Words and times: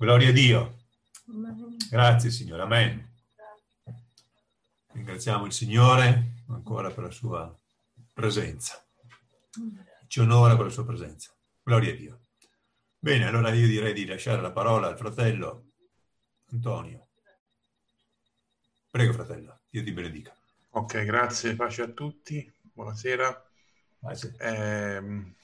Gloria 0.00 0.30
a 0.30 0.32
Dio. 0.32 0.78
Grazie 1.90 2.30
Signore, 2.30 2.62
amen. 2.62 3.06
Ringraziamo 4.92 5.44
il 5.44 5.52
Signore 5.52 6.36
ancora 6.48 6.90
per 6.90 7.04
la 7.04 7.10
sua 7.10 7.54
presenza. 8.14 8.82
Ci 10.06 10.20
onora 10.20 10.56
per 10.56 10.64
la 10.64 10.70
sua 10.72 10.86
presenza. 10.86 11.30
Gloria 11.62 11.92
a 11.92 11.96
Dio. 11.96 12.20
Bene, 12.98 13.26
allora 13.26 13.52
io 13.52 13.66
direi 13.66 13.92
di 13.92 14.06
lasciare 14.06 14.40
la 14.40 14.50
parola 14.50 14.86
al 14.86 14.96
fratello 14.96 15.72
Antonio. 16.50 17.08
Prego 18.90 19.12
fratello, 19.12 19.58
Dio 19.68 19.84
ti 19.84 19.92
benedica. 19.92 20.34
Ok, 20.70 21.04
grazie, 21.04 21.54
pace 21.56 21.82
a 21.82 21.88
tutti, 21.88 22.50
buonasera. 22.72 23.50
Eh, 24.38 25.34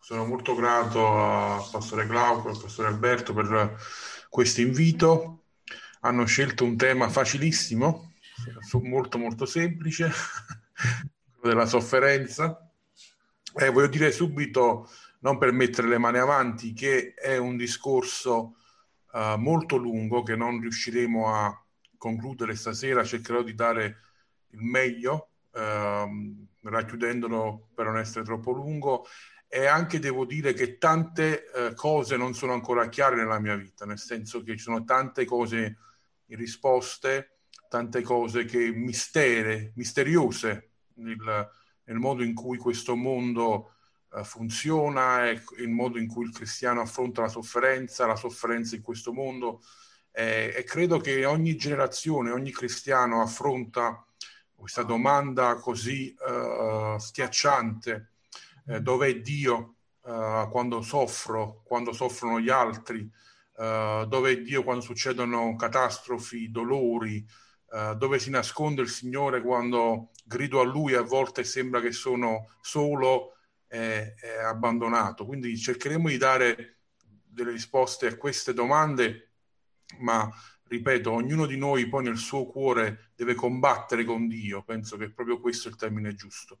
sono 0.00 0.24
molto 0.24 0.54
grato 0.54 1.06
a 1.06 1.68
Pastore 1.70 2.06
Glauco 2.06 2.48
e 2.48 2.52
al 2.52 2.60
Pastore 2.60 2.88
Alberto 2.88 3.34
per 3.34 3.76
questo 4.28 4.62
invito. 4.62 5.44
Hanno 6.00 6.24
scelto 6.24 6.64
un 6.64 6.76
tema 6.76 7.10
facilissimo, 7.10 8.14
molto 8.82 9.18
molto 9.18 9.44
semplice, 9.44 10.10
quello 11.38 11.54
della 11.54 11.66
sofferenza. 11.66 12.66
E 13.54 13.68
voglio 13.68 13.88
dire 13.88 14.10
subito, 14.10 14.88
non 15.20 15.36
per 15.36 15.52
mettere 15.52 15.86
le 15.86 15.98
mani 15.98 16.18
avanti, 16.18 16.72
che 16.72 17.12
è 17.12 17.36
un 17.36 17.58
discorso 17.58 18.56
uh, 19.12 19.36
molto 19.36 19.76
lungo 19.76 20.22
che 20.22 20.34
non 20.34 20.60
riusciremo 20.60 21.34
a 21.34 21.64
concludere 21.98 22.56
stasera. 22.56 23.04
Cercherò 23.04 23.42
di 23.42 23.54
dare 23.54 23.98
il 24.52 24.62
meglio, 24.62 25.28
uh, 25.50 26.48
racchiudendolo 26.62 27.68
per 27.74 27.84
non 27.84 27.98
essere 27.98 28.24
troppo 28.24 28.52
lungo 28.52 29.06
e 29.52 29.66
anche 29.66 29.98
devo 29.98 30.24
dire 30.24 30.52
che 30.52 30.78
tante 30.78 31.50
eh, 31.50 31.74
cose 31.74 32.16
non 32.16 32.34
sono 32.34 32.52
ancora 32.52 32.88
chiare 32.88 33.16
nella 33.16 33.40
mia 33.40 33.56
vita, 33.56 33.84
nel 33.84 33.98
senso 33.98 34.44
che 34.44 34.52
ci 34.52 34.62
sono 34.62 34.84
tante 34.84 35.24
cose 35.24 35.76
risposte, 36.28 37.38
tante 37.68 38.02
cose 38.02 38.44
che 38.44 38.70
mistere, 38.70 39.72
misteriose 39.74 40.70
nel, 40.94 41.50
nel 41.82 41.96
modo 41.96 42.22
in 42.22 42.32
cui 42.32 42.58
questo 42.58 42.94
mondo 42.94 43.74
eh, 44.12 44.22
funziona 44.22 45.28
e 45.28 45.42
il 45.58 45.70
modo 45.70 45.98
in 45.98 46.06
cui 46.06 46.26
il 46.26 46.32
cristiano 46.32 46.80
affronta 46.82 47.22
la 47.22 47.28
sofferenza, 47.28 48.06
la 48.06 48.14
sofferenza 48.14 48.76
in 48.76 48.82
questo 48.82 49.12
mondo. 49.12 49.62
Eh, 50.12 50.54
e 50.56 50.62
credo 50.62 51.00
che 51.00 51.24
ogni 51.24 51.56
generazione, 51.56 52.30
ogni 52.30 52.52
cristiano 52.52 53.20
affronta 53.20 54.04
questa 54.54 54.84
domanda 54.84 55.56
così 55.56 56.14
uh, 56.18 56.98
schiacciante, 56.98 58.09
eh, 58.70 58.80
dove 58.80 59.20
Dio 59.20 59.76
uh, 60.02 60.48
quando 60.50 60.82
soffro, 60.82 61.62
quando 61.64 61.92
soffrono 61.92 62.40
gli 62.40 62.50
altri, 62.50 63.00
uh, 63.56 64.06
dove 64.06 64.42
Dio 64.42 64.62
quando 64.62 64.82
succedono 64.82 65.56
catastrofi, 65.56 66.50
dolori, 66.50 67.26
dove 67.70 68.18
si 68.18 68.30
nasconde 68.30 68.82
il 68.82 68.88
Signore 68.88 69.40
quando 69.40 70.10
grido 70.24 70.58
a 70.58 70.64
Lui 70.64 70.94
a 70.94 71.02
volte 71.02 71.44
sembra 71.44 71.80
che 71.80 71.92
sono 71.92 72.56
solo 72.60 73.36
e, 73.68 74.16
e 74.20 74.38
abbandonato. 74.42 75.24
Quindi 75.24 75.56
cercheremo 75.56 76.08
di 76.08 76.16
dare 76.16 76.78
delle 77.24 77.52
risposte 77.52 78.08
a 78.08 78.16
queste 78.16 78.52
domande, 78.52 79.34
ma 79.98 80.28
ripeto, 80.64 81.12
ognuno 81.12 81.46
di 81.46 81.56
noi 81.56 81.88
poi 81.88 82.04
nel 82.04 82.16
suo 82.16 82.46
cuore 82.46 83.12
deve 83.14 83.34
combattere 83.34 84.04
con 84.04 84.28
Dio, 84.28 84.62
penso 84.62 84.96
che 84.96 85.10
proprio 85.12 85.40
questo 85.40 85.68
è 85.68 85.70
il 85.70 85.76
termine 85.76 86.14
giusto, 86.14 86.60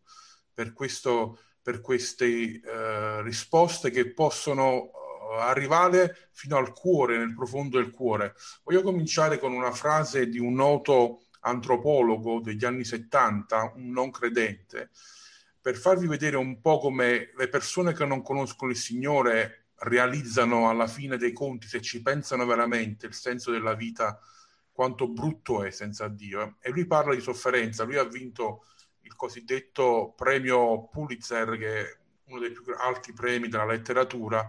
per, 0.52 0.72
questo, 0.72 1.38
per 1.62 1.80
queste 1.80 2.26
eh, 2.26 3.22
risposte 3.22 3.90
che 3.90 4.12
possono 4.12 4.90
eh, 4.90 5.40
arrivare 5.40 6.28
fino 6.32 6.56
al 6.56 6.72
cuore, 6.72 7.18
nel 7.18 7.34
profondo 7.34 7.78
del 7.78 7.90
cuore. 7.90 8.34
Voglio 8.64 8.82
cominciare 8.82 9.38
con 9.38 9.52
una 9.52 9.72
frase 9.72 10.28
di 10.28 10.38
un 10.38 10.54
noto 10.54 11.24
antropologo 11.40 12.40
degli 12.40 12.64
anni 12.64 12.84
70, 12.84 13.74
un 13.76 13.90
non 13.90 14.10
credente, 14.10 14.90
per 15.60 15.76
farvi 15.76 16.06
vedere 16.06 16.36
un 16.36 16.60
po' 16.60 16.78
come 16.78 17.32
le 17.36 17.48
persone 17.48 17.92
che 17.92 18.04
non 18.04 18.22
conoscono 18.22 18.70
il 18.70 18.76
Signore 18.76 19.66
realizzano 19.80 20.68
alla 20.68 20.86
fine 20.86 21.16
dei 21.16 21.32
conti, 21.32 21.66
se 21.66 21.80
ci 21.80 22.02
pensano 22.02 22.46
veramente, 22.46 23.06
il 23.06 23.14
senso 23.14 23.50
della 23.50 23.74
vita, 23.74 24.18
quanto 24.72 25.08
brutto 25.08 25.62
è 25.62 25.70
senza 25.70 26.08
Dio. 26.08 26.56
E 26.60 26.70
lui 26.70 26.86
parla 26.86 27.14
di 27.14 27.20
sofferenza, 27.20 27.84
lui 27.84 27.96
ha 27.96 28.04
vinto 28.04 28.64
il 29.10 29.16
cosiddetto 29.16 30.14
premio 30.16 30.86
Pulitzer, 30.86 31.58
che 31.58 31.80
è 31.80 31.98
uno 32.26 32.38
dei 32.38 32.52
più 32.52 32.62
alti 32.78 33.12
premi 33.12 33.48
della 33.48 33.66
letteratura, 33.66 34.48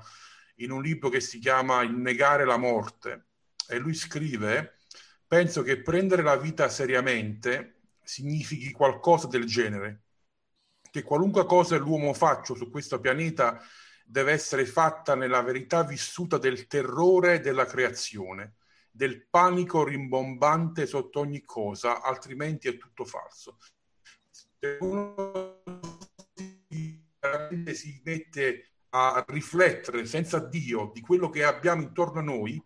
in 0.58 0.70
un 0.70 0.84
libro 0.84 1.10
che 1.10 1.20
si 1.20 1.40
chiama 1.40 1.82
Il 1.82 1.96
negare 1.96 2.46
la 2.46 2.58
morte. 2.58 3.26
E 3.68 3.78
lui 3.80 3.96
scrive, 3.96 4.78
penso 5.26 5.64
che 5.64 5.82
prendere 5.82 6.22
la 6.22 6.36
vita 6.36 6.70
seriamente 6.70 7.80
significhi 8.04 8.72
qualcosa 8.72 9.28
del 9.28 9.46
genere, 9.46 10.04
che 10.92 11.02
qualunque 11.02 11.46
cosa 11.46 11.78
l'uomo 11.78 12.14
faccia 12.14 12.54
su 12.54 12.70
questo 12.70 13.00
pianeta 13.00 13.60
deve 14.06 14.34
essere 14.34 14.66
fatta 14.66 15.16
nella 15.16 15.42
verità 15.42 15.84
vissuta 15.84 16.38
del 16.38 16.68
terrore 16.68 17.40
della 17.40 17.66
creazione, 17.66 18.56
del 18.92 19.26
panico 19.28 19.86
rimbombante 19.86 20.86
sotto 20.86 21.22
ogni 21.22 21.44
cosa, 21.46 22.02
altrimenti 22.02 22.68
è 22.68 22.78
tutto 22.78 23.06
falso. 23.06 23.58
Uno 24.80 25.64
si 27.74 28.00
mette 28.06 28.74
a 28.90 29.26
riflettere 29.28 30.06
senza 30.06 30.38
Dio 30.38 30.92
di 30.94 31.02
quello 31.02 31.30
che 31.32 31.44
abbiamo 31.44 31.82
intorno 31.82 32.20
a 32.20 32.24
noi, 32.24 32.64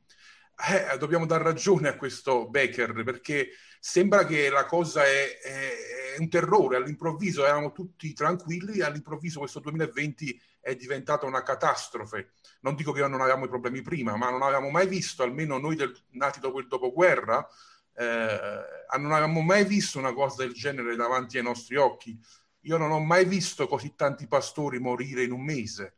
eh, 0.70 0.98
dobbiamo 0.98 1.26
dar 1.26 1.42
ragione 1.42 1.88
a 1.88 1.96
questo 1.96 2.50
Becker 2.50 3.02
perché 3.04 3.52
sembra 3.80 4.26
che 4.26 4.50
la 4.50 4.66
cosa 4.66 5.06
è, 5.06 5.40
è, 5.40 6.16
è 6.16 6.20
un 6.20 6.28
terrore. 6.28 6.76
All'improvviso 6.76 7.46
eravamo 7.46 7.72
tutti 7.72 8.12
tranquilli, 8.12 8.82
all'improvviso 8.82 9.40
questo 9.40 9.62
2020 9.62 10.42
è 10.60 10.76
diventata 10.76 11.26
una 11.26 11.44
catastrofe. 11.44 12.32
Non 12.60 12.76
dico 12.76 12.92
che 12.92 13.08
non 13.08 13.22
avevamo 13.22 13.46
i 13.46 13.50
problemi 13.50 13.82
prima, 13.82 14.18
ma 14.18 14.30
non 14.30 14.42
avevamo 14.42 14.70
mai 14.70 14.88
visto, 14.88 15.24
almeno 15.24 15.58
noi 15.60 15.78
del, 15.78 15.96
nati 16.10 16.42
dopo 16.42 16.60
il 16.60 16.68
dopoguerra, 16.68 17.48
eh, 17.96 18.98
non 18.98 19.12
avevamo 19.12 19.42
mai 19.42 19.66
visto 19.66 20.00
una 20.00 20.14
cosa 20.14 20.44
del 20.44 20.54
genere 20.54 20.96
davanti 20.96 21.38
ai 21.38 21.44
nostri 21.44 21.76
occhi. 21.76 22.20
Io 22.62 22.78
non 22.78 22.92
ho 22.92 23.00
mai 23.00 23.26
visto 23.26 23.68
così 23.68 23.94
tanti 23.96 24.28
pastori 24.28 24.80
morire 24.80 25.24
in 25.24 25.32
un 25.32 25.44
mese. 25.44 25.98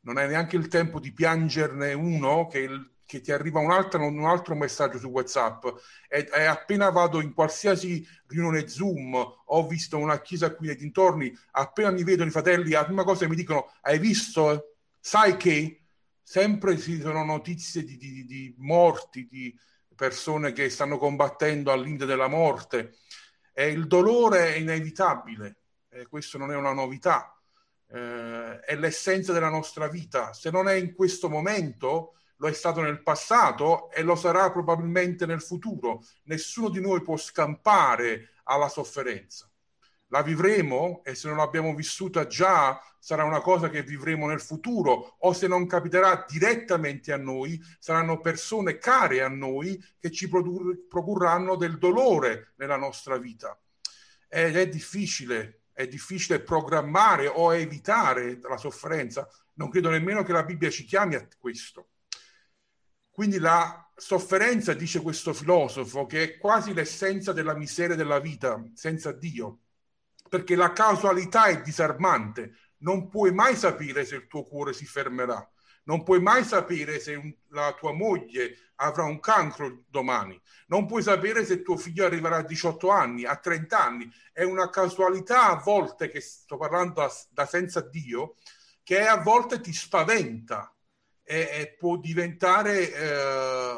Non 0.00 0.18
è 0.18 0.26
neanche 0.26 0.56
il 0.56 0.68
tempo 0.68 1.00
di 1.00 1.12
piangerne 1.12 1.92
uno 1.92 2.46
che 2.48 2.58
il 2.58 2.92
che 3.12 3.20
ti 3.20 3.30
arriva 3.30 3.60
un 3.60 3.70
altro, 3.70 4.06
un 4.06 4.24
altro 4.24 4.54
messaggio 4.54 4.96
su 4.96 5.08
WhatsApp 5.08 5.66
e, 6.08 6.26
e, 6.32 6.44
appena 6.44 6.88
vado 6.88 7.20
in 7.20 7.34
qualsiasi 7.34 8.06
riunione 8.26 8.68
Zoom, 8.68 9.14
ho 9.14 9.66
visto 9.66 9.98
una 9.98 10.22
chiesa 10.22 10.54
qui 10.54 10.68
nei 10.68 10.76
dintorni, 10.76 11.30
appena 11.50 11.90
mi 11.90 12.04
vedono 12.04 12.30
i 12.30 12.32
fratelli, 12.32 12.70
la 12.70 12.86
prima 12.86 13.04
cosa 13.04 13.24
che 13.24 13.28
mi 13.28 13.36
dicono, 13.36 13.70
hai 13.82 13.98
visto? 13.98 14.76
Sai 14.98 15.36
che 15.36 15.82
sempre 16.22 16.78
ci 16.78 17.02
sono 17.02 17.22
notizie 17.22 17.84
di, 17.84 17.98
di, 17.98 18.24
di 18.24 18.54
morti, 18.56 19.26
di 19.26 19.54
persone 20.02 20.50
che 20.50 20.68
stanno 20.68 20.98
combattendo 20.98 21.70
all'india 21.70 22.06
della 22.06 22.26
morte 22.26 22.96
e 23.52 23.68
il 23.68 23.86
dolore 23.86 24.52
è 24.52 24.56
inevitabile, 24.56 25.58
e 25.88 26.08
questo 26.08 26.38
non 26.38 26.50
è 26.50 26.56
una 26.56 26.72
novità, 26.72 27.40
eh, 27.86 28.58
è 28.58 28.74
l'essenza 28.74 29.32
della 29.32 29.48
nostra 29.48 29.86
vita. 29.86 30.32
Se 30.32 30.50
non 30.50 30.66
è 30.68 30.72
in 30.72 30.96
questo 30.96 31.28
momento, 31.28 32.16
lo 32.38 32.48
è 32.48 32.52
stato 32.52 32.80
nel 32.80 33.00
passato 33.04 33.92
e 33.92 34.02
lo 34.02 34.16
sarà 34.16 34.50
probabilmente 34.50 35.24
nel 35.24 35.40
futuro. 35.40 36.02
Nessuno 36.24 36.68
di 36.68 36.80
noi 36.80 37.00
può 37.00 37.16
scampare 37.16 38.30
alla 38.42 38.68
sofferenza. 38.68 39.51
La 40.12 40.20
vivremo 40.20 41.00
e 41.04 41.14
se 41.14 41.26
non 41.26 41.38
l'abbiamo 41.38 41.74
vissuta 41.74 42.26
già 42.26 42.78
sarà 42.98 43.24
una 43.24 43.40
cosa 43.40 43.70
che 43.70 43.82
vivremo 43.82 44.26
nel 44.26 44.42
futuro 44.42 45.16
o 45.18 45.32
se 45.32 45.46
non 45.46 45.66
capiterà 45.66 46.26
direttamente 46.28 47.12
a 47.12 47.16
noi 47.16 47.58
saranno 47.78 48.20
persone 48.20 48.76
care 48.76 49.22
a 49.22 49.28
noi 49.28 49.82
che 49.98 50.10
ci 50.10 50.28
produr- 50.28 50.86
produrranno 50.86 51.56
del 51.56 51.78
dolore 51.78 52.52
nella 52.56 52.76
nostra 52.76 53.16
vita. 53.16 53.58
Ed 54.28 54.54
è 54.54 54.68
difficile, 54.68 55.62
è 55.72 55.86
difficile 55.88 56.40
programmare 56.40 57.26
o 57.26 57.54
evitare 57.54 58.38
la 58.42 58.58
sofferenza. 58.58 59.26
Non 59.54 59.70
credo 59.70 59.88
nemmeno 59.88 60.22
che 60.22 60.32
la 60.32 60.44
Bibbia 60.44 60.68
ci 60.68 60.84
chiami 60.84 61.14
a 61.14 61.26
questo 61.38 61.86
quindi 63.12 63.38
la 63.38 63.92
sofferenza, 63.94 64.72
dice 64.72 65.02
questo 65.02 65.34
filosofo, 65.34 66.06
che 66.06 66.22
è 66.22 66.38
quasi 66.38 66.72
l'essenza 66.72 67.32
della 67.32 67.54
miseria 67.54 67.94
della 67.94 68.18
vita 68.18 68.64
senza 68.72 69.12
Dio, 69.12 69.61
perché 70.32 70.56
la 70.56 70.72
casualità 70.72 71.44
è 71.44 71.60
disarmante, 71.60 72.56
non 72.78 73.10
puoi 73.10 73.34
mai 73.34 73.54
sapere 73.54 74.06
se 74.06 74.14
il 74.14 74.26
tuo 74.28 74.44
cuore 74.44 74.72
si 74.72 74.86
fermerà, 74.86 75.46
non 75.82 76.02
puoi 76.04 76.22
mai 76.22 76.42
sapere 76.42 76.98
se 77.00 77.14
un, 77.16 77.30
la 77.48 77.74
tua 77.78 77.92
moglie 77.92 78.70
avrà 78.76 79.02
un 79.02 79.20
cancro 79.20 79.82
domani, 79.88 80.40
non 80.68 80.86
puoi 80.86 81.02
sapere 81.02 81.44
se 81.44 81.60
tuo 81.60 81.76
figlio 81.76 82.06
arriverà 82.06 82.36
a 82.36 82.44
18 82.44 82.88
anni, 82.88 83.26
a 83.26 83.36
30 83.36 83.78
anni, 83.78 84.10
è 84.32 84.42
una 84.42 84.70
casualità 84.70 85.50
a 85.50 85.56
volte, 85.56 86.08
che 86.08 86.22
sto 86.22 86.56
parlando 86.56 86.94
da, 86.94 87.12
da 87.28 87.44
senza 87.44 87.82
Dio, 87.82 88.36
che 88.82 89.06
a 89.06 89.20
volte 89.20 89.60
ti 89.60 89.74
spaventa, 89.74 90.74
e, 91.22 91.76
può 91.78 91.98
diventare 91.98 92.90
eh, 92.90 93.74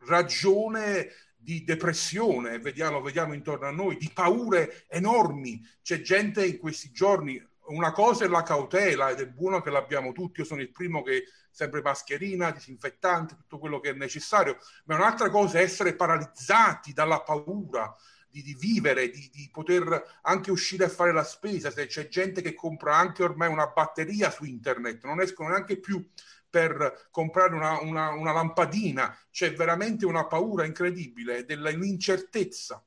ragione 0.00 1.08
di 1.42 1.64
depressione, 1.64 2.58
vediamo, 2.58 3.00
vediamo 3.00 3.32
intorno 3.32 3.66
a 3.66 3.70
noi, 3.70 3.96
di 3.96 4.10
paure 4.12 4.84
enormi. 4.88 5.66
C'è 5.82 6.02
gente 6.02 6.44
in 6.44 6.58
questi 6.58 6.90
giorni, 6.92 7.42
una 7.68 7.92
cosa 7.92 8.24
è 8.24 8.28
la 8.28 8.42
cautela 8.42 9.10
ed 9.10 9.20
è 9.20 9.26
buono 9.26 9.60
che 9.62 9.70
l'abbiamo 9.70 10.12
tutti, 10.12 10.40
io 10.40 10.46
sono 10.46 10.60
il 10.60 10.70
primo 10.70 11.02
che 11.02 11.24
sempre 11.50 11.82
mascherina, 11.82 12.50
disinfettante, 12.50 13.36
tutto 13.36 13.58
quello 13.58 13.80
che 13.80 13.90
è 13.90 13.94
necessario, 13.94 14.58
ma 14.84 14.96
un'altra 14.96 15.30
cosa 15.30 15.58
è 15.58 15.62
essere 15.62 15.94
paralizzati 15.94 16.92
dalla 16.92 17.22
paura, 17.22 17.94
di, 18.30 18.42
di 18.42 18.54
vivere, 18.54 19.10
di, 19.10 19.28
di, 19.32 19.48
poter 19.52 20.20
anche 20.22 20.50
uscire 20.50 20.84
a 20.84 20.88
fare 20.88 21.12
la 21.12 21.24
spesa. 21.24 21.70
Se 21.70 21.86
c'è 21.86 22.08
gente 22.08 22.42
che 22.42 22.54
compra 22.54 22.96
anche 22.96 23.24
ormai 23.24 23.48
una 23.48 23.66
batteria 23.66 24.30
su 24.30 24.44
internet, 24.44 25.04
non 25.04 25.20
escono 25.20 25.48
neanche 25.48 25.78
più 25.78 26.06
per 26.50 27.08
comprare 27.10 27.54
una, 27.54 27.80
una, 27.80 28.10
una 28.10 28.32
lampadina, 28.32 29.16
c'è 29.30 29.54
veramente 29.54 30.04
una 30.04 30.26
paura 30.26 30.66
incredibile 30.66 31.44
dell'incertezza. 31.44 32.84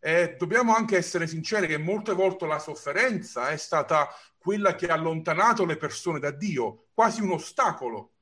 Eh, 0.00 0.34
dobbiamo 0.36 0.74
anche 0.74 0.96
essere 0.96 1.26
sinceri 1.26 1.66
che 1.66 1.78
molte 1.78 2.12
volte 2.12 2.46
la 2.46 2.58
sofferenza 2.58 3.48
è 3.48 3.56
stata 3.56 4.08
quella 4.36 4.74
che 4.74 4.88
ha 4.88 4.94
allontanato 4.94 5.64
le 5.64 5.78
persone 5.78 6.18
da 6.18 6.30
Dio, 6.30 6.88
quasi 6.92 7.22
un 7.22 7.30
ostacolo 7.30 8.16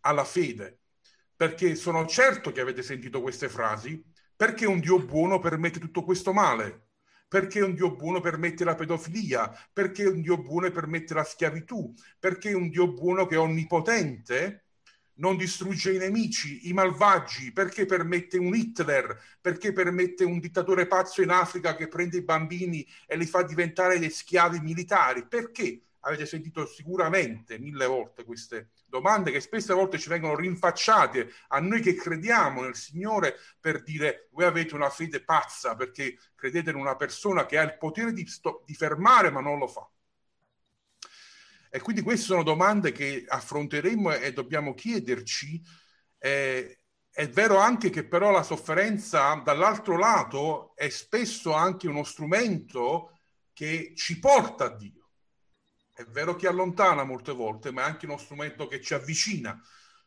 alla 0.00 0.24
fede. 0.24 0.78
Perché 1.36 1.74
sono 1.74 2.06
certo 2.06 2.52
che 2.52 2.60
avete 2.60 2.82
sentito 2.82 3.20
queste 3.20 3.48
frasi, 3.48 4.02
perché 4.34 4.64
un 4.64 4.80
Dio 4.80 4.98
buono 4.98 5.40
permette 5.40 5.80
tutto 5.80 6.04
questo 6.04 6.32
male? 6.32 6.91
Perché 7.32 7.62
un 7.62 7.72
Dio 7.72 7.96
buono 7.96 8.20
permette 8.20 8.62
la 8.62 8.74
pedofilia? 8.74 9.50
Perché 9.72 10.04
un 10.04 10.20
Dio 10.20 10.36
buono 10.36 10.70
permette 10.70 11.14
la 11.14 11.24
schiavitù? 11.24 11.94
Perché 12.18 12.52
un 12.52 12.68
Dio 12.68 12.92
buono 12.92 13.24
che 13.24 13.36
è 13.36 13.38
onnipotente 13.38 14.66
non 15.14 15.38
distrugge 15.38 15.94
i 15.94 15.96
nemici, 15.96 16.68
i 16.68 16.74
malvagi? 16.74 17.50
Perché 17.50 17.86
permette 17.86 18.36
un 18.36 18.54
Hitler? 18.54 19.18
Perché 19.40 19.72
permette 19.72 20.24
un 20.24 20.40
dittatore 20.40 20.86
pazzo 20.86 21.22
in 21.22 21.30
Africa 21.30 21.74
che 21.74 21.88
prende 21.88 22.18
i 22.18 22.22
bambini 22.22 22.86
e 23.06 23.16
li 23.16 23.24
fa 23.24 23.42
diventare 23.42 23.98
dei 23.98 24.10
schiavi 24.10 24.60
militari? 24.60 25.26
Perché? 25.26 25.80
Avete 26.04 26.26
sentito 26.26 26.66
sicuramente 26.66 27.58
mille 27.58 27.86
volte 27.86 28.24
queste 28.24 28.70
domande 28.86 29.30
che 29.30 29.40
spesse 29.40 29.72
volte 29.72 29.98
ci 29.98 30.08
vengono 30.08 30.34
rinfacciate 30.34 31.32
a 31.48 31.60
noi 31.60 31.80
che 31.80 31.94
crediamo 31.94 32.62
nel 32.62 32.74
Signore 32.74 33.36
per 33.60 33.82
dire 33.84 34.28
voi 34.32 34.44
avete 34.44 34.74
una 34.74 34.90
fede 34.90 35.22
pazza 35.22 35.76
perché 35.76 36.18
credete 36.34 36.70
in 36.70 36.76
una 36.76 36.96
persona 36.96 37.46
che 37.46 37.56
ha 37.56 37.62
il 37.62 37.76
potere 37.78 38.12
di, 38.12 38.26
sto- 38.26 38.64
di 38.66 38.74
fermare 38.74 39.30
ma 39.30 39.40
non 39.40 39.58
lo 39.58 39.68
fa. 39.68 39.88
E 41.70 41.80
quindi 41.80 42.02
queste 42.02 42.26
sono 42.26 42.42
domande 42.42 42.92
che 42.92 43.24
affronteremo 43.26 44.12
e 44.12 44.32
dobbiamo 44.32 44.74
chiederci. 44.74 45.62
Eh, 46.18 46.80
è 47.10 47.28
vero 47.28 47.58
anche 47.58 47.90
che 47.90 48.06
però 48.06 48.30
la 48.30 48.42
sofferenza 48.42 49.40
dall'altro 49.44 49.96
lato 49.96 50.74
è 50.74 50.88
spesso 50.88 51.52
anche 51.52 51.86
uno 51.86 52.04
strumento 52.04 53.20
che 53.52 53.92
ci 53.94 54.18
porta 54.18 54.64
a 54.64 54.76
Dio 54.76 55.01
è 55.94 56.04
vero 56.04 56.34
che 56.36 56.46
allontana 56.46 57.04
molte 57.04 57.32
volte, 57.32 57.70
ma 57.70 57.82
è 57.82 57.84
anche 57.84 58.06
uno 58.06 58.16
strumento 58.16 58.66
che 58.66 58.80
ci 58.80 58.94
avvicina. 58.94 59.60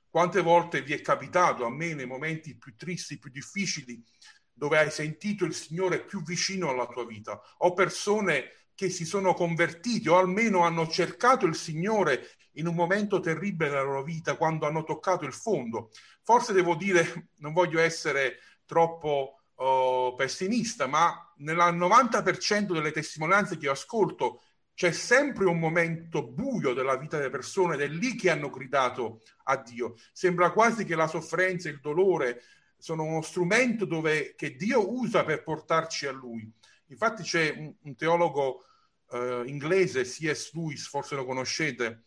Quante 0.09 0.41
volte 0.41 0.81
vi 0.81 0.93
è 0.93 1.01
capitato, 1.01 1.65
a 1.65 1.69
me, 1.69 1.93
nei 1.93 2.05
momenti 2.07 2.57
più 2.57 2.75
tristi, 2.75 3.19
più 3.19 3.29
difficili, 3.29 4.03
dove 4.51 4.79
hai 4.79 4.89
sentito 4.89 5.45
il 5.45 5.53
Signore 5.53 6.03
più 6.03 6.23
vicino 6.23 6.69
alla 6.69 6.87
tua 6.87 7.05
vita, 7.05 7.39
o 7.57 7.73
persone 7.73 8.51
che 8.73 8.89
si 8.89 9.05
sono 9.05 9.33
convertiti 9.33 10.09
o 10.09 10.17
almeno 10.17 10.61
hanno 10.61 10.87
cercato 10.87 11.45
il 11.45 11.55
Signore 11.55 12.29
in 12.53 12.67
un 12.67 12.75
momento 12.75 13.19
terribile 13.19 13.69
della 13.69 13.81
loro 13.81 14.03
vita, 14.03 14.35
quando 14.37 14.65
hanno 14.65 14.83
toccato 14.83 15.25
il 15.25 15.33
fondo. 15.33 15.91
Forse 16.23 16.53
devo 16.53 16.75
dire, 16.75 17.29
non 17.37 17.53
voglio 17.53 17.79
essere 17.79 18.39
troppo 18.65 19.41
oh, 19.55 20.15
pessimista, 20.15 20.87
ma 20.87 21.33
nel 21.37 21.57
90% 21.57 22.71
delle 22.71 22.91
testimonianze 22.91 23.57
che 23.57 23.65
io 23.65 23.71
ascolto 23.71 24.41
c'è 24.75 24.91
sempre 24.91 25.45
un 25.45 25.57
momento 25.57 26.27
buio 26.27 26.73
della 26.73 26.97
vita 26.97 27.15
delle 27.15 27.29
persone 27.29 27.75
ed 27.75 27.81
è 27.81 27.87
lì 27.87 28.15
che 28.15 28.29
hanno 28.29 28.49
gridato 28.49 29.21
a 29.45 29.55
Dio. 29.55 29.95
Sembra 30.11 30.51
quasi 30.51 30.83
che 30.83 30.95
la 30.95 31.07
sofferenza, 31.07 31.69
il 31.69 31.79
dolore 31.79 32.43
sono 32.77 33.03
uno 33.03 33.21
strumento 33.21 33.85
dove, 33.85 34.35
che 34.35 34.57
Dio 34.57 34.93
usa 34.93 35.23
per 35.23 35.43
portarci 35.43 36.07
a 36.07 36.11
Lui. 36.11 36.51
Infatti 36.87 37.23
c'è 37.23 37.51
un, 37.55 37.73
un 37.83 37.95
teologo 37.95 38.65
eh, 39.11 39.43
inglese, 39.45 40.03
C.S. 40.03 40.53
Lewis, 40.53 40.87
forse 40.89 41.15
lo 41.15 41.25
conoscete, 41.25 42.03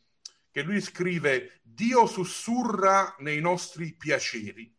che 0.50 0.61
lui 0.61 0.82
scrive 0.82 1.61
Dio 1.62 2.06
sussurra 2.06 3.17
nei 3.20 3.41
nostri 3.41 3.94
piaceri, 3.94 4.70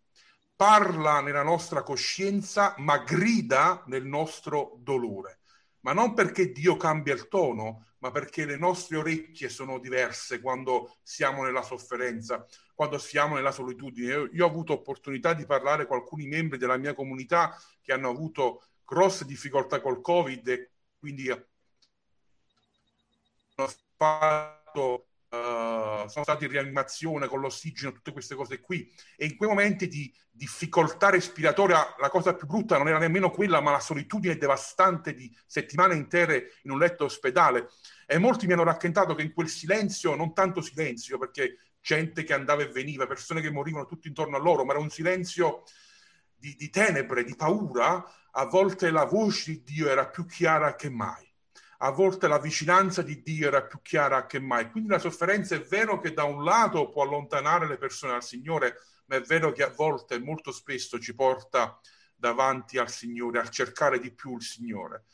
parla 0.55 1.21
nella 1.21 1.43
nostra 1.43 1.81
coscienza, 1.81 2.75
ma 2.77 2.99
grida 2.99 3.83
nel 3.87 4.05
nostro 4.05 4.77
dolore 4.77 5.38
ma 5.81 5.93
non 5.93 6.13
perché 6.13 6.51
Dio 6.51 6.77
cambia 6.77 7.13
il 7.13 7.27
tono, 7.27 7.85
ma 7.99 8.11
perché 8.11 8.45
le 8.45 8.57
nostre 8.57 8.97
orecchie 8.97 9.49
sono 9.49 9.79
diverse 9.79 10.39
quando 10.41 10.97
siamo 11.03 11.43
nella 11.43 11.61
sofferenza, 11.61 12.45
quando 12.73 12.97
siamo 12.97 13.35
nella 13.35 13.51
solitudine. 13.51 14.07
Io, 14.07 14.29
io 14.31 14.45
ho 14.45 14.49
avuto 14.49 14.73
opportunità 14.73 15.33
di 15.33 15.45
parlare 15.45 15.85
con 15.85 15.97
alcuni 15.97 16.27
membri 16.27 16.57
della 16.57 16.77
mia 16.77 16.93
comunità 16.93 17.55
che 17.81 17.93
hanno 17.93 18.09
avuto 18.09 18.63
grosse 18.85 19.25
difficoltà 19.25 19.81
col 19.81 20.01
Covid 20.01 20.47
e 20.47 20.71
quindi 20.97 21.29
hanno 21.29 21.47
fatto 23.95 25.08
Uh, 25.31 26.07
sono 26.07 26.23
stati 26.23 26.45
in 26.45 26.49
rianimazione 26.49 27.27
con 27.27 27.39
l'ossigeno, 27.39 27.91
tutte 27.91 28.11
queste 28.11 28.33
cose 28.33 28.59
qui. 28.59 28.91
E 29.15 29.27
in 29.27 29.37
quei 29.37 29.47
momenti 29.47 29.87
di 29.87 30.11
difficoltà 30.31 31.09
respiratoria, 31.09 31.95
la 31.99 32.09
cosa 32.09 32.33
più 32.33 32.47
brutta 32.47 32.79
non 32.79 32.87
era 32.87 32.97
nemmeno 32.97 33.29
quella, 33.29 33.61
ma 33.61 33.69
la 33.69 33.79
solitudine 33.79 34.37
devastante 34.37 35.13
di 35.13 35.31
settimane 35.45 35.93
intere 35.93 36.53
in 36.63 36.71
un 36.71 36.79
letto 36.79 37.05
ospedale. 37.05 37.69
E 38.07 38.17
molti 38.17 38.47
mi 38.47 38.53
hanno 38.53 38.63
raccontato 38.63 39.13
che 39.13 39.21
in 39.21 39.33
quel 39.33 39.49
silenzio, 39.49 40.15
non 40.15 40.33
tanto 40.33 40.61
silenzio, 40.61 41.19
perché 41.19 41.57
gente 41.79 42.23
che 42.23 42.33
andava 42.33 42.63
e 42.63 42.71
veniva, 42.71 43.05
persone 43.05 43.41
che 43.41 43.51
morivano 43.51 43.85
tutti 43.85 44.07
intorno 44.07 44.35
a 44.35 44.39
loro, 44.39 44.65
ma 44.65 44.71
era 44.71 44.81
un 44.81 44.89
silenzio 44.89 45.63
di, 46.35 46.55
di 46.55 46.71
tenebre, 46.71 47.23
di 47.23 47.35
paura, 47.35 48.03
a 48.31 48.45
volte 48.45 48.89
la 48.89 49.05
voce 49.05 49.51
di 49.51 49.63
Dio 49.63 49.89
era 49.89 50.07
più 50.07 50.25
chiara 50.25 50.75
che 50.75 50.89
mai 50.89 51.28
a 51.81 51.91
volte 51.91 52.27
la 52.27 52.39
vicinanza 52.39 53.01
di 53.01 53.21
Dio 53.21 53.47
era 53.47 53.63
più 53.63 53.79
chiara 53.81 54.25
che 54.25 54.39
mai. 54.39 54.69
Quindi 54.69 54.89
la 54.89 54.99
sofferenza 54.99 55.55
è 55.55 55.61
vero 55.61 55.99
che 55.99 56.13
da 56.13 56.23
un 56.23 56.43
lato 56.43 56.89
può 56.89 57.03
allontanare 57.03 57.67
le 57.67 57.77
persone 57.77 58.13
dal 58.13 58.23
Signore, 58.23 58.81
ma 59.05 59.15
è 59.15 59.21
vero 59.21 59.51
che 59.51 59.63
a 59.63 59.69
volte 59.69 60.19
molto 60.19 60.51
spesso 60.51 60.99
ci 60.99 61.13
porta 61.13 61.79
davanti 62.15 62.77
al 62.77 62.89
Signore, 62.89 63.39
a 63.39 63.47
cercare 63.47 63.99
di 63.99 64.11
più 64.11 64.35
il 64.35 64.41
Signore. 64.41 65.05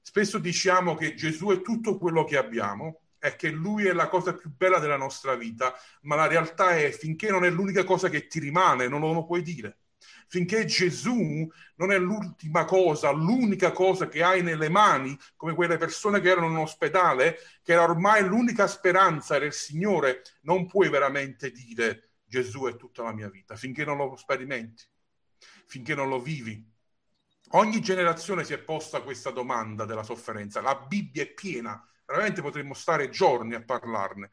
Spesso 0.00 0.38
diciamo 0.38 0.94
che 0.94 1.14
Gesù 1.14 1.48
è 1.48 1.60
tutto 1.60 1.98
quello 1.98 2.24
che 2.24 2.36
abbiamo 2.36 3.00
e 3.18 3.34
che 3.34 3.50
Lui 3.50 3.86
è 3.86 3.92
la 3.92 4.08
cosa 4.08 4.34
più 4.34 4.50
bella 4.50 4.78
della 4.78 4.96
nostra 4.96 5.34
vita, 5.34 5.74
ma 6.02 6.14
la 6.14 6.26
realtà 6.26 6.76
è 6.76 6.90
finché 6.92 7.30
non 7.30 7.44
è 7.44 7.50
l'unica 7.50 7.82
cosa 7.84 8.08
che 8.08 8.26
ti 8.28 8.38
rimane, 8.38 8.86
non 8.86 9.00
lo 9.00 9.24
puoi 9.24 9.42
dire 9.42 9.81
finché 10.32 10.64
Gesù 10.64 11.46
non 11.74 11.92
è 11.92 11.98
l'ultima 11.98 12.64
cosa, 12.64 13.10
l'unica 13.10 13.70
cosa 13.70 14.08
che 14.08 14.22
hai 14.22 14.42
nelle 14.42 14.70
mani, 14.70 15.14
come 15.36 15.52
quelle 15.52 15.76
persone 15.76 16.22
che 16.22 16.30
erano 16.30 16.48
in 16.48 16.56
ospedale, 16.56 17.36
che 17.62 17.72
era 17.72 17.82
ormai 17.82 18.24
l'unica 18.24 18.66
speranza 18.66 19.36
era 19.36 19.44
il 19.44 19.52
Signore, 19.52 20.22
non 20.44 20.66
puoi 20.66 20.88
veramente 20.88 21.50
dire 21.50 22.12
Gesù 22.24 22.64
è 22.64 22.76
tutta 22.76 23.02
la 23.02 23.12
mia 23.12 23.28
vita, 23.28 23.56
finché 23.56 23.84
non 23.84 23.98
lo 23.98 24.16
sperimenti, 24.16 24.84
finché 25.66 25.94
non 25.94 26.08
lo 26.08 26.18
vivi. 26.18 26.66
Ogni 27.50 27.82
generazione 27.82 28.42
si 28.44 28.54
è 28.54 28.58
posta 28.58 29.02
questa 29.02 29.32
domanda 29.32 29.84
della 29.84 30.02
sofferenza, 30.02 30.62
la 30.62 30.76
Bibbia 30.76 31.24
è 31.24 31.28
piena, 31.34 31.86
veramente 32.06 32.40
potremmo 32.40 32.72
stare 32.72 33.10
giorni 33.10 33.52
a 33.52 33.62
parlarne. 33.62 34.30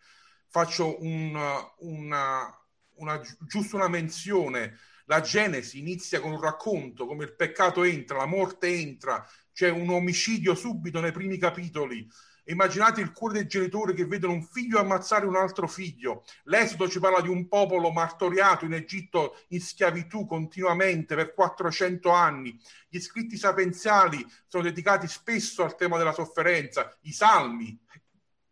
Faccio 0.48 1.04
una, 1.04 1.60
una, 1.80 2.58
una, 2.94 3.22
giusto 3.42 3.76
una 3.76 3.90
menzione 3.90 4.78
la 5.10 5.22
Genesi 5.22 5.80
inizia 5.80 6.20
con 6.20 6.32
un 6.32 6.40
racconto 6.40 7.08
come 7.08 7.24
il 7.24 7.36
peccato 7.36 7.84
entra, 7.84 8.18
la 8.18 8.28
morte 8.28 8.68
entra, 8.68 9.28
c'è 9.52 9.70
un 9.70 9.90
omicidio 9.90 10.54
subito 10.54 11.00
nei 11.00 11.12
primi 11.12 11.38
capitoli. 11.38 12.08
Immaginate 12.46 13.02
il 13.02 13.12
cuore 13.12 13.34
dei 13.34 13.48
genitori 13.48 13.96
che 13.96 14.06
vedono 14.06 14.34
un 14.34 14.44
figlio 14.44 14.80
ammazzare 14.80 15.26
un 15.26 15.36
altro 15.36 15.68
figlio. 15.68 16.24
L'esodo 16.44 16.88
ci 16.88 17.00
parla 17.00 17.22
di 17.22 17.28
un 17.28 17.48
popolo 17.48 17.92
martoriato 17.92 18.66
in 18.66 18.74
Egitto 18.74 19.36
in 19.50 19.62
schiavitù 19.62 20.26
continuamente 20.28 21.16
per 21.16 21.34
400 21.34 22.10
anni. 22.12 22.60
Gli 22.88 23.00
scritti 23.00 23.36
sapienziali 23.36 24.24
sono 24.48 24.64
dedicati 24.64 25.08
spesso 25.08 25.64
al 25.64 25.76
tema 25.76 25.98
della 25.98 26.14
sofferenza. 26.14 26.96
I 27.02 27.14
salmi, 27.14 27.80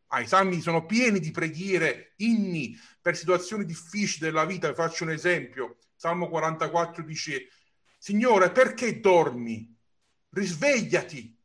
ah, 0.08 0.22
i 0.22 0.28
salmi 0.28 0.60
sono 0.62 0.86
pieni 0.86 1.20
di 1.20 1.30
preghiere, 1.30 2.14
inni 2.18 2.76
per 3.00 3.16
situazioni 3.16 3.64
difficili 3.64 4.26
della 4.26 4.46
vita. 4.46 4.68
Vi 4.70 4.76
faccio 4.76 5.04
un 5.04 5.12
esempio. 5.12 5.78
Salmo 5.98 6.30
44 6.30 7.04
dice, 7.04 7.50
Signore, 7.98 8.52
perché 8.52 9.00
dormi? 9.00 9.76
Risvegliati, 10.30 11.36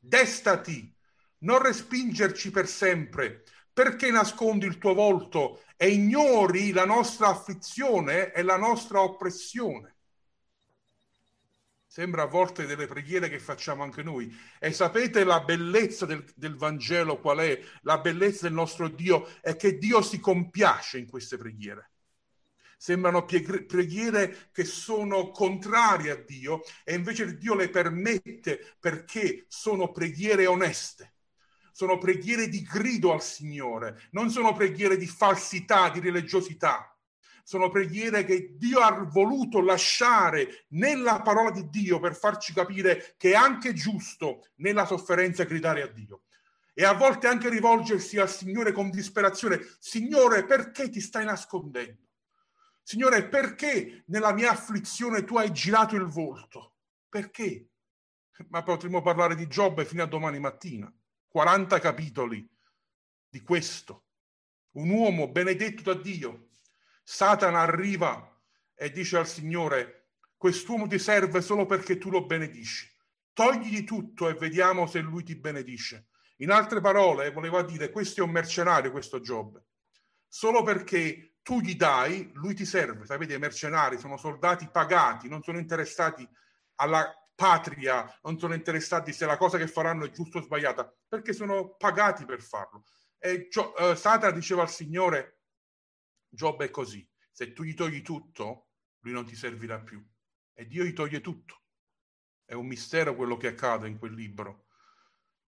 destati, 0.00 0.94
non 1.38 1.62
respingerci 1.62 2.50
per 2.50 2.68
sempre. 2.68 3.44
perché 3.76 4.10
nascondi 4.10 4.64
il 4.64 4.78
tuo 4.78 4.94
volto 4.94 5.62
e 5.76 5.90
ignori 5.90 6.72
la 6.72 6.86
nostra 6.86 7.28
afflizione 7.28 8.32
e 8.32 8.42
la 8.42 8.56
nostra 8.56 9.02
oppressione? 9.02 9.96
Sembra 11.86 12.22
a 12.22 12.26
volte 12.26 12.64
delle 12.64 12.86
preghiere 12.86 13.28
che 13.28 13.38
facciamo 13.38 13.82
anche 13.82 14.02
noi. 14.02 14.34
E 14.58 14.72
sapete 14.72 15.24
la 15.24 15.40
bellezza 15.40 16.06
del, 16.06 16.24
del, 16.34 16.56
Vangelo 16.56 17.20
qual 17.20 17.38
è? 17.38 17.60
La 17.82 17.98
bellezza 17.98 18.46
del 18.46 18.54
nostro 18.54 18.88
Dio 18.88 19.28
è 19.42 19.56
che 19.56 19.76
Dio 19.76 20.00
si 20.00 20.20
compiace 20.20 20.98
in 20.98 21.08
queste 21.08 21.36
preghiere. 21.36 21.90
Sembrano 22.76 23.24
preghiere 23.24 24.50
che 24.52 24.64
sono 24.64 25.30
contrarie 25.30 26.10
a 26.10 26.16
Dio 26.16 26.62
e 26.84 26.94
invece 26.94 27.36
Dio 27.36 27.54
le 27.54 27.70
permette 27.70 28.76
perché 28.78 29.46
sono 29.48 29.90
preghiere 29.90 30.46
oneste. 30.46 31.14
Sono 31.72 31.98
preghiere 31.98 32.48
di 32.48 32.62
grido 32.62 33.12
al 33.12 33.22
Signore, 33.22 34.08
non 34.12 34.30
sono 34.30 34.54
preghiere 34.54 34.96
di 34.96 35.06
falsità, 35.06 35.90
di 35.90 36.00
religiosità 36.00 36.90
sono 37.46 37.70
preghiere 37.70 38.24
che 38.24 38.56
Dio 38.56 38.80
ha 38.80 38.90
voluto 39.08 39.60
lasciare 39.60 40.64
nella 40.70 41.22
parola 41.22 41.52
di 41.52 41.68
Dio 41.70 42.00
per 42.00 42.16
farci 42.16 42.52
capire 42.52 43.14
che 43.16 43.30
è 43.30 43.34
anche 43.34 43.72
giusto 43.72 44.48
nella 44.56 44.84
sofferenza 44.84 45.44
gridare 45.44 45.82
a 45.82 45.86
Dio. 45.86 46.22
E 46.74 46.84
a 46.84 46.92
volte 46.92 47.28
anche 47.28 47.48
rivolgersi 47.48 48.18
al 48.18 48.28
Signore 48.28 48.72
con 48.72 48.90
disperazione. 48.90 49.60
Signore, 49.78 50.44
perché 50.44 50.88
ti 50.88 51.00
stai 51.00 51.24
nascondendo? 51.24 52.05
Signore, 52.86 53.26
perché 53.26 54.04
nella 54.06 54.32
mia 54.32 54.52
afflizione 54.52 55.24
tu 55.24 55.36
hai 55.36 55.50
girato 55.50 55.96
il 55.96 56.04
volto? 56.04 56.76
Perché? 57.08 57.70
Ma 58.50 58.62
potremmo 58.62 59.02
parlare 59.02 59.34
di 59.34 59.48
Giobbe 59.48 59.84
fino 59.84 60.04
a 60.04 60.06
domani 60.06 60.38
mattina. 60.38 60.88
40 61.26 61.80
capitoli 61.80 62.48
di 63.28 63.42
questo. 63.42 64.04
Un 64.76 64.90
uomo 64.90 65.26
benedetto 65.32 65.82
da 65.82 66.00
Dio, 66.00 66.50
Satana 67.02 67.58
arriva 67.58 68.40
e 68.72 68.92
dice 68.92 69.16
al 69.16 69.26
Signore, 69.26 70.10
quest'uomo 70.36 70.86
ti 70.86 71.00
serve 71.00 71.40
solo 71.40 71.66
perché 71.66 71.98
tu 71.98 72.08
lo 72.08 72.24
benedici. 72.24 72.88
Togli 73.32 73.82
tutto 73.82 74.28
e 74.28 74.34
vediamo 74.34 74.86
se 74.86 75.00
lui 75.00 75.24
ti 75.24 75.34
benedice. 75.34 76.10
In 76.36 76.52
altre 76.52 76.80
parole, 76.80 77.32
voleva 77.32 77.62
dire, 77.62 77.90
questo 77.90 78.20
è 78.20 78.22
un 78.22 78.30
mercenario, 78.30 78.92
questo 78.92 79.18
Giobbe. 79.18 79.64
Solo 80.28 80.62
perché 80.62 81.35
tu 81.46 81.60
gli 81.60 81.76
dai, 81.76 82.32
lui 82.34 82.54
ti 82.54 82.64
serve. 82.64 83.06
Sapete, 83.06 83.34
i 83.34 83.38
mercenari 83.38 83.98
sono 83.98 84.16
soldati 84.16 84.68
pagati, 84.68 85.28
non 85.28 85.44
sono 85.44 85.58
interessati 85.58 86.28
alla 86.80 87.08
patria, 87.36 88.18
non 88.22 88.36
sono 88.36 88.52
interessati 88.52 89.12
se 89.12 89.26
la 89.26 89.36
cosa 89.36 89.56
che 89.56 89.68
faranno 89.68 90.04
è 90.04 90.10
giusta 90.10 90.38
o 90.38 90.42
sbagliata, 90.42 90.92
perché 91.06 91.32
sono 91.32 91.76
pagati 91.76 92.24
per 92.24 92.42
farlo. 92.42 92.82
E 93.16 93.46
Gio- 93.48 93.74
uh, 93.78 93.94
Satana 93.94 94.32
diceva 94.32 94.62
al 94.62 94.70
Signore, 94.70 95.42
Giobbe 96.28 96.64
è 96.64 96.70
così, 96.70 97.08
se 97.30 97.52
tu 97.52 97.62
gli 97.62 97.74
togli 97.74 98.02
tutto, 98.02 98.70
lui 99.02 99.12
non 99.12 99.24
ti 99.24 99.36
servirà 99.36 99.78
più. 99.78 100.04
E 100.52 100.66
Dio 100.66 100.82
gli 100.82 100.94
toglie 100.94 101.20
tutto. 101.20 101.62
È 102.44 102.54
un 102.54 102.66
mistero 102.66 103.14
quello 103.14 103.36
che 103.36 103.46
accade 103.46 103.86
in 103.86 103.98
quel 103.98 104.14
libro. 104.14 104.64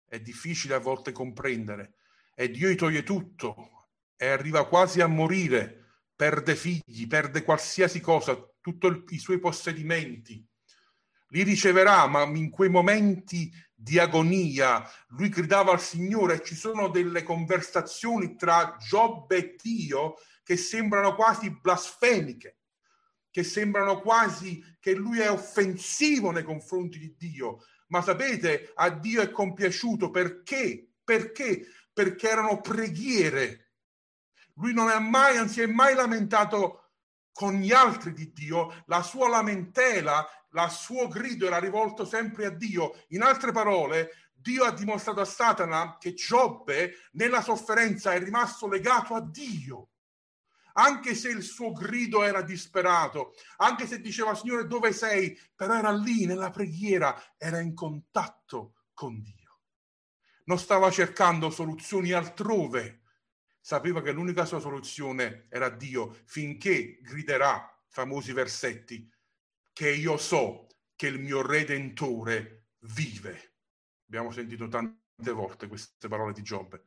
È 0.08 0.20
difficile 0.20 0.74
a 0.74 0.80
volte 0.80 1.12
comprendere. 1.12 1.98
E 2.34 2.50
Dio 2.50 2.70
gli 2.70 2.76
toglie 2.76 3.04
tutto 3.04 3.90
e 4.16 4.26
arriva 4.30 4.68
quasi 4.68 5.02
a 5.02 5.08
morire, 5.08 5.83
perde 6.16 6.56
figli, 6.56 7.08
perde 7.08 7.44
qualsiasi 7.44 8.00
cosa, 8.00 8.38
tutti 8.62 9.16
i 9.16 9.20
suoi 9.20 9.40
possedimenti. 9.40 10.46
Li 11.30 11.44
riceverà, 11.44 12.06
ma 12.08 12.24
in 12.24 12.50
quei 12.50 12.70
momenti 12.70 13.52
di 13.74 13.98
agonia 14.00 14.88
lui 15.10 15.30
gridava 15.30 15.72
al 15.72 15.82
Signore. 15.82 16.44
Ci 16.44 16.56
sono 16.56 16.90
delle 16.90 17.24
conversazioni 17.24 18.36
tra 18.36 18.78
Giobbe 18.80 19.38
e 19.38 19.56
Dio 19.62 20.16
che 20.44 20.58
sembrano 20.58 21.16
quasi 21.16 21.50
blasfemiche, 21.50 22.60
che 23.32 23.44
sembrano 23.44 24.00
quasi 24.00 24.64
che 24.80 24.94
lui 24.94 25.20
è 25.20 25.32
offensivo 25.32 26.32
nei 26.32 26.44
confronti 26.44 27.00
di 27.00 27.16
Dio. 27.18 27.66
Ma 27.88 28.02
sapete, 28.02 28.72
a 28.76 28.90
Dio 28.90 29.22
è 29.22 29.32
compiaciuto 29.32 30.12
perché? 30.12 30.90
Perché? 31.04 31.66
Perché 31.92 32.30
erano 32.30 32.62
preghiere. 32.62 33.63
Lui 34.56 34.74
non 34.74 34.90
è 34.90 35.00
mai, 35.00 35.38
non 35.38 35.50
si 35.50 35.62
è 35.62 35.66
mai 35.66 35.96
lamentato 35.96 36.92
con 37.32 37.54
gli 37.54 37.72
altri 37.72 38.14
di 38.14 38.32
Dio, 38.32 38.84
la 38.86 39.02
sua 39.02 39.28
lamentela, 39.28 40.28
il 40.52 40.70
suo 40.70 41.08
grido 41.08 41.48
era 41.48 41.58
rivolto 41.58 42.06
sempre 42.06 42.46
a 42.46 42.50
Dio. 42.52 43.04
In 43.10 43.24
altre 43.24 43.52
parole, 43.52 44.30
Dio 44.34 44.64
ha 44.66 44.72
dimostrato 44.72 45.22
a 45.22 45.26
Satana 45.26 45.98
che 46.00 46.14
Giobbe 46.14 47.10
nella 47.14 47.42
sofferenza 47.42 48.14
è 48.14 48.20
rimasto 48.20 48.68
legato 48.68 49.16
a 49.16 49.22
Dio 49.22 49.88
anche 50.74 51.14
se 51.16 51.30
il 51.30 51.44
suo 51.44 51.72
grido 51.72 52.24
era 52.24 52.42
disperato, 52.42 53.34
anche 53.58 53.86
se 53.86 54.00
diceva 54.00 54.36
Signore 54.36 54.68
dove 54.68 54.92
sei, 54.92 55.38
però 55.56 55.76
era 55.76 55.92
lì 55.92 56.26
nella 56.26 56.50
preghiera, 56.50 57.16
era 57.38 57.60
in 57.60 57.74
contatto 57.74 58.76
con 58.94 59.22
Dio. 59.22 59.60
Non 60.46 60.58
stava 60.58 60.90
cercando 60.90 61.50
soluzioni 61.50 62.12
altrove, 62.12 63.03
sapeva 63.64 64.02
che 64.02 64.12
l'unica 64.12 64.44
sua 64.44 64.60
soluzione 64.60 65.46
era 65.48 65.70
Dio, 65.70 66.18
finché 66.26 67.00
griderà 67.02 67.74
famosi 67.88 68.34
versetti, 68.34 69.10
che 69.72 69.90
io 69.90 70.18
so 70.18 70.68
che 70.98 71.08
il 71.08 71.18
mio 71.18 71.42
Redentore 71.42 72.66
vive. 72.80 73.54
Abbiamo 74.06 74.32
sentito 74.32 74.68
tante 74.68 75.32
volte 75.32 75.68
queste 75.68 76.10
parole 76.10 76.34
di 76.34 76.42
Giobbe. 76.42 76.84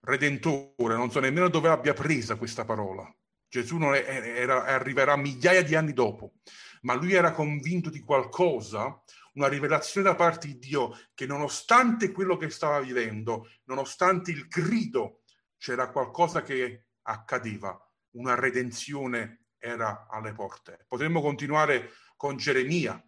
Redentore, 0.00 0.96
non 0.96 1.10
so 1.10 1.18
nemmeno 1.18 1.48
dove 1.48 1.70
abbia 1.70 1.94
presa 1.94 2.36
questa 2.36 2.66
parola. 2.66 3.10
Gesù 3.48 3.78
è, 3.78 4.04
era, 4.06 4.64
arriverà 4.64 5.16
migliaia 5.16 5.62
di 5.62 5.74
anni 5.74 5.94
dopo, 5.94 6.34
ma 6.82 6.92
lui 6.92 7.14
era 7.14 7.32
convinto 7.32 7.88
di 7.88 8.00
qualcosa, 8.00 9.02
una 9.32 9.48
rivelazione 9.48 10.08
da 10.08 10.14
parte 10.14 10.46
di 10.48 10.58
Dio 10.58 10.94
che 11.14 11.24
nonostante 11.24 12.12
quello 12.12 12.36
che 12.36 12.50
stava 12.50 12.80
vivendo, 12.80 13.48
nonostante 13.64 14.30
il 14.30 14.46
grido, 14.46 15.17
c'era 15.58 15.90
qualcosa 15.90 16.42
che 16.42 16.86
accadeva, 17.02 17.78
una 18.12 18.34
redenzione 18.34 19.48
era 19.58 20.06
alle 20.08 20.32
porte. 20.32 20.84
Potremmo 20.86 21.20
continuare 21.20 21.90
con 22.16 22.36
Geremia, 22.36 23.02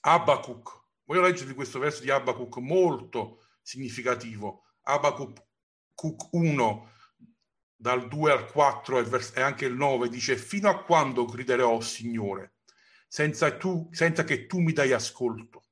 Abacuc. 0.00 0.86
Voglio 1.04 1.22
leggervi 1.22 1.54
questo 1.54 1.78
verso 1.78 2.02
di 2.02 2.10
Abacuc 2.10 2.56
molto 2.58 3.42
significativo. 3.62 4.64
Abacuc 4.82 5.42
1, 6.30 6.92
dal 7.80 8.08
2 8.08 8.32
al 8.32 8.50
4 8.50 8.98
e 9.34 9.40
anche 9.40 9.66
il 9.66 9.74
9 9.74 10.08
dice 10.08 10.36
fino 10.36 10.68
a 10.68 10.82
quando 10.82 11.24
griderò 11.24 11.80
Signore 11.80 12.56
senza, 13.06 13.56
tu, 13.56 13.88
senza 13.92 14.24
che 14.24 14.46
tu 14.46 14.58
mi 14.58 14.72
dai 14.72 14.92
ascolto 14.92 15.62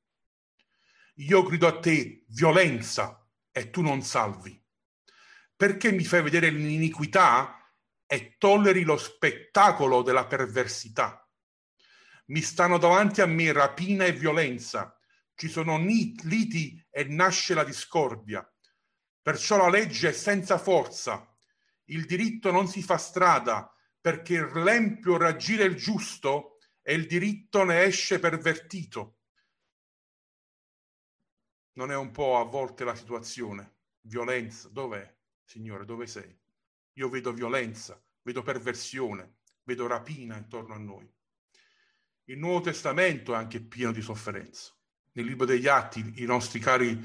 io 1.15 1.43
grido 1.43 1.67
a 1.67 1.79
te 1.79 2.23
violenza 2.29 3.27
e 3.51 3.69
tu 3.69 3.81
non 3.81 4.01
salvi 4.03 4.57
perché 5.57 5.91
mi 5.91 6.05
fai 6.05 6.21
vedere 6.21 6.49
l'iniquità 6.49 7.57
e 8.05 8.35
tolleri 8.37 8.83
lo 8.83 8.95
spettacolo 8.95 10.03
della 10.03 10.27
perversità. 10.27 11.27
Mi 12.27 12.41
stanno 12.41 12.77
davanti 12.77 13.21
a 13.21 13.25
me 13.25 13.51
rapina 13.51 14.05
e 14.05 14.13
violenza. 14.13 14.95
Ci 15.33 15.49
sono 15.49 15.77
liti 15.77 16.85
e 16.89 17.03
nasce 17.05 17.53
la 17.53 17.63
discordia. 17.63 18.47
Perciò 19.21 19.57
la 19.57 19.69
legge 19.69 20.09
è 20.09 20.13
senza 20.13 20.57
forza. 20.57 21.27
Il 21.85 22.05
diritto 22.05 22.51
non 22.51 22.67
si 22.67 22.83
fa 22.83 22.97
strada 22.97 23.73
perché 23.99 24.45
l'empio 24.53 25.17
raggira 25.17 25.63
il 25.63 25.75
giusto 25.75 26.59
e 26.81 26.93
il 26.93 27.07
diritto 27.07 27.63
ne 27.63 27.83
esce 27.83 28.19
pervertito. 28.19 29.17
Non 31.73 31.91
è 31.91 31.95
un 31.95 32.11
po' 32.11 32.37
a 32.37 32.43
volte 32.43 32.83
la 32.83 32.95
situazione? 32.95 33.75
Violenza, 34.01 34.69
dov'è, 34.69 35.16
Signore, 35.47 35.85
dove 35.85 36.07
sei? 36.07 36.37
Io 36.93 37.09
vedo 37.09 37.31
violenza, 37.31 37.99
vedo 38.21 38.43
perversione, 38.43 39.37
vedo 39.63 39.87
rapina 39.87 40.37
intorno 40.37 40.73
a 40.73 40.77
noi. 40.77 41.09
Il 42.25 42.37
Nuovo 42.37 42.61
Testamento 42.61 43.33
è 43.33 43.37
anche 43.37 43.61
pieno 43.61 43.91
di 43.91 44.01
sofferenza. 44.01 44.75
Nel 45.13 45.25
libro 45.25 45.45
degli 45.45 45.67
Atti 45.67 46.13
i 46.17 46.25
nostri 46.25 46.59
cari 46.59 46.99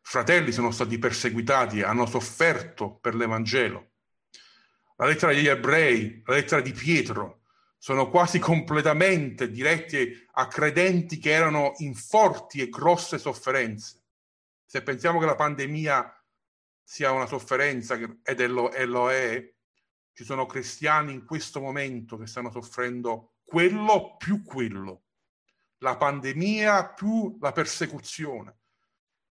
fratelli 0.00 0.52
sono 0.52 0.70
stati 0.70 0.98
perseguitati, 0.98 1.82
hanno 1.82 2.06
sofferto 2.06 2.96
per 2.96 3.14
l'Evangelo 3.14 3.90
la 5.02 5.08
lettera 5.08 5.32
degli 5.32 5.48
ebrei, 5.48 6.22
la 6.24 6.34
lettera 6.34 6.60
di 6.60 6.70
Pietro, 6.70 7.40
sono 7.76 8.08
quasi 8.08 8.38
completamente 8.38 9.50
diretti 9.50 10.24
a 10.34 10.46
credenti 10.46 11.18
che 11.18 11.32
erano 11.32 11.72
in 11.78 11.96
forti 11.96 12.60
e 12.60 12.68
grosse 12.68 13.18
sofferenze. 13.18 14.00
Se 14.64 14.80
pensiamo 14.82 15.18
che 15.18 15.26
la 15.26 15.34
pandemia 15.34 16.21
sia 16.82 17.12
una 17.12 17.26
sofferenza, 17.26 17.94
ed 17.94 18.40
è 18.40 18.46
lo, 18.46 18.72
e 18.72 18.84
lo 18.84 19.10
è, 19.10 19.54
ci 20.12 20.24
sono 20.24 20.46
cristiani 20.46 21.12
in 21.12 21.24
questo 21.24 21.60
momento 21.60 22.16
che 22.16 22.26
stanno 22.26 22.50
soffrendo 22.50 23.36
quello 23.44 24.16
più 24.16 24.42
quello, 24.42 25.04
la 25.78 25.96
pandemia 25.96 26.92
più 26.92 27.36
la 27.40 27.52
persecuzione. 27.52 28.58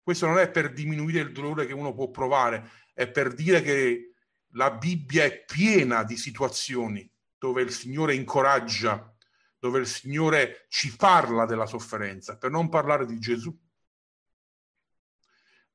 Questo 0.02 0.26
non 0.26 0.40
è 0.40 0.50
per 0.50 0.72
diminuire 0.72 1.20
il 1.20 1.32
dolore 1.32 1.66
che 1.66 1.74
uno 1.74 1.94
può 1.94 2.10
provare, 2.10 2.70
è 2.94 3.10
per 3.10 3.34
dire 3.34 3.62
che 3.62 4.14
la 4.52 4.72
Bibbia 4.72 5.26
è 5.26 5.44
piena 5.44 6.04
di 6.04 6.16
situazioni 6.16 7.10
dove 7.38 7.62
il 7.62 7.72
Signore 7.72 8.16
incoraggia, 8.16 9.14
dove 9.60 9.80
il 9.80 9.88
Signore 9.88 10.66
ci 10.70 10.96
parla 10.96 11.46
della 11.46 11.66
sofferenza, 11.66 12.38
per 12.38 12.52
non 12.52 12.70
parlare 12.70 13.06
di 13.06 13.20
Gesù. 13.20 13.56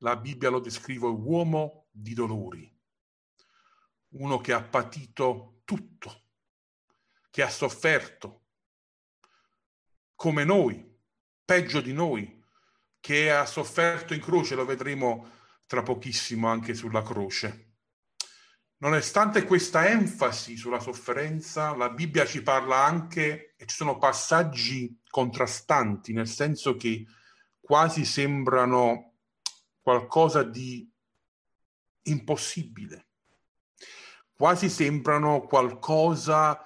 La 0.03 0.17
Bibbia 0.17 0.49
lo 0.49 0.59
descrive 0.59 1.07
uomo 1.07 1.87
di 1.89 2.13
dolori, 2.13 2.69
uno 4.15 4.37
che 4.39 4.51
ha 4.51 4.61
patito 4.61 5.61
tutto, 5.63 6.23
che 7.29 7.41
ha 7.41 7.49
sofferto, 7.49 8.47
come 10.13 10.43
noi, 10.43 10.99
peggio 11.45 11.79
di 11.79 11.93
noi, 11.93 12.43
che 12.99 13.31
ha 13.31 13.45
sofferto 13.45 14.13
in 14.13 14.19
croce, 14.19 14.55
lo 14.55 14.65
vedremo 14.65 15.31
tra 15.65 15.83
pochissimo 15.83 16.49
anche 16.49 16.73
sulla 16.73 17.01
croce. 17.01 17.75
Nonostante 18.79 19.45
questa 19.45 19.87
enfasi 19.87 20.57
sulla 20.57 20.81
sofferenza, 20.81 21.73
la 21.77 21.89
Bibbia 21.89 22.25
ci 22.25 22.43
parla 22.43 22.83
anche, 22.83 23.55
e 23.55 23.65
ci 23.65 23.75
sono 23.77 23.97
passaggi 23.97 24.99
contrastanti, 25.09 26.11
nel 26.11 26.27
senso 26.27 26.75
che 26.75 27.05
quasi 27.61 28.03
sembrano 28.03 29.12
qualcosa 29.83 30.41
di 30.41 30.91
impossibile, 32.05 33.09
quasi 34.33 34.67
sembrano 34.69 35.41
qualcosa 35.41 36.65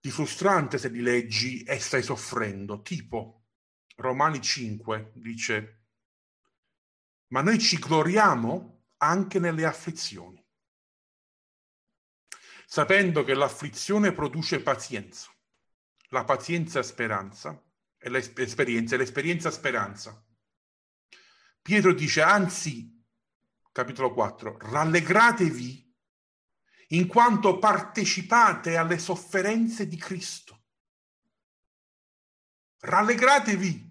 di 0.00 0.10
frustrante 0.10 0.78
se 0.78 0.88
li 0.88 1.02
leggi 1.02 1.62
e 1.62 1.78
stai 1.78 2.02
soffrendo, 2.02 2.82
tipo 2.82 3.44
Romani 3.94 4.40
5 4.40 5.12
dice, 5.14 5.84
ma 7.28 7.42
noi 7.42 7.60
ci 7.60 7.78
gloriamo 7.78 8.86
anche 8.96 9.38
nelle 9.38 9.64
afflizioni 9.64 10.40
sapendo 12.70 13.24
che 13.24 13.34
l'afflizione 13.34 14.12
produce 14.12 14.62
pazienza, 14.62 15.28
la 16.10 16.22
pazienza 16.22 16.84
speranza 16.84 17.60
e 17.98 18.08
l'esperienza, 18.08 18.94
e 18.94 18.98
l'esperienza 18.98 19.50
speranza. 19.50 20.24
Pietro 21.70 21.94
dice, 21.94 22.20
anzi, 22.20 23.00
capitolo 23.70 24.12
4, 24.12 24.56
rallegratevi 24.58 25.96
in 26.88 27.06
quanto 27.06 27.60
partecipate 27.60 28.76
alle 28.76 28.98
sofferenze 28.98 29.86
di 29.86 29.96
Cristo. 29.96 30.64
Rallegratevi. 32.80 33.88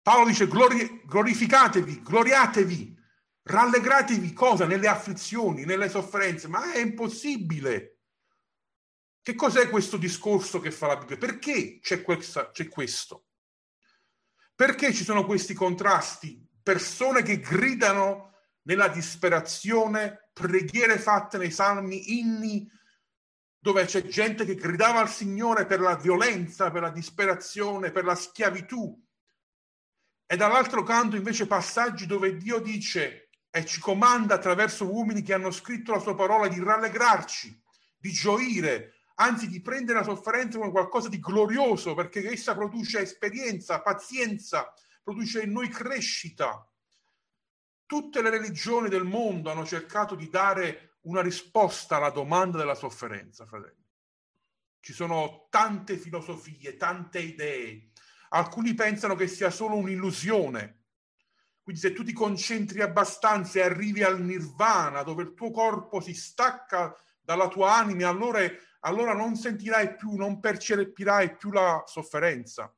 Paolo 0.00 0.28
dice 0.28 0.48
glori- 0.48 1.02
glorificatevi, 1.04 2.00
gloriatevi, 2.00 2.98
Rallegratevi 3.42 4.32
cosa? 4.32 4.64
Nelle 4.64 4.88
afflizioni, 4.88 5.66
nelle 5.66 5.90
sofferenze, 5.90 6.48
ma 6.48 6.72
è 6.72 6.78
impossibile. 6.78 7.98
Che 9.20 9.34
cos'è 9.34 9.68
questo 9.68 9.98
discorso 9.98 10.58
che 10.58 10.70
fa 10.70 10.86
la 10.86 10.96
Bibbia? 10.96 11.18
Perché 11.18 11.80
c'è, 11.80 12.00
questa, 12.00 12.50
c'è 12.50 12.66
questo? 12.68 13.26
Perché 14.62 14.94
ci 14.94 15.02
sono 15.02 15.26
questi 15.26 15.54
contrasti? 15.54 16.40
Persone 16.62 17.22
che 17.22 17.40
gridano 17.40 18.34
nella 18.62 18.86
disperazione, 18.86 20.30
preghiere 20.32 21.00
fatte 21.00 21.36
nei 21.36 21.50
salmi, 21.50 22.16
inni, 22.16 22.70
dove 23.58 23.86
c'è 23.86 24.06
gente 24.06 24.44
che 24.44 24.54
gridava 24.54 25.00
al 25.00 25.10
Signore 25.10 25.66
per 25.66 25.80
la 25.80 25.96
violenza, 25.96 26.70
per 26.70 26.82
la 26.82 26.92
disperazione, 26.92 27.90
per 27.90 28.04
la 28.04 28.14
schiavitù. 28.14 28.96
E 30.26 30.36
dall'altro 30.36 30.84
canto 30.84 31.16
invece 31.16 31.48
passaggi 31.48 32.06
dove 32.06 32.36
Dio 32.36 32.60
dice 32.60 33.30
e 33.50 33.64
ci 33.64 33.80
comanda 33.80 34.36
attraverso 34.36 34.88
uomini 34.88 35.22
che 35.22 35.34
hanno 35.34 35.50
scritto 35.50 35.90
la 35.90 35.98
sua 35.98 36.14
parola 36.14 36.46
di 36.46 36.62
rallegrarci, 36.62 37.62
di 37.98 38.12
gioire, 38.12 39.01
anzi 39.22 39.48
di 39.48 39.60
prendere 39.60 40.00
la 40.00 40.04
sofferenza 40.04 40.58
come 40.58 40.70
qualcosa 40.70 41.08
di 41.08 41.20
glorioso, 41.20 41.94
perché 41.94 42.28
essa 42.28 42.54
produce 42.54 43.00
esperienza, 43.00 43.80
pazienza, 43.80 44.72
produce 45.02 45.42
in 45.42 45.52
noi 45.52 45.68
crescita. 45.68 46.66
Tutte 47.86 48.22
le 48.22 48.30
religioni 48.30 48.88
del 48.88 49.04
mondo 49.04 49.50
hanno 49.50 49.64
cercato 49.64 50.14
di 50.14 50.28
dare 50.28 50.96
una 51.02 51.20
risposta 51.20 51.96
alla 51.96 52.10
domanda 52.10 52.58
della 52.58 52.74
sofferenza, 52.74 53.46
fratelli. 53.46 53.80
Ci 54.80 54.92
sono 54.92 55.46
tante 55.50 55.96
filosofie, 55.96 56.76
tante 56.76 57.20
idee. 57.20 57.90
Alcuni 58.30 58.74
pensano 58.74 59.14
che 59.14 59.28
sia 59.28 59.50
solo 59.50 59.76
un'illusione, 59.76 60.80
quindi 61.62 61.80
se 61.80 61.92
tu 61.92 62.02
ti 62.02 62.12
concentri 62.12 62.80
abbastanza 62.80 63.60
e 63.60 63.62
arrivi 63.62 64.02
al 64.02 64.20
nirvana, 64.20 65.02
dove 65.02 65.22
il 65.22 65.34
tuo 65.34 65.52
corpo 65.52 66.00
si 66.00 66.14
stacca 66.14 66.96
dalla 67.20 67.46
tua 67.46 67.76
anima, 67.76 68.08
allora, 68.08 68.40
allora 68.84 69.12
non 69.14 69.34
sentirai 69.34 69.96
più, 69.96 70.14
non 70.14 70.38
percepirai 70.38 71.36
più 71.36 71.50
la 71.50 71.82
sofferenza. 71.86 72.72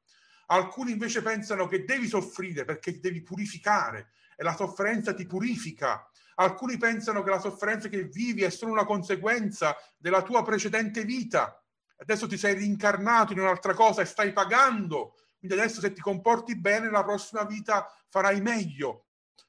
Alcuni 0.47 0.93
invece 0.93 1.23
pensano 1.23 1.67
che 1.67 1.85
devi 1.85 2.07
soffrire 2.07 2.65
perché 2.65 2.93
ti 2.93 3.01
devi 3.01 3.23
purificare 3.23 4.13
e 4.37 4.43
la 4.43 4.55
sofferenza 4.55 5.15
ti 5.15 5.27
purifica. 5.27 6.09
Alcuni 6.37 6.77
pensano 6.79 7.23
che 7.23 7.31
la 7.31 7.39
sofferenza 7.39 7.89
che 7.89 8.05
vivi 8.05 8.43
è 8.43 8.51
solo 8.51 8.73
una 8.73 8.85
conseguenza 8.85 9.77
della 9.97 10.23
tua 10.23 10.43
precedente 10.43 11.05
vita. 11.05 11.63
Adesso 11.97 12.27
ti 12.27 12.37
sei 12.37 12.55
rincarnato 12.55 13.33
in 13.33 13.41
un'altra 13.41 13.73
cosa 13.73 14.03
e 14.03 14.07
stai 14.07 14.33
pagando 14.33 15.15
quindi 15.45 15.61
adesso 15.61 15.83
se 15.83 15.93
ti 15.93 16.01
comporti 16.01 16.59
bene, 16.59 16.89
la 16.89 17.05
prossima 17.05 17.45
vita 17.45 17.87
farai 18.09 18.41
meglio. 18.41 19.09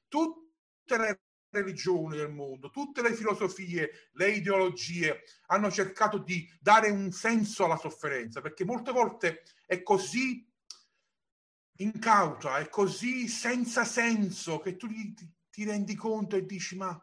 Tutte 0.10 0.98
le 0.98 1.22
religioni 1.56 2.18
del 2.18 2.32
mondo, 2.32 2.70
tutte 2.70 3.02
le 3.02 3.14
filosofie, 3.14 4.10
le 4.14 4.32
ideologie 4.32 5.24
hanno 5.48 5.72
cercato 5.72 6.18
di 6.18 6.48
dare 6.60 6.90
un 6.90 7.12
senso 7.12 7.66
alla 7.66 7.78
sofferenza, 7.78 8.42
perché 8.42 8.66
molte 8.66 8.92
volte 8.92 9.44
è 9.66 9.82
così 9.82 10.48
incauta, 11.78 12.58
è 12.58 12.70
così 12.70 13.28
senza 13.28 13.84
senso 13.84 14.60
che 14.60 14.76
tu 14.76 14.88
ti, 14.88 15.34
ti 15.50 15.66
rendi 15.66 15.96
conto 15.96 16.36
e 16.36 16.46
dici 16.46 16.76
ma... 16.76 17.00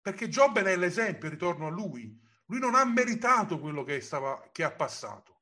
Perché 0.00 0.28
Giobbe 0.28 0.62
è 0.62 0.76
l'esempio, 0.76 1.28
ritorno 1.28 1.66
a 1.66 1.70
lui, 1.70 2.16
lui 2.46 2.60
non 2.60 2.74
ha 2.74 2.84
meritato 2.84 3.58
quello 3.58 3.82
che, 3.82 4.00
stava, 4.00 4.50
che 4.52 4.62
ha 4.62 4.70
passato. 4.70 5.40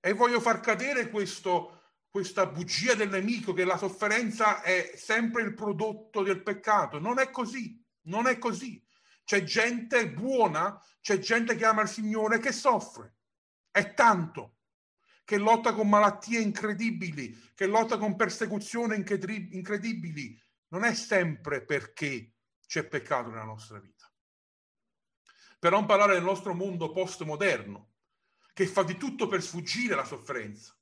E 0.00 0.12
voglio 0.12 0.40
far 0.40 0.60
cadere 0.60 1.08
questo, 1.08 1.83
questa 2.14 2.46
bugia 2.46 2.94
del 2.94 3.08
nemico 3.08 3.52
che 3.52 3.64
la 3.64 3.76
sofferenza 3.76 4.62
è 4.62 4.92
sempre 4.94 5.42
il 5.42 5.52
prodotto 5.52 6.22
del 6.22 6.44
peccato. 6.44 7.00
Non 7.00 7.18
è 7.18 7.28
così, 7.28 7.84
non 8.02 8.28
è 8.28 8.38
così. 8.38 8.80
C'è 9.24 9.42
gente 9.42 10.12
buona, 10.12 10.80
c'è 11.00 11.18
gente 11.18 11.56
che 11.56 11.64
ama 11.64 11.82
il 11.82 11.88
Signore 11.88 12.38
che 12.38 12.52
soffre. 12.52 13.16
È 13.68 13.94
tanto 13.94 14.58
che 15.24 15.38
lotta 15.38 15.74
con 15.74 15.88
malattie 15.88 16.38
incredibili, 16.38 17.36
che 17.52 17.66
lotta 17.66 17.98
con 17.98 18.14
persecuzioni 18.14 18.94
incredibili. 18.94 20.40
Non 20.68 20.84
è 20.84 20.94
sempre 20.94 21.64
perché 21.64 22.34
c'è 22.64 22.84
peccato 22.86 23.30
nella 23.30 23.42
nostra 23.42 23.80
vita. 23.80 24.08
Per 25.58 25.72
non 25.72 25.84
parlare 25.84 26.12
del 26.12 26.22
nostro 26.22 26.54
mondo 26.54 26.92
postmoderno, 26.92 27.94
che 28.52 28.68
fa 28.68 28.84
di 28.84 28.96
tutto 28.96 29.26
per 29.26 29.42
sfuggire 29.42 29.94
alla 29.94 30.04
sofferenza, 30.04 30.78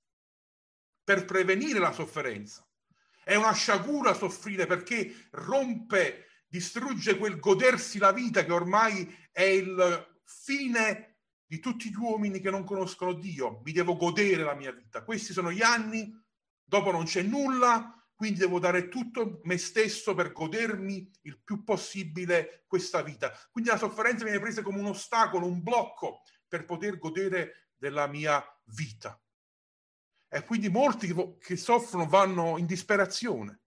per 1.04 1.24
prevenire 1.24 1.78
la 1.78 1.92
sofferenza. 1.92 2.66
È 3.24 3.34
una 3.34 3.52
sciagura 3.52 4.14
soffrire 4.14 4.66
perché 4.66 5.28
rompe, 5.32 6.44
distrugge 6.48 7.16
quel 7.16 7.38
godersi 7.38 7.98
la 7.98 8.12
vita 8.12 8.44
che 8.44 8.52
ormai 8.52 9.16
è 9.30 9.42
il 9.42 10.20
fine 10.24 11.18
di 11.46 11.60
tutti 11.60 11.90
gli 11.90 11.96
uomini 11.96 12.40
che 12.40 12.50
non 12.50 12.64
conoscono 12.64 13.12
Dio. 13.12 13.60
Mi 13.64 13.72
devo 13.72 13.96
godere 13.96 14.42
la 14.42 14.54
mia 14.54 14.72
vita. 14.72 15.04
Questi 15.04 15.32
sono 15.32 15.52
gli 15.52 15.62
anni, 15.62 16.10
dopo 16.64 16.90
non 16.90 17.04
c'è 17.04 17.22
nulla, 17.22 17.94
quindi 18.14 18.40
devo 18.40 18.58
dare 18.58 18.88
tutto 18.88 19.40
me 19.44 19.58
stesso 19.58 20.14
per 20.14 20.32
godermi 20.32 21.10
il 21.22 21.40
più 21.42 21.62
possibile 21.62 22.64
questa 22.66 23.02
vita. 23.02 23.32
Quindi 23.50 23.70
la 23.70 23.76
sofferenza 23.76 24.24
viene 24.24 24.40
presa 24.40 24.62
come 24.62 24.78
un 24.78 24.86
ostacolo, 24.86 25.46
un 25.46 25.62
blocco 25.62 26.22
per 26.48 26.64
poter 26.64 26.98
godere 26.98 27.70
della 27.76 28.06
mia 28.06 28.42
vita. 28.66 29.21
E 30.34 30.44
quindi 30.44 30.70
molti 30.70 31.14
che 31.38 31.56
soffrono 31.58 32.06
vanno 32.06 32.56
in 32.56 32.64
disperazione. 32.64 33.60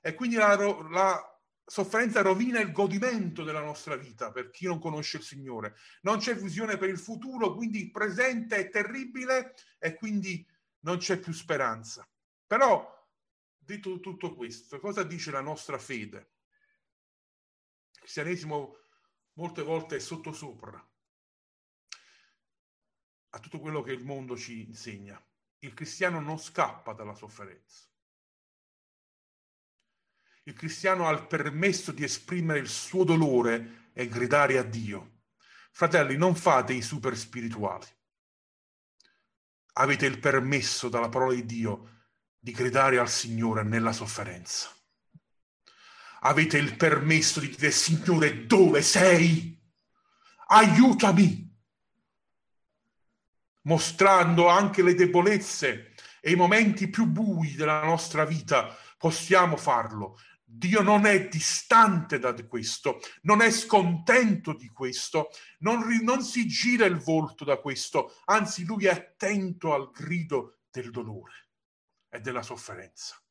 E 0.00 0.14
quindi 0.14 0.36
la, 0.36 0.56
la 0.56 1.42
sofferenza 1.62 2.22
rovina 2.22 2.58
il 2.58 2.72
godimento 2.72 3.44
della 3.44 3.60
nostra 3.60 3.94
vita 3.94 4.32
per 4.32 4.48
chi 4.48 4.64
non 4.64 4.78
conosce 4.78 5.18
il 5.18 5.24
Signore. 5.24 5.76
Non 6.00 6.20
c'è 6.20 6.34
visione 6.34 6.78
per 6.78 6.88
il 6.88 6.98
futuro, 6.98 7.54
quindi 7.54 7.82
il 7.82 7.90
presente 7.90 8.56
è 8.56 8.70
terribile 8.70 9.56
e 9.78 9.92
quindi 9.92 10.42
non 10.80 10.96
c'è 10.96 11.18
più 11.18 11.34
speranza. 11.34 12.08
Però, 12.46 13.06
detto 13.58 14.00
tutto 14.00 14.34
questo, 14.34 14.80
cosa 14.80 15.02
dice 15.02 15.30
la 15.30 15.42
nostra 15.42 15.76
fede? 15.76 16.30
Il 17.92 17.98
cristianesimo 18.00 18.74
molte 19.34 19.62
volte 19.62 19.96
è 19.96 20.00
sottosopra 20.00 20.82
a 23.28 23.38
tutto 23.38 23.60
quello 23.60 23.82
che 23.82 23.92
il 23.92 24.06
mondo 24.06 24.34
ci 24.34 24.62
insegna. 24.62 25.22
Il 25.60 25.74
cristiano 25.74 26.20
non 26.20 26.38
scappa 26.38 26.92
dalla 26.92 27.14
sofferenza. 27.14 27.88
il 30.48 30.54
cristiano 30.54 31.06
ha 31.06 31.12
il 31.12 31.26
permesso 31.26 31.92
di 31.92 32.04
esprimere 32.04 32.58
il 32.58 32.68
suo 32.68 33.04
dolore 33.04 33.90
e 33.92 34.08
gridare 34.08 34.56
a 34.56 34.62
Dio. 34.62 35.24
Fratelli, 35.70 36.16
non 36.16 36.34
fate 36.34 36.72
i 36.72 36.80
super 36.80 37.16
spirituali. 37.16 37.86
Avete 39.74 40.06
il 40.06 40.18
permesso 40.18 40.88
dalla 40.88 41.10
parola 41.10 41.34
di 41.34 41.44
Dio 41.44 42.06
di 42.38 42.52
gridare 42.52 42.98
al 42.98 43.10
Signore 43.10 43.62
nella 43.62 43.92
sofferenza. 43.92 44.74
Avete 46.20 46.56
il 46.56 46.76
permesso 46.76 47.40
di 47.40 47.50
dire, 47.50 47.70
Signore, 47.70 48.46
dove 48.46 48.80
sei? 48.80 49.54
Aiutami! 50.46 51.47
Mostrando 53.62 54.48
anche 54.48 54.82
le 54.82 54.94
debolezze 54.94 55.94
e 56.20 56.30
i 56.30 56.36
momenti 56.36 56.88
più 56.88 57.06
bui 57.06 57.54
della 57.54 57.84
nostra 57.84 58.24
vita, 58.24 58.76
possiamo 58.96 59.56
farlo. 59.56 60.18
Dio 60.50 60.80
non 60.80 61.04
è 61.04 61.28
distante 61.28 62.18
da 62.18 62.32
questo, 62.46 63.00
non 63.22 63.42
è 63.42 63.50
scontento 63.50 64.54
di 64.54 64.68
questo, 64.68 65.28
non, 65.58 65.86
non, 66.02 66.22
si 66.22 66.46
gira 66.46 66.86
il 66.86 66.96
volto 66.96 67.44
da 67.44 67.58
questo, 67.58 68.16
anzi 68.24 68.64
lui 68.64 68.86
è 68.86 68.90
attento 68.90 69.74
al 69.74 69.90
grido 69.90 70.60
del 70.70 70.90
dolore 70.90 71.50
e 72.08 72.20
della 72.20 72.42
sofferenza. 72.42 73.22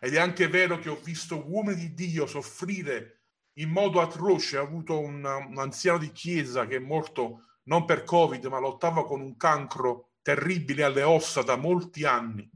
Ed 0.00 0.14
è 0.14 0.18
anche 0.18 0.48
vero 0.48 0.78
che 0.78 0.90
ho 0.90 1.00
visto 1.02 1.48
uomini 1.48 1.76
di 1.76 1.94
Dio 1.94 2.26
soffrire 2.26 3.22
in 3.54 3.70
modo 3.70 4.02
atroce. 4.02 4.58
Ho 4.58 4.64
avuto 4.64 5.00
un, 5.00 5.24
un 5.24 5.58
anziano 5.58 5.98
di 5.98 6.12
chiesa 6.12 6.66
che 6.66 6.76
è 6.76 6.80
morto 6.80 7.47
non 7.68 7.84
per 7.84 8.02
Covid, 8.02 8.44
ma 8.46 8.58
lottava 8.58 9.04
con 9.04 9.20
un 9.20 9.36
cancro 9.36 10.14
terribile 10.22 10.82
alle 10.82 11.02
ossa 11.02 11.42
da 11.42 11.56
molti 11.56 12.04
anni. 12.04 12.50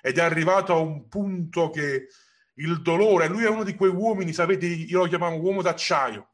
Ed 0.00 0.18
è 0.18 0.22
arrivato 0.22 0.72
a 0.72 0.78
un 0.78 1.08
punto 1.08 1.70
che 1.70 2.08
il 2.54 2.82
dolore, 2.82 3.28
lui 3.28 3.44
è 3.44 3.48
uno 3.48 3.64
di 3.64 3.74
quei 3.74 3.90
uomini, 3.90 4.32
sapete, 4.32 4.66
io 4.66 5.00
lo 5.00 5.08
chiamavo 5.08 5.36
uomo 5.36 5.62
d'acciaio, 5.62 6.28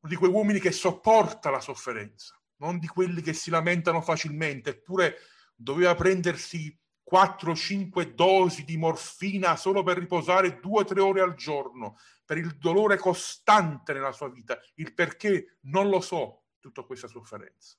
uno 0.00 0.12
di 0.12 0.16
quei 0.16 0.30
uomini 0.30 0.60
che 0.60 0.72
sopporta 0.72 1.50
la 1.50 1.60
sofferenza, 1.60 2.38
non 2.56 2.78
di 2.78 2.86
quelli 2.86 3.22
che 3.22 3.32
si 3.32 3.50
lamentano 3.50 4.02
facilmente, 4.02 4.70
eppure 4.70 5.16
doveva 5.54 5.94
prendersi 5.94 6.76
4-5 7.10 8.12
dosi 8.14 8.64
di 8.64 8.76
morfina 8.76 9.56
solo 9.56 9.82
per 9.82 9.98
riposare 9.98 10.60
2-3 10.60 10.98
ore 11.00 11.20
al 11.22 11.34
giorno, 11.34 11.96
per 12.24 12.36
il 12.36 12.56
dolore 12.58 12.98
costante 12.98 13.92
nella 13.92 14.12
sua 14.12 14.28
vita, 14.28 14.58
il 14.74 14.92
perché 14.92 15.58
non 15.62 15.88
lo 15.88 16.00
so, 16.00 16.39
tutta 16.60 16.82
questa 16.82 17.08
sofferenza. 17.08 17.76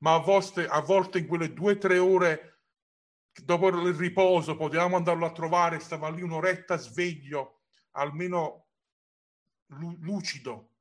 Ma 0.00 0.14
a 0.14 0.18
volte, 0.18 0.66
a 0.66 0.80
volte 0.80 1.18
in 1.18 1.26
quelle 1.26 1.46
2-3 1.46 1.98
ore 1.98 2.60
dopo 3.44 3.68
il 3.68 3.94
riposo 3.94 4.56
potevamo 4.56 4.96
andarlo 4.96 5.26
a 5.26 5.32
trovare, 5.32 5.78
stava 5.78 6.10
lì 6.10 6.22
un'oretta 6.22 6.76
sveglio, 6.76 7.62
almeno 7.92 8.68
lucido. 10.00 10.72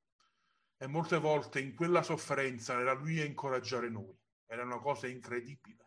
E 0.77 0.87
molte 0.87 1.17
volte 1.17 1.59
in 1.59 1.73
quella 1.73 2.03
sofferenza 2.03 2.79
era 2.79 2.93
lui 2.93 3.19
a 3.19 3.25
incoraggiare 3.25 3.89
noi. 3.89 4.15
Era 4.45 4.63
una 4.63 4.79
cosa 4.79 5.07
incredibile. 5.07 5.85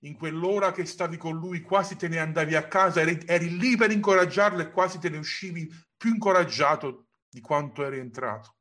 In 0.00 0.16
quell'ora 0.16 0.72
che 0.72 0.84
stavi 0.84 1.16
con 1.16 1.36
lui 1.36 1.60
quasi 1.60 1.96
te 1.96 2.08
ne 2.08 2.18
andavi 2.18 2.54
a 2.54 2.66
casa, 2.66 3.00
eri, 3.00 3.18
eri 3.26 3.56
lì 3.56 3.76
per 3.76 3.90
incoraggiarlo 3.90 4.60
e 4.60 4.70
quasi 4.70 4.98
te 4.98 5.08
ne 5.08 5.18
uscivi 5.18 5.72
più 5.96 6.12
incoraggiato 6.12 7.06
di 7.28 7.40
quanto 7.40 7.84
eri 7.84 7.98
entrato. 7.98 8.55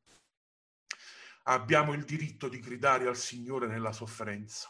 Abbiamo 1.48 1.94
il 1.94 2.04
diritto 2.04 2.48
di 2.48 2.60
gridare 2.60 3.08
al 3.08 3.18
Signore 3.18 3.68
nella 3.68 3.92
sofferenza 3.92 4.70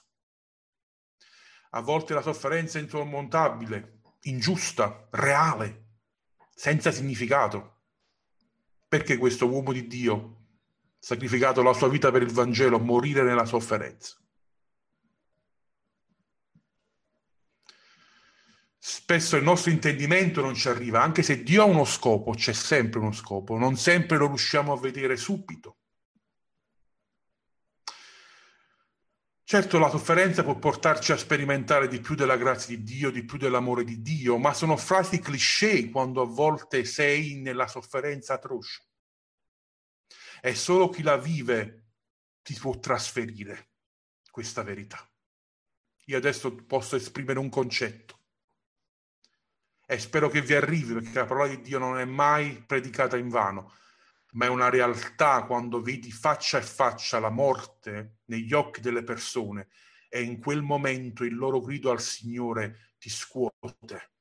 a 1.78 1.82
volte 1.82 2.14
la 2.14 2.22
sofferenza 2.22 2.80
è 2.80 2.82
insormontabile, 2.82 4.00
ingiusta, 4.22 5.08
reale, 5.12 5.84
senza 6.54 6.90
significato. 6.90 7.82
Perché 8.88 9.18
questo 9.18 9.48
uomo 9.48 9.74
di 9.74 9.86
Dio 9.86 10.44
sacrificato 10.98 11.62
la 11.62 11.74
sua 11.74 11.90
vita 11.90 12.12
per 12.12 12.22
il 12.22 12.32
Vangelo, 12.32 12.80
morire 12.80 13.24
nella 13.24 13.46
sofferenza? 13.46 14.16
Spesso 18.78 19.36
il 19.36 19.44
nostro 19.44 19.70
intendimento 19.70 20.40
non 20.40 20.56
ci 20.56 20.70
arriva, 20.70 21.02
anche 21.02 21.24
se 21.24 21.44
Dio 21.44 21.64
ha 21.64 21.66
uno 21.66 21.84
scopo, 21.84 22.32
c'è 22.32 22.54
sempre 22.54 23.00
uno 23.00 23.12
scopo, 23.12 23.58
non 23.58 23.76
sempre 23.76 24.16
lo 24.16 24.28
riusciamo 24.28 24.72
a 24.72 24.80
vedere 24.80 25.18
subito. 25.18 25.80
Certo, 29.48 29.78
la 29.78 29.90
sofferenza 29.90 30.42
può 30.42 30.58
portarci 30.58 31.12
a 31.12 31.18
sperimentare 31.18 31.88
di 31.88 32.00
più 32.00 32.16
della 32.16 32.36
grazia 32.36 32.76
di 32.76 32.82
Dio, 32.82 33.12
di 33.12 33.24
più 33.24 33.38
dell'amore 33.38 33.84
di 33.84 34.02
Dio, 34.02 34.40
ma 34.40 34.56
sono 34.56 34.76
frasi 34.76 35.20
cliché 35.20 35.88
quando 35.92 36.24
a 36.24 36.26
volte 36.26 36.84
sei 36.84 37.36
nella 37.36 37.68
sofferenza 37.68 38.34
atroce. 38.34 38.88
È 40.42 40.52
solo 40.54 40.90
chi 40.90 41.04
la 41.04 41.18
vive 41.18 41.90
ti 42.42 42.56
può 42.56 42.80
trasferire 42.80 43.70
questa 44.32 44.64
verità. 44.64 45.08
Io 46.06 46.18
adesso 46.18 46.56
posso 46.56 46.96
esprimere 46.96 47.38
un 47.38 47.50
concetto 47.50 48.22
e 49.86 50.00
spero 50.00 50.28
che 50.28 50.42
vi 50.42 50.56
arrivi 50.56 50.94
perché 50.94 51.14
la 51.14 51.26
parola 51.26 51.50
di 51.50 51.62
Dio 51.62 51.78
non 51.78 52.00
è 52.00 52.06
mai 52.06 52.64
predicata 52.66 53.16
in 53.16 53.30
vano 53.30 53.74
ma 54.36 54.46
è 54.46 54.50
una 54.50 54.70
realtà 54.70 55.44
quando 55.46 55.82
vedi 55.82 56.12
faccia 56.12 56.58
a 56.58 56.62
faccia 56.62 57.20
la 57.20 57.30
morte 57.30 58.20
negli 58.26 58.54
occhi 58.54 58.82
delle 58.82 59.04
persone 59.04 59.70
e 60.10 60.22
in 60.22 60.40
quel 60.40 60.62
momento 60.62 61.24
il 61.24 61.36
loro 61.36 61.62
grido 61.62 61.90
al 61.90 62.02
Signore 62.02 62.94
ti 62.98 63.10
scuote. 63.10 64.12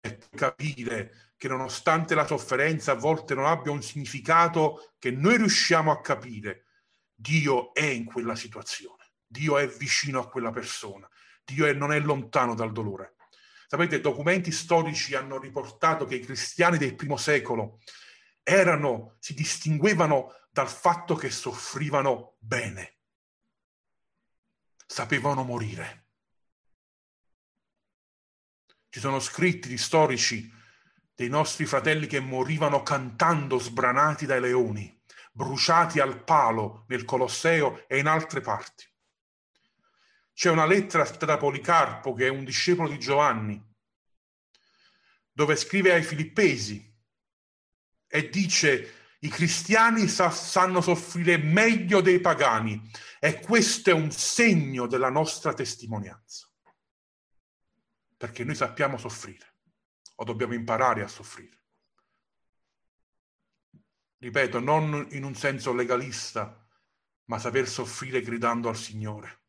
E 0.00 0.18
capire 0.30 1.32
che 1.36 1.48
nonostante 1.48 2.14
la 2.14 2.26
sofferenza 2.26 2.92
a 2.92 2.96
volte 2.96 3.34
non 3.34 3.46
abbia 3.46 3.72
un 3.72 3.82
significato 3.82 4.94
che 4.98 5.10
noi 5.10 5.36
riusciamo 5.36 5.90
a 5.90 6.00
capire, 6.00 6.66
Dio 7.12 7.74
è 7.74 7.84
in 7.84 8.04
quella 8.04 8.36
situazione, 8.36 9.14
Dio 9.26 9.58
è 9.58 9.66
vicino 9.66 10.20
a 10.20 10.28
quella 10.28 10.50
persona, 10.50 11.08
Dio 11.44 11.66
è, 11.66 11.72
non 11.72 11.92
è 11.92 11.98
lontano 11.98 12.54
dal 12.54 12.72
dolore. 12.72 13.15
Sapete, 13.68 14.00
documenti 14.00 14.52
storici 14.52 15.14
hanno 15.14 15.38
riportato 15.38 16.04
che 16.04 16.16
i 16.16 16.20
cristiani 16.20 16.78
del 16.78 16.94
primo 16.94 17.16
secolo 17.16 17.80
erano, 18.42 19.16
si 19.18 19.34
distinguevano 19.34 20.32
dal 20.50 20.68
fatto 20.68 21.16
che 21.16 21.30
soffrivano 21.30 22.36
bene, 22.38 22.98
sapevano 24.86 25.42
morire. 25.42 26.04
Ci 28.88 29.00
sono 29.00 29.18
scritti 29.18 29.68
di 29.68 29.78
storici 29.78 30.50
dei 31.12 31.28
nostri 31.28 31.66
fratelli 31.66 32.06
che 32.06 32.20
morivano 32.20 32.82
cantando 32.82 33.58
sbranati 33.58 34.26
dai 34.26 34.40
leoni, 34.40 35.02
bruciati 35.32 35.98
al 35.98 36.22
palo 36.22 36.84
nel 36.86 37.04
Colosseo 37.04 37.86
e 37.88 37.98
in 37.98 38.06
altre 38.06 38.40
parti. 38.40 38.86
C'è 40.36 40.50
una 40.50 40.66
lettera 40.66 41.06
scritta 41.06 41.24
da 41.24 41.38
Policarpo, 41.38 42.12
che 42.12 42.26
è 42.26 42.28
un 42.28 42.44
discepolo 42.44 42.90
di 42.90 42.98
Giovanni, 42.98 43.58
dove 45.32 45.56
scrive 45.56 45.94
ai 45.94 46.02
filippesi 46.02 46.94
e 48.06 48.28
dice 48.28 49.16
i 49.20 49.28
cristiani 49.28 50.06
sa- 50.08 50.28
sanno 50.28 50.82
soffrire 50.82 51.38
meglio 51.38 52.02
dei 52.02 52.20
pagani 52.20 52.78
e 53.18 53.40
questo 53.40 53.88
è 53.88 53.94
un 53.94 54.10
segno 54.10 54.86
della 54.86 55.08
nostra 55.08 55.54
testimonianza. 55.54 56.46
Perché 58.14 58.44
noi 58.44 58.56
sappiamo 58.56 58.98
soffrire 58.98 59.54
o 60.16 60.24
dobbiamo 60.24 60.52
imparare 60.52 61.02
a 61.02 61.08
soffrire. 61.08 61.62
Ripeto, 64.18 64.60
non 64.60 65.06
in 65.12 65.24
un 65.24 65.34
senso 65.34 65.72
legalista, 65.72 66.62
ma 67.24 67.38
saper 67.38 67.66
soffrire 67.66 68.20
gridando 68.20 68.68
al 68.68 68.76
Signore. 68.76 69.44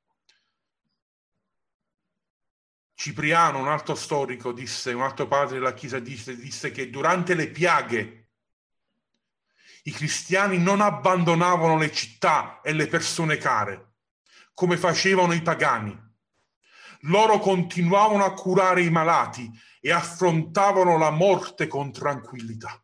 Cipriano, 3.00 3.60
un 3.60 3.68
altro 3.68 3.94
storico, 3.94 4.52
disse, 4.52 4.92
un 4.92 5.04
altro 5.04 5.28
padre 5.28 5.60
della 5.60 5.76
Chiesa 5.76 6.00
disse, 6.00 6.36
disse 6.36 6.72
che 6.72 6.90
durante 6.90 7.36
le 7.36 7.48
piaghe 7.52 8.30
i 9.84 9.92
cristiani 9.92 10.58
non 10.58 10.82
abbandonavano 10.82 11.78
le 11.78 11.92
città 11.92 12.60
e 12.62 12.74
le 12.74 12.88
persone 12.88 13.38
care, 13.38 13.98
come 14.56 14.78
facevano 14.78 15.34
i 15.34 15.44
pagani. 15.44 15.96
Loro 17.02 17.38
continuavano 17.38 18.26
a 18.26 18.34
curare 18.34 18.82
i 18.82 18.90
malati 18.90 19.48
e 19.80 19.92
affrontavano 19.92 20.98
la 20.98 21.12
morte 21.12 21.68
con 21.68 21.92
tranquillità. 21.92 22.84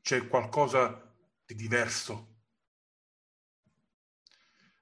C'è 0.00 0.28
qualcosa 0.28 1.12
di 1.44 1.56
diverso. 1.56 2.28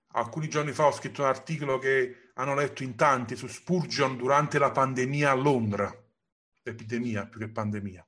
Alcuni 0.08 0.50
giorni 0.50 0.72
fa 0.72 0.84
ho 0.84 0.92
scritto 0.92 1.22
un 1.22 1.28
articolo 1.28 1.78
che 1.78 2.27
hanno 2.38 2.54
letto 2.54 2.82
in 2.82 2.94
tanti 2.94 3.36
su 3.36 3.46
Spurgeon 3.46 4.16
durante 4.16 4.58
la 4.58 4.70
pandemia 4.70 5.30
a 5.30 5.34
Londra, 5.34 5.92
epidemia 6.62 7.26
più 7.26 7.40
che 7.40 7.48
pandemia. 7.48 8.06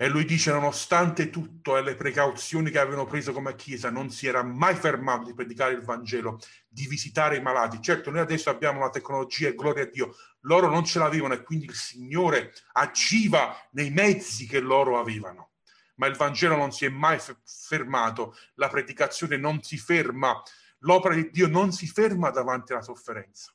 E 0.00 0.08
lui 0.08 0.24
dice, 0.24 0.52
nonostante 0.52 1.28
tutto 1.28 1.76
e 1.76 1.82
le 1.82 1.96
precauzioni 1.96 2.70
che 2.70 2.78
avevano 2.78 3.06
preso 3.06 3.32
come 3.32 3.56
Chiesa, 3.56 3.90
non 3.90 4.10
si 4.10 4.28
era 4.28 4.44
mai 4.44 4.76
fermato 4.76 5.24
di 5.24 5.34
predicare 5.34 5.72
il 5.72 5.82
Vangelo, 5.82 6.38
di 6.68 6.86
visitare 6.86 7.36
i 7.36 7.42
malati. 7.42 7.82
Certo, 7.82 8.08
noi 8.12 8.20
adesso 8.20 8.48
abbiamo 8.50 8.78
la 8.78 8.90
tecnologia 8.90 9.48
e 9.48 9.56
gloria 9.56 9.82
a 9.82 9.86
Dio, 9.86 10.14
loro 10.42 10.70
non 10.70 10.84
ce 10.84 11.00
l'avevano 11.00 11.34
e 11.34 11.42
quindi 11.42 11.64
il 11.64 11.74
Signore 11.74 12.52
agiva 12.74 13.56
nei 13.72 13.90
mezzi 13.90 14.46
che 14.46 14.60
loro 14.60 15.00
avevano. 15.00 15.54
Ma 15.96 16.06
il 16.06 16.14
Vangelo 16.14 16.54
non 16.54 16.70
si 16.70 16.84
è 16.84 16.88
mai 16.88 17.18
fermato, 17.44 18.36
la 18.54 18.68
predicazione 18.68 19.36
non 19.36 19.60
si 19.64 19.76
ferma, 19.76 20.40
l'opera 20.78 21.14
di 21.14 21.30
Dio 21.30 21.48
non 21.48 21.72
si 21.72 21.86
ferma 21.86 22.30
davanti 22.30 22.72
alla 22.72 22.82
sofferenza. 22.82 23.52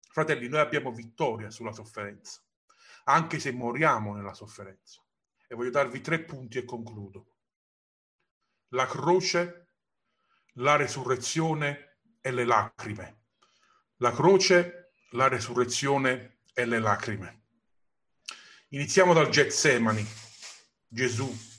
Fratelli, 0.00 0.48
noi 0.48 0.60
abbiamo 0.60 0.92
vittoria 0.92 1.50
sulla 1.50 1.72
sofferenza, 1.72 2.42
anche 3.04 3.38
se 3.38 3.52
moriamo 3.52 4.14
nella 4.14 4.34
sofferenza. 4.34 5.02
E 5.46 5.54
voglio 5.54 5.70
darvi 5.70 6.00
tre 6.00 6.22
punti 6.22 6.58
e 6.58 6.64
concludo. 6.64 7.36
La 8.68 8.86
croce, 8.86 9.74
la 10.54 10.76
resurrezione 10.76 11.98
e 12.20 12.30
le 12.30 12.44
lacrime. 12.44 13.20
La 13.96 14.12
croce, 14.12 14.92
la 15.10 15.28
resurrezione 15.28 16.40
e 16.54 16.64
le 16.64 16.78
lacrime. 16.78 17.42
Iniziamo 18.68 19.12
dal 19.12 19.28
Getsemani. 19.28 20.06
Gesù 20.88 21.50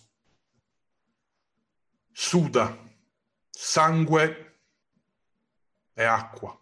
suda 2.12 2.78
sangue 3.50 4.43
e 5.94 6.04
acqua. 6.04 6.58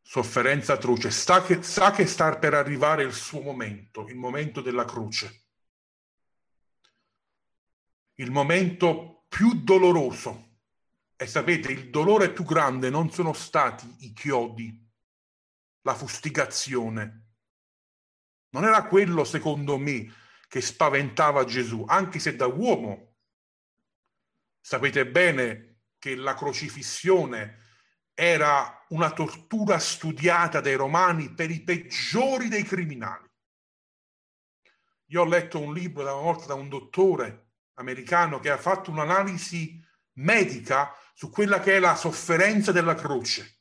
Sofferenza 0.00 0.74
atroce, 0.74 1.10
sa 1.10 1.42
che, 1.42 1.62
sa 1.62 1.90
che 1.90 2.06
sta 2.06 2.36
per 2.38 2.54
arrivare 2.54 3.02
il 3.02 3.12
suo 3.12 3.40
momento, 3.40 4.08
il 4.08 4.16
momento 4.16 4.60
della 4.60 4.84
croce. 4.84 5.46
Il 8.14 8.30
momento 8.30 9.24
più 9.28 9.62
doloroso. 9.62 10.50
E 11.16 11.26
sapete, 11.26 11.70
il 11.70 11.88
dolore 11.90 12.32
più 12.32 12.44
grande 12.44 12.90
non 12.90 13.10
sono 13.10 13.32
stati 13.32 13.86
i 14.00 14.12
chiodi, 14.12 14.90
la 15.82 15.94
fustigazione. 15.94 17.20
Non 18.50 18.64
era 18.64 18.86
quello, 18.86 19.24
secondo 19.24 19.78
me, 19.78 20.12
che 20.48 20.60
spaventava 20.60 21.44
Gesù, 21.44 21.84
anche 21.86 22.18
se 22.18 22.36
da 22.36 22.46
uomo 22.46 23.12
Sapete 24.64 25.08
bene 25.08 25.71
che 26.02 26.16
la 26.16 26.34
crocifissione 26.34 27.58
era 28.12 28.84
una 28.88 29.12
tortura 29.12 29.78
studiata 29.78 30.60
dai 30.60 30.74
romani 30.74 31.32
per 31.32 31.52
i 31.52 31.62
peggiori 31.62 32.48
dei 32.48 32.64
criminali. 32.64 33.30
Io 35.10 35.22
ho 35.22 35.24
letto 35.24 35.60
un 35.60 35.72
libro 35.72 36.02
da 36.02 36.12
una 36.14 36.22
volta 36.22 36.46
da 36.46 36.54
un 36.54 36.68
dottore 36.68 37.50
americano 37.74 38.40
che 38.40 38.50
ha 38.50 38.56
fatto 38.56 38.90
un'analisi 38.90 39.80
medica 40.14 40.92
su 41.14 41.30
quella 41.30 41.60
che 41.60 41.76
è 41.76 41.78
la 41.78 41.94
sofferenza 41.94 42.72
della 42.72 42.96
croce. 42.96 43.58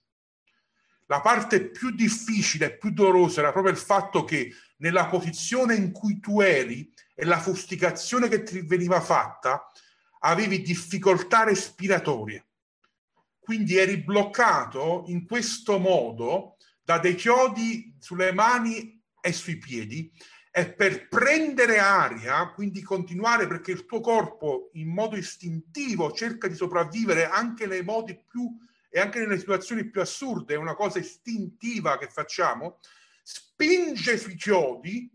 La 1.06 1.22
parte 1.22 1.70
più 1.70 1.92
difficile 1.92 2.66
e 2.66 2.78
più 2.78 2.90
dolorosa 2.90 3.42
era 3.42 3.52
proprio 3.52 3.72
il 3.72 3.80
fatto 3.80 4.24
che 4.24 4.52
nella 4.78 5.06
posizione 5.06 5.76
in 5.76 5.92
cui 5.92 6.20
tu 6.20 6.42
eri 6.42 6.92
e 7.14 7.24
la 7.24 7.40
fustigazione 7.40 8.28
che 8.30 8.42
ti 8.42 8.62
veniva 8.62 9.00
fatta, 9.00 9.72
avevi 10.24 10.62
difficoltà 10.62 11.44
respiratorie. 11.44 12.48
Quindi 13.40 13.78
eri 13.78 13.98
bloccato 13.98 15.04
in 15.08 15.26
questo 15.26 15.78
modo 15.78 16.58
da 16.84 17.00
dei 17.00 17.16
chiodi 17.16 17.96
sulle 18.00 18.32
mani 18.32 19.02
e 19.20 19.32
sui 19.34 19.58
piedi 19.58 20.12
e 20.54 20.74
per 20.74 21.08
prendere 21.08 21.80
aria, 21.80 22.52
quindi 22.52 22.82
continuare 22.82 23.48
perché 23.48 23.72
il 23.72 23.86
tuo 23.86 24.02
corpo 24.02 24.70
in 24.74 24.90
modo 24.90 25.16
istintivo 25.16 26.12
cerca 26.12 26.48
di 26.48 26.56
sopravvivere 26.56 27.26
anche 27.26 27.66
nei 27.66 27.84
modi 27.84 28.22
più 28.28 28.58
e 28.90 29.00
anche 29.00 29.20
nelle 29.20 29.40
situazioni 29.40 29.90
più 29.90 30.02
assurde, 30.02 30.56
è 30.56 30.58
una 30.58 30.76
cosa 30.76 31.00
istintiva 31.00 31.98
che 31.98 32.08
facciamo, 32.08 32.80
spinge 33.24 34.18
sui 34.18 34.36
chiodi 34.36 35.10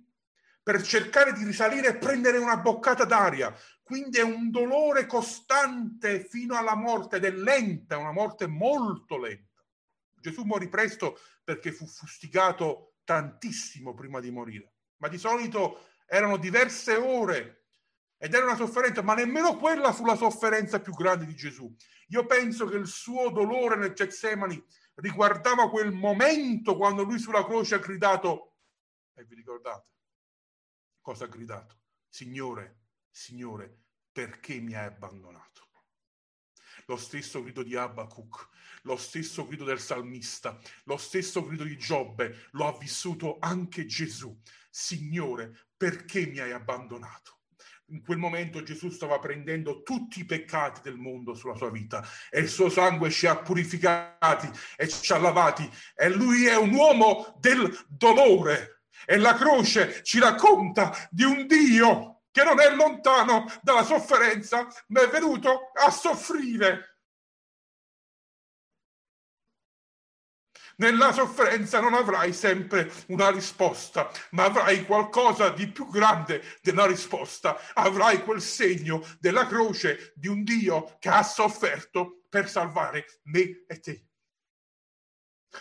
per 0.67 0.83
cercare 0.83 1.33
di 1.33 1.45
risalire 1.45 1.91
e 1.91 1.97
prendere 1.97 2.39
una 2.39 2.57
boccata 2.57 3.05
d'aria. 3.05 3.57
Quindi 3.85 4.19
è 4.19 4.23
un 4.23 4.51
dolore 4.51 5.07
costante 5.07 6.25
fino 6.25 6.57
alla 6.57 6.75
morte 6.75 7.19
ed 7.19 7.25
è 7.25 7.31
lenta, 7.31 7.99
una 7.99 8.11
morte 8.11 8.49
molto 8.49 9.17
lenta. 9.17 9.65
Gesù 10.13 10.43
morì 10.43 10.69
presto 10.69 11.21
perché 11.45 11.71
fu 11.71 11.87
fustigato 11.87 12.97
tantissimo 13.05 13.95
prima 13.95 14.19
di 14.19 14.33
morire, 14.33 14.73
ma 14.97 15.07
di 15.07 15.19
solito 15.19 15.87
erano 16.05 16.37
diverse 16.37 16.97
ore 16.97 17.67
ed 18.19 18.35
era 18.35 18.47
una 18.47 18.57
sofferenza, 18.57 19.03
ma 19.03 19.15
nemmeno 19.15 19.59
quella 19.59 19.93
fu 19.93 20.05
la 20.05 20.17
sofferenza 20.17 20.81
più 20.81 20.95
grande 20.95 21.27
di 21.27 21.37
Gesù. 21.37 21.73
Io 22.09 22.27
penso 22.27 22.67
che 22.67 22.77
il 22.77 22.89
suo 22.89 23.31
dolore 23.31 23.77
nel 23.77 23.93
Getsemani 23.93 24.61
riguardava 24.95 25.71
quel 25.71 25.93
momento 25.93 26.77
quando 26.77 27.05
lui 27.05 27.21
sulla 27.21 27.45
croce 27.45 27.77
ha 27.77 27.79
gridato, 27.79 28.57
e 29.15 29.23
vi 29.23 29.37
ricordate 29.37 29.95
cosa 31.07 31.27
ha 31.27 31.29
gridato? 31.29 31.77
Signore, 32.09 32.81
Signore, 33.09 33.83
perché 34.11 34.59
mi 34.59 34.75
hai 34.75 34.87
abbandonato? 34.87 35.69
Lo 36.87 36.97
stesso 36.97 37.45
grido 37.45 37.63
di 37.63 37.77
Abacuc, 37.77 38.49
lo 38.83 38.97
stesso 38.97 39.47
grido 39.47 39.63
del 39.63 39.79
salmista, 39.79 40.59
lo 40.83 40.97
stesso 40.97 41.47
grido 41.47 41.63
di 41.63 41.79
Giobbe, 41.79 42.49
lo 42.53 42.67
ha 42.67 42.77
vissuto 42.77 43.37
anche 43.39 43.87
Gesù. 43.87 44.37
Signore, 44.69 45.69
perché 45.77 46.27
mi 46.27 46.41
hai 46.41 46.51
abbandonato? 46.51 47.43
In 47.91 48.03
quel 48.03 48.19
momento 48.19 48.65
Gesù 48.65 48.91
stava 48.91 49.21
prendendo 49.21 49.85
tutti 49.85 50.19
i 50.19 50.25
peccati 50.25 50.81
del 50.83 50.97
mondo 50.97 51.35
sulla 51.35 51.55
sua 51.55 51.71
vita 51.71 52.05
e 52.31 52.41
il 52.41 52.49
suo 52.49 52.69
sangue 52.69 53.11
ci 53.11 53.29
ha 53.29 53.37
purificati 53.37 54.51
e 54.77 54.89
ci 54.89 55.13
ha 55.13 55.19
lavati 55.19 55.71
e 55.95 56.09
lui 56.09 56.47
è 56.47 56.57
un 56.57 56.75
uomo 56.75 57.37
del 57.39 57.85
dolore 57.87 58.76
e 59.05 59.17
la 59.19 59.35
croce 59.35 60.03
ci 60.03 60.19
racconta 60.19 60.97
di 61.11 61.25
un 61.25 61.47
Dio 61.47 62.23
che 62.31 62.45
non 62.45 62.61
è 62.61 62.71
lontano 62.71 63.51
dalla 63.63 63.83
sofferenza, 63.83 64.69
ma 64.89 65.01
è 65.01 65.09
venuto 65.09 65.71
a 65.73 65.91
soffrire. 65.91 66.99
Nella 70.79 71.13
sofferenza 71.13 71.81
non 71.81 71.95
avrai 71.95 72.35
sempre 72.35 72.93
una 73.07 73.31
risposta, 73.31 74.11
ma 74.33 74.45
avrai 74.45 74.85
qualcosa 74.85 75.49
di 75.49 75.69
più 75.69 75.89
grande 75.89 76.59
della 76.61 76.85
risposta. 76.85 77.59
Avrai 77.73 78.23
quel 78.23 78.43
segno 78.43 79.03
della 79.19 79.47
croce 79.47 80.13
di 80.15 80.29
un 80.29 80.45
Dio 80.45 80.97
che 80.99 81.09
ha 81.09 81.23
sofferto 81.23 82.27
per 82.29 82.51
salvare 82.51 83.21
me 83.23 83.65
e 83.67 83.81
te 83.81 84.06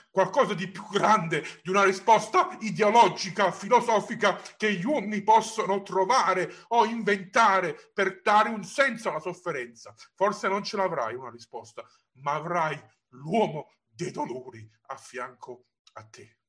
qualcosa 0.09 0.53
di 0.53 0.67
più 0.69 0.85
grande 0.89 1.43
di 1.63 1.69
una 1.69 1.83
risposta 1.83 2.57
ideologica, 2.61 3.51
filosofica 3.51 4.39
che 4.57 4.73
gli 4.73 4.85
uomini 4.85 5.21
possono 5.21 5.81
trovare 5.83 6.53
o 6.69 6.85
inventare 6.85 7.73
per 7.93 8.21
dare 8.21 8.49
un 8.49 8.63
senso 8.63 9.09
alla 9.09 9.19
sofferenza. 9.19 9.93
Forse 10.13 10.47
non 10.47 10.63
ce 10.63 10.77
l'avrai 10.77 11.15
una 11.15 11.29
risposta, 11.29 11.83
ma 12.21 12.33
avrai 12.33 12.81
l'uomo 13.09 13.71
dei 13.87 14.11
dolori 14.11 14.69
a 14.87 14.97
fianco 14.97 15.67
a 15.93 16.03
te. 16.03 16.39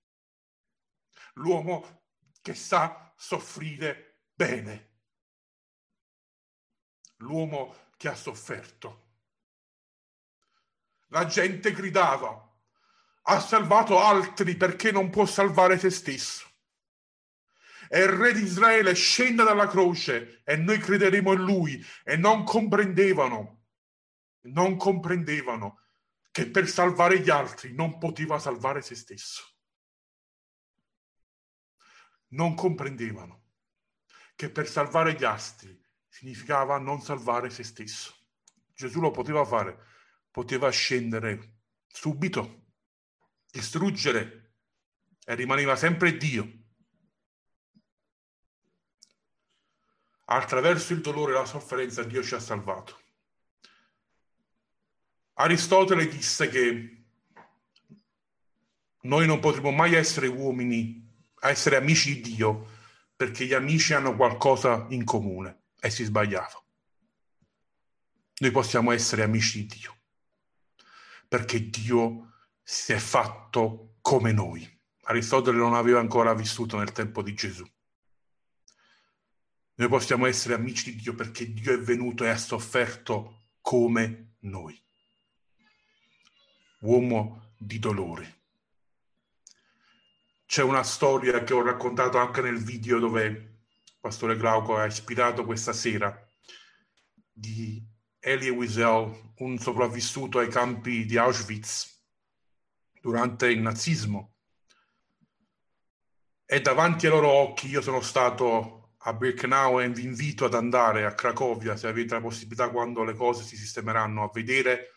L'uomo 1.34 2.04
che 2.40 2.54
sa 2.54 3.12
soffrire 3.16 4.20
bene. 4.32 4.94
L'uomo 7.16 7.74
che 7.96 8.08
ha 8.08 8.14
sofferto. 8.14 9.04
La 11.08 11.24
gente 11.26 11.72
gridava, 11.72 12.45
ha 13.28 13.40
salvato 13.40 13.98
altri 13.98 14.56
perché 14.56 14.92
non 14.92 15.10
può 15.10 15.26
salvare 15.26 15.78
se 15.78 15.90
stesso. 15.90 16.48
E 17.88 18.00
il 18.00 18.08
re 18.08 18.32
di 18.32 18.42
Israele 18.42 18.94
scende 18.94 19.42
dalla 19.42 19.66
croce 19.66 20.42
e 20.44 20.56
noi 20.56 20.78
crederemo 20.78 21.32
in 21.32 21.42
lui 21.42 21.84
e 22.04 22.16
non 22.16 22.44
comprendevano, 22.44 23.64
non 24.42 24.76
comprendevano 24.76 25.80
che 26.30 26.48
per 26.48 26.68
salvare 26.68 27.20
gli 27.20 27.30
altri 27.30 27.74
non 27.74 27.98
poteva 27.98 28.38
salvare 28.38 28.82
se 28.82 28.94
stesso. 28.94 29.42
Non 32.28 32.54
comprendevano 32.54 33.44
che 34.34 34.50
per 34.50 34.68
salvare 34.68 35.14
gli 35.14 35.24
altri 35.24 35.80
significava 36.08 36.78
non 36.78 37.00
salvare 37.00 37.50
se 37.50 37.64
stesso. 37.64 38.14
Gesù 38.72 39.00
lo 39.00 39.10
poteva 39.10 39.44
fare, 39.44 39.78
poteva 40.30 40.68
scendere 40.70 41.60
subito 41.86 42.65
distruggere 43.56 44.52
e 45.24 45.34
rimaneva 45.34 45.76
sempre 45.76 46.16
Dio. 46.16 46.52
Attraverso 50.26 50.92
il 50.92 51.00
dolore 51.00 51.32
e 51.32 51.36
la 51.36 51.46
sofferenza 51.46 52.02
Dio 52.02 52.22
ci 52.22 52.34
ha 52.34 52.40
salvato. 52.40 53.00
Aristotele 55.34 56.06
disse 56.06 56.48
che 56.48 57.04
noi 59.02 59.26
non 59.26 59.40
potremo 59.40 59.70
mai 59.70 59.94
essere 59.94 60.26
uomini, 60.26 61.08
essere 61.40 61.76
amici 61.76 62.20
di 62.20 62.34
Dio, 62.34 62.74
perché 63.14 63.46
gli 63.46 63.54
amici 63.54 63.94
hanno 63.94 64.16
qualcosa 64.16 64.86
in 64.90 65.04
comune 65.04 65.62
e 65.80 65.90
si 65.90 66.04
sbagliava. 66.04 66.62
Noi 68.38 68.50
possiamo 68.50 68.92
essere 68.92 69.22
amici 69.22 69.66
di 69.66 69.78
Dio, 69.78 69.96
perché 71.28 71.70
Dio 71.70 72.35
si 72.68 72.92
è 72.92 72.98
fatto 72.98 73.98
come 74.00 74.32
noi. 74.32 74.68
Aristotele 75.02 75.56
non 75.56 75.74
aveva 75.74 76.00
ancora 76.00 76.34
vissuto 76.34 76.76
nel 76.76 76.90
tempo 76.90 77.22
di 77.22 77.32
Gesù. 77.32 77.64
Noi 79.74 79.88
possiamo 79.88 80.26
essere 80.26 80.54
amici 80.54 80.90
di 80.90 81.00
Dio 81.00 81.14
perché 81.14 81.52
Dio 81.52 81.72
è 81.72 81.78
venuto 81.78 82.24
e 82.24 82.28
ha 82.28 82.36
sofferto 82.36 83.50
come 83.60 84.38
noi. 84.40 84.76
Uomo 86.80 87.52
di 87.56 87.78
dolore. 87.78 88.40
C'è 90.44 90.64
una 90.64 90.82
storia 90.82 91.44
che 91.44 91.54
ho 91.54 91.62
raccontato 91.62 92.18
anche 92.18 92.40
nel 92.40 92.58
video 92.58 92.98
dove 92.98 93.60
Pastore 94.00 94.36
Glauco 94.36 94.76
ha 94.76 94.86
ispirato 94.86 95.44
questa 95.44 95.72
sera 95.72 96.20
di 97.30 97.80
Elie 98.18 98.50
Wiesel, 98.50 99.34
un 99.36 99.56
sopravvissuto 99.56 100.40
ai 100.40 100.48
campi 100.48 101.04
di 101.04 101.16
Auschwitz 101.16 101.94
durante 103.06 103.48
il 103.48 103.60
nazismo. 103.60 104.34
E 106.44 106.60
davanti 106.60 107.06
ai 107.06 107.12
loro 107.12 107.28
occhi 107.28 107.68
io 107.68 107.80
sono 107.80 108.00
stato 108.00 108.94
a 108.98 109.12
Birkenau 109.12 109.80
e 109.80 109.88
vi 109.88 110.02
invito 110.02 110.44
ad 110.44 110.54
andare 110.54 111.04
a 111.04 111.14
Cracovia 111.14 111.76
se 111.76 111.86
avete 111.86 112.14
la 112.14 112.20
possibilità 112.20 112.68
quando 112.68 113.04
le 113.04 113.14
cose 113.14 113.44
si 113.44 113.56
sistemeranno 113.56 114.24
a 114.24 114.30
vedere 114.32 114.90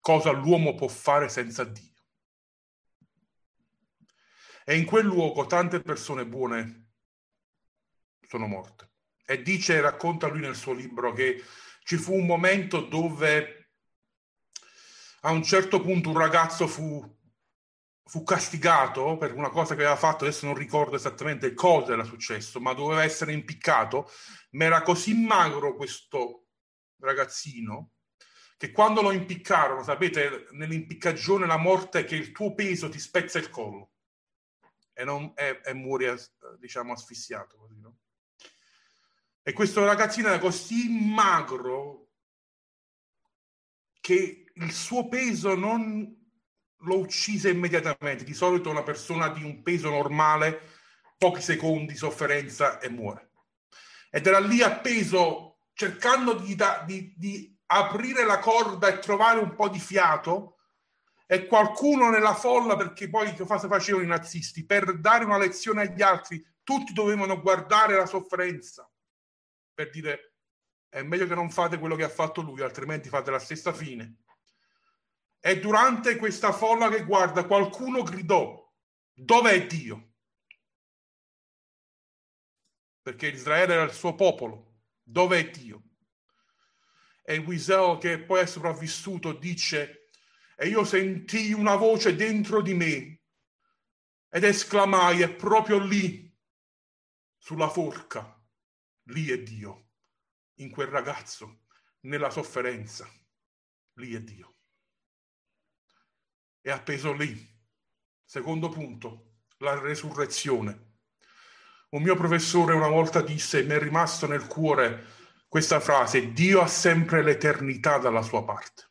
cosa 0.00 0.30
l'uomo 0.30 0.74
può 0.74 0.88
fare 0.88 1.28
senza 1.28 1.64
Dio. 1.64 1.90
E 4.64 4.78
in 4.78 4.86
quel 4.86 5.04
luogo 5.04 5.44
tante 5.44 5.82
persone 5.82 6.26
buone 6.26 6.92
sono 8.26 8.46
morte. 8.46 8.92
E 9.26 9.42
dice, 9.42 9.82
racconta 9.82 10.26
lui 10.26 10.40
nel 10.40 10.56
suo 10.56 10.72
libro 10.72 11.12
che 11.12 11.44
ci 11.84 11.98
fu 11.98 12.14
un 12.14 12.24
momento 12.24 12.80
dove 12.80 13.68
a 15.20 15.30
un 15.30 15.42
certo 15.42 15.82
punto 15.82 16.08
un 16.08 16.18
ragazzo 16.18 16.66
fu, 16.66 17.20
fu 18.04 18.22
castigato 18.24 19.16
per 19.16 19.34
una 19.34 19.50
cosa 19.50 19.74
che 19.74 19.82
aveva 19.82 19.96
fatto, 19.96 20.24
adesso 20.24 20.46
non 20.46 20.54
ricordo 20.54 20.96
esattamente 20.96 21.54
cosa 21.54 21.92
era 21.92 22.04
successo, 22.04 22.60
ma 22.60 22.72
doveva 22.72 23.04
essere 23.04 23.32
impiccato, 23.32 24.10
ma 24.50 24.64
era 24.64 24.82
così 24.82 25.14
magro 25.14 25.76
questo 25.76 26.46
ragazzino 26.98 27.92
che 28.56 28.70
quando 28.70 29.02
lo 29.02 29.10
impiccarono, 29.10 29.82
sapete, 29.82 30.46
nell'impiccagione 30.52 31.46
la 31.46 31.56
morte 31.56 32.00
è 32.00 32.04
che 32.04 32.14
il 32.14 32.30
tuo 32.30 32.54
peso 32.54 32.88
ti 32.88 33.00
spezza 33.00 33.38
il 33.38 33.50
collo 33.50 33.94
e, 34.92 35.02
non, 35.04 35.32
e, 35.34 35.60
e 35.64 35.72
muori, 35.74 36.06
diciamo, 36.60 36.92
asfissiato. 36.92 37.56
Così, 37.56 37.80
no? 37.80 37.96
E 39.42 39.52
questo 39.52 39.84
ragazzino 39.84 40.28
era 40.28 40.38
così 40.38 40.88
magro 41.12 42.10
che 44.00 44.44
il 44.54 44.72
suo 44.72 45.08
peso 45.08 45.56
non 45.56 46.21
lo 46.82 46.98
uccise 46.98 47.50
immediatamente. 47.50 48.24
Di 48.24 48.34
solito 48.34 48.70
una 48.70 48.82
persona 48.82 49.28
di 49.28 49.42
un 49.42 49.62
peso 49.62 49.90
normale, 49.90 50.60
pochi 51.18 51.40
secondi, 51.40 51.96
sofferenza 51.96 52.78
e 52.78 52.88
muore. 52.88 53.30
Ed 54.10 54.26
era 54.26 54.38
lì 54.38 54.62
appeso 54.62 55.58
cercando 55.74 56.34
di, 56.34 56.56
di, 56.86 57.14
di 57.16 57.58
aprire 57.66 58.24
la 58.24 58.38
corda 58.38 58.88
e 58.88 58.98
trovare 58.98 59.38
un 59.38 59.54
po' 59.54 59.68
di 59.68 59.78
fiato 59.78 60.58
e 61.26 61.46
qualcuno 61.46 62.10
nella 62.10 62.34
folla, 62.34 62.76
perché 62.76 63.08
poi 63.08 63.32
che 63.32 63.46
cosa 63.46 63.66
facevano 63.68 64.04
i 64.04 64.08
nazisti? 64.08 64.66
Per 64.66 64.98
dare 64.98 65.24
una 65.24 65.38
lezione 65.38 65.82
agli 65.82 66.02
altri, 66.02 66.44
tutti 66.62 66.92
dovevano 66.92 67.40
guardare 67.40 67.96
la 67.96 68.04
sofferenza, 68.04 68.88
per 69.72 69.88
dire 69.88 70.32
è 70.90 71.02
meglio 71.02 71.26
che 71.26 71.34
non 71.34 71.48
fate 71.48 71.78
quello 71.78 71.96
che 71.96 72.04
ha 72.04 72.10
fatto 72.10 72.42
lui, 72.42 72.60
altrimenti 72.60 73.08
fate 73.08 73.30
la 73.30 73.38
stessa 73.38 73.72
fine. 73.72 74.16
E 75.44 75.58
durante 75.58 76.16
questa 76.16 76.52
folla 76.52 76.88
che 76.88 77.04
guarda, 77.04 77.46
qualcuno 77.46 78.04
gridò, 78.04 78.72
dov'è 79.12 79.66
Dio? 79.66 80.12
Perché 83.02 83.26
Israele 83.26 83.72
era 83.72 83.82
il 83.82 83.90
suo 83.90 84.14
popolo, 84.14 84.82
dov'è 85.02 85.50
Dio? 85.50 85.82
E 87.24 87.38
Wiesel, 87.38 87.98
che 87.98 88.20
poi 88.22 88.42
è 88.42 88.46
sopravvissuto, 88.46 89.32
dice 89.32 90.02
e 90.54 90.68
io 90.68 90.84
sentii 90.84 91.52
una 91.54 91.74
voce 91.74 92.14
dentro 92.14 92.62
di 92.62 92.74
me 92.74 93.22
ed 94.28 94.44
esclamai, 94.44 95.22
è 95.22 95.34
proprio 95.34 95.78
lì, 95.78 96.32
sulla 97.36 97.68
forca, 97.68 98.40
lì 99.06 99.28
è 99.28 99.42
Dio, 99.42 99.88
in 100.58 100.70
quel 100.70 100.86
ragazzo, 100.86 101.64
nella 102.02 102.30
sofferenza, 102.30 103.10
lì 103.94 104.14
è 104.14 104.20
Dio. 104.20 104.51
È 106.62 106.70
appeso 106.70 107.12
lì. 107.12 107.46
Secondo 108.24 108.70
punto, 108.70 109.40
la 109.58 109.78
resurrezione. 109.78 110.92
Un 111.90 112.00
mio 112.02 112.16
professore 112.16 112.72
una 112.72 112.88
volta 112.88 113.20
disse, 113.20 113.62
mi 113.64 113.74
è 113.74 113.78
rimasto 113.78 114.26
nel 114.26 114.46
cuore 114.46 115.20
questa 115.46 115.80
frase, 115.80 116.32
Dio 116.32 116.62
ha 116.62 116.66
sempre 116.66 117.22
l'eternità 117.22 117.98
dalla 117.98 118.22
sua 118.22 118.42
parte 118.42 118.86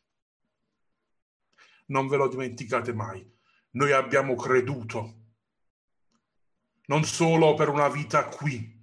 non 1.92 2.08
ve 2.08 2.16
lo 2.16 2.26
dimenticate 2.26 2.92
mai. 2.92 3.24
Noi 3.72 3.92
abbiamo 3.92 4.34
creduto, 4.34 5.20
non 6.86 7.04
solo 7.04 7.54
per 7.54 7.68
una 7.68 7.88
vita 7.88 8.24
qui, 8.24 8.80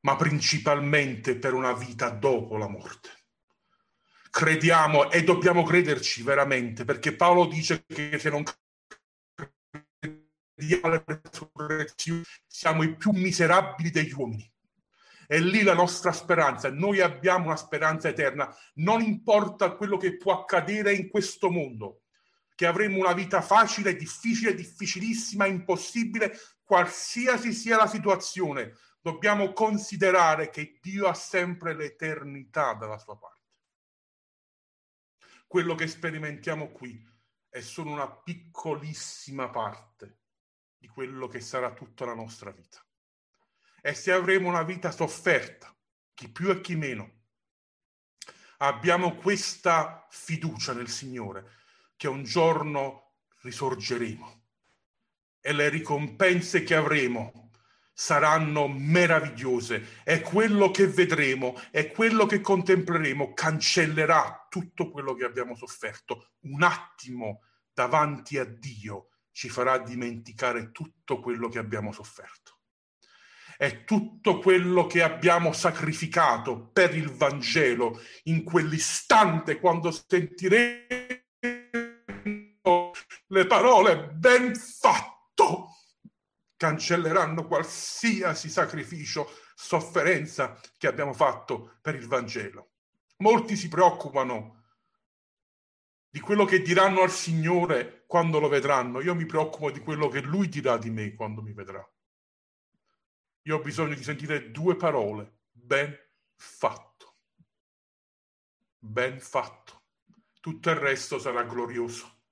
ma 0.00 0.16
principalmente 0.16 1.36
per 1.36 1.54
una 1.54 1.72
vita 1.72 2.10
dopo 2.10 2.56
la 2.56 2.68
morte. 2.68 3.23
Crediamo 4.36 5.12
e 5.12 5.22
dobbiamo 5.22 5.62
crederci 5.62 6.24
veramente, 6.24 6.84
perché 6.84 7.14
Paolo 7.14 7.46
dice 7.46 7.84
che 7.86 8.18
se 8.18 8.30
non 8.30 8.42
crediamo 10.56 10.86
alla 10.86 11.04
resurrezione 11.06 12.24
siamo 12.44 12.82
i 12.82 12.96
più 12.96 13.12
miserabili 13.12 13.90
degli 13.90 14.12
uomini. 14.12 14.52
È 15.28 15.38
lì 15.38 15.62
la 15.62 15.74
nostra 15.74 16.10
speranza. 16.10 16.68
Noi 16.68 17.00
abbiamo 17.00 17.44
una 17.44 17.54
speranza 17.54 18.08
eterna. 18.08 18.52
Non 18.74 19.02
importa 19.02 19.76
quello 19.76 19.96
che 19.98 20.16
può 20.16 20.32
accadere 20.32 20.92
in 20.94 21.08
questo 21.10 21.48
mondo, 21.48 22.00
che 22.56 22.66
avremo 22.66 22.98
una 22.98 23.12
vita 23.12 23.40
facile, 23.40 23.94
difficile, 23.94 24.52
difficilissima, 24.52 25.46
impossibile, 25.46 26.36
qualsiasi 26.64 27.52
sia 27.52 27.76
la 27.76 27.86
situazione. 27.86 28.72
Dobbiamo 29.00 29.52
considerare 29.52 30.50
che 30.50 30.80
Dio 30.82 31.06
ha 31.06 31.14
sempre 31.14 31.72
l'eternità 31.72 32.74
dalla 32.74 32.98
sua 32.98 33.16
parte. 33.16 33.33
Quello 35.46 35.74
che 35.74 35.86
sperimentiamo 35.86 36.70
qui 36.70 37.02
è 37.48 37.60
solo 37.60 37.90
una 37.90 38.10
piccolissima 38.10 39.48
parte 39.48 40.18
di 40.76 40.88
quello 40.88 41.28
che 41.28 41.40
sarà 41.40 41.72
tutta 41.72 42.04
la 42.04 42.14
nostra 42.14 42.50
vita. 42.50 42.84
E 43.80 43.94
se 43.94 44.12
avremo 44.12 44.48
una 44.48 44.62
vita 44.62 44.90
sofferta, 44.90 45.74
chi 46.14 46.28
più 46.28 46.50
e 46.50 46.60
chi 46.60 46.74
meno, 46.74 47.22
abbiamo 48.58 49.14
questa 49.16 50.06
fiducia 50.10 50.72
nel 50.72 50.88
Signore 50.88 51.52
che 51.96 52.08
un 52.08 52.24
giorno 52.24 53.16
risorgeremo 53.42 54.42
e 55.40 55.52
le 55.52 55.68
ricompense 55.68 56.62
che 56.62 56.74
avremo 56.74 57.43
saranno 57.94 58.66
meravigliose. 58.66 60.02
E 60.04 60.20
quello 60.20 60.70
che 60.70 60.88
vedremo 60.88 61.54
e 61.70 61.92
quello 61.92 62.26
che 62.26 62.40
contempleremo 62.40 63.32
cancellerà 63.32 64.46
tutto 64.50 64.90
quello 64.90 65.14
che 65.14 65.24
abbiamo 65.24 65.54
sofferto. 65.54 66.32
Un 66.40 66.62
attimo 66.64 67.42
davanti 67.72 68.36
a 68.36 68.44
Dio 68.44 69.10
ci 69.30 69.48
farà 69.48 69.78
dimenticare 69.78 70.70
tutto 70.72 71.20
quello 71.20 71.48
che 71.48 71.58
abbiamo 71.58 71.92
sofferto. 71.92 72.58
È 73.56 73.84
tutto 73.84 74.40
quello 74.40 74.86
che 74.86 75.02
abbiamo 75.02 75.52
sacrificato 75.52 76.70
per 76.72 76.96
il 76.96 77.12
Vangelo 77.12 78.00
in 78.24 78.42
quell'istante 78.42 79.60
quando 79.60 79.92
sentiremo 79.92 80.86
le 83.28 83.46
parole 83.46 84.08
ben 84.08 84.54
fatto 84.56 85.73
cancelleranno 86.56 87.46
qualsiasi 87.46 88.48
sacrificio, 88.48 89.30
sofferenza 89.54 90.58
che 90.76 90.86
abbiamo 90.86 91.12
fatto 91.12 91.78
per 91.80 91.94
il 91.94 92.06
Vangelo. 92.06 92.70
Molti 93.18 93.56
si 93.56 93.68
preoccupano 93.68 94.62
di 96.08 96.20
quello 96.20 96.44
che 96.44 96.62
diranno 96.62 97.02
al 97.02 97.10
Signore 97.10 98.04
quando 98.06 98.38
lo 98.38 98.48
vedranno. 98.48 99.00
Io 99.00 99.14
mi 99.14 99.26
preoccupo 99.26 99.70
di 99.70 99.80
quello 99.80 100.08
che 100.08 100.20
Lui 100.20 100.48
dirà 100.48 100.76
di 100.76 100.90
me 100.90 101.14
quando 101.14 101.42
mi 101.42 101.52
vedrà. 101.52 101.84
Io 103.42 103.56
ho 103.56 103.60
bisogno 103.60 103.94
di 103.94 104.02
sentire 104.02 104.50
due 104.50 104.76
parole. 104.76 105.40
Ben 105.50 105.92
fatto. 106.34 107.16
Ben 108.78 109.20
fatto. 109.20 109.82
Tutto 110.40 110.70
il 110.70 110.76
resto 110.76 111.18
sarà 111.18 111.42
glorioso. 111.42 112.22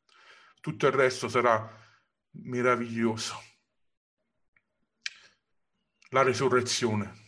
Tutto 0.60 0.86
il 0.86 0.92
resto 0.92 1.28
sarà 1.28 1.68
meraviglioso. 2.30 3.34
La 6.12 6.22
risurrezione. 6.22 7.20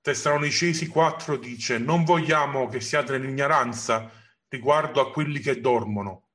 Tessalonicesi 0.00 0.88
4 0.88 1.36
dice, 1.36 1.78
non 1.78 2.04
vogliamo 2.04 2.68
che 2.68 2.80
siate 2.80 3.16
nell'ignoranza 3.16 4.10
riguardo 4.48 5.00
a 5.00 5.10
quelli 5.10 5.38
che 5.38 5.60
dormono, 5.60 6.30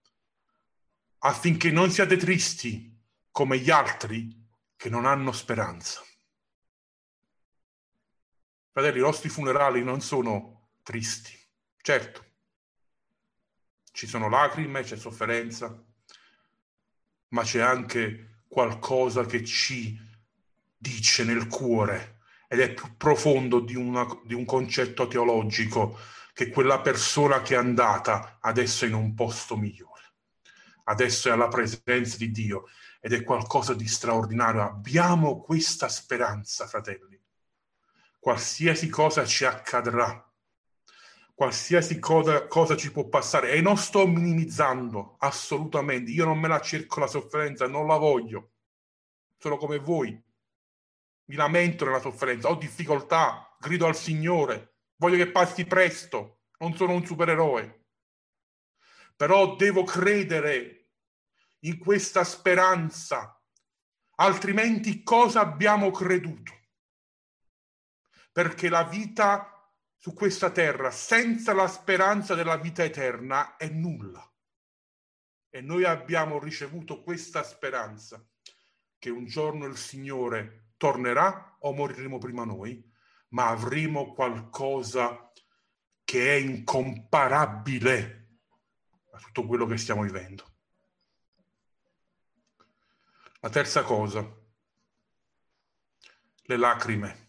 affinché 1.20 1.72
non 1.72 1.92
siate 1.92 2.18
tristi 2.18 2.96
come 3.32 3.58
gli 3.58 3.70
altri 3.70 4.46
che 4.76 4.90
non 4.90 5.06
hanno 5.06 5.32
speranza. 5.32 6.02
Fratelli, 8.72 9.00
i 9.00 9.02
nostri 9.02 9.30
funerali 9.30 9.84
non 9.84 10.02
sono 10.02 10.70
tristi, 10.84 11.36
certo, 11.82 12.26
ci 13.92 14.06
sono 14.06 14.30
lacrime, 14.30 14.84
c'è 14.84 14.96
sofferenza, 14.96 15.84
ma 17.30 17.42
c'è 17.42 17.60
anche 17.60 18.44
qualcosa 18.48 19.26
che 19.26 19.44
ci 19.44 20.06
dice 20.78 21.24
nel 21.24 21.48
cuore 21.48 22.20
ed 22.48 22.60
è 22.60 22.74
più 22.74 22.96
profondo 22.96 23.60
di, 23.60 23.76
una, 23.76 24.06
di 24.24 24.34
un 24.34 24.46
concetto 24.46 25.08
teologico 25.08 25.98
che 26.34 26.50
quella 26.50 26.80
persona 26.82 27.42
che 27.42 27.56
è 27.56 27.58
andata 27.58 28.38
adesso 28.40 28.86
è 28.86 28.88
in 28.88 28.94
un 28.94 29.14
posto 29.16 29.58
migliore, 29.58 30.14
adesso 30.86 31.30
è 31.30 31.32
alla 31.32 31.48
presenza 31.48 32.16
di 32.18 32.32
Dio 32.32 32.66
ed 33.02 33.14
è 33.14 33.24
qualcosa 33.24 33.74
di 33.74 33.88
straordinario. 33.88 34.62
Abbiamo 34.62 35.42
questa 35.42 35.90
speranza, 35.90 36.68
fratelli. 36.68 37.20
Qualsiasi 38.20 38.88
cosa 38.88 39.26
ci 39.26 39.46
accadrà, 39.46 40.24
qualsiasi 41.34 42.00
cosa, 42.00 42.48
cosa, 42.48 42.76
ci 42.76 42.92
può 42.92 43.08
passare 43.08 43.52
e 43.52 43.62
non 43.62 43.78
sto 43.78 44.08
minimizzando 44.08 45.18
assolutamente 45.20 46.10
io 46.10 46.26
non 46.26 46.40
me 46.40 46.48
la 46.48 46.60
cerco 46.60 47.00
la 47.00 47.06
sofferenza 47.06 47.68
non 47.68 47.86
la 47.86 47.98
voglio 47.98 48.54
sono 49.38 49.58
come 49.58 49.78
voi 49.78 50.20
mi 51.28 51.36
lamento 51.36 51.86
nella 51.86 52.00
sofferenza 52.00 52.50
ho 52.50 52.56
difficoltà 52.56 53.56
grido 53.60 53.86
al 53.86 53.96
Signore 53.96 54.76
voglio 54.96 55.18
che 55.18 55.32
passi 55.32 55.66
presto 55.66 56.42
non 56.60 56.76
sono 56.76 56.94
un 56.94 57.06
supereroe 57.06 57.86
però 59.16 59.56
devo 59.56 59.84
credere 59.84 60.92
in 61.62 61.78
questa 61.78 62.24
speranza 62.24 63.42
altrimenti 64.16 65.04
cosa 65.04 65.42
abbiamo 65.42 65.92
creduto 65.92 66.54
perché 68.32 68.70
la 68.70 68.84
vita 68.84 69.52
su 69.98 70.14
questa 70.14 70.52
terra 70.52 70.92
senza 70.92 71.54
la 71.54 71.68
speranza 71.68 72.36
della 72.36 72.58
vita 72.58 72.84
eterna 72.84 73.58
è 73.58 73.68
nulla. 73.68 74.24
E 75.50 75.62
noi 75.62 75.84
abbiamo 75.86 76.38
ricevuto 76.38 77.02
questa 77.02 77.42
speranza 77.42 78.24
che 79.00 79.10
un 79.10 79.26
giorno 79.26 79.66
il 79.66 79.76
Signore 79.76 80.67
tornerà 80.78 81.58
o 81.60 81.74
moriremo 81.74 82.18
prima 82.18 82.46
noi, 82.46 82.84
ma 83.30 83.50
avremo 83.50 84.14
qualcosa 84.14 85.32
che 86.04 86.36
è 86.36 86.40
incomparabile 86.40 88.28
a 89.12 89.20
tutto 89.20 89.46
quello 89.46 89.66
che 89.66 89.78
stiamo 89.78 90.04
vivendo. 90.04 90.56
La 93.40 93.50
terza 93.50 93.84
cosa, 93.84 94.26
le 96.44 96.58
lacrime. 96.58 97.26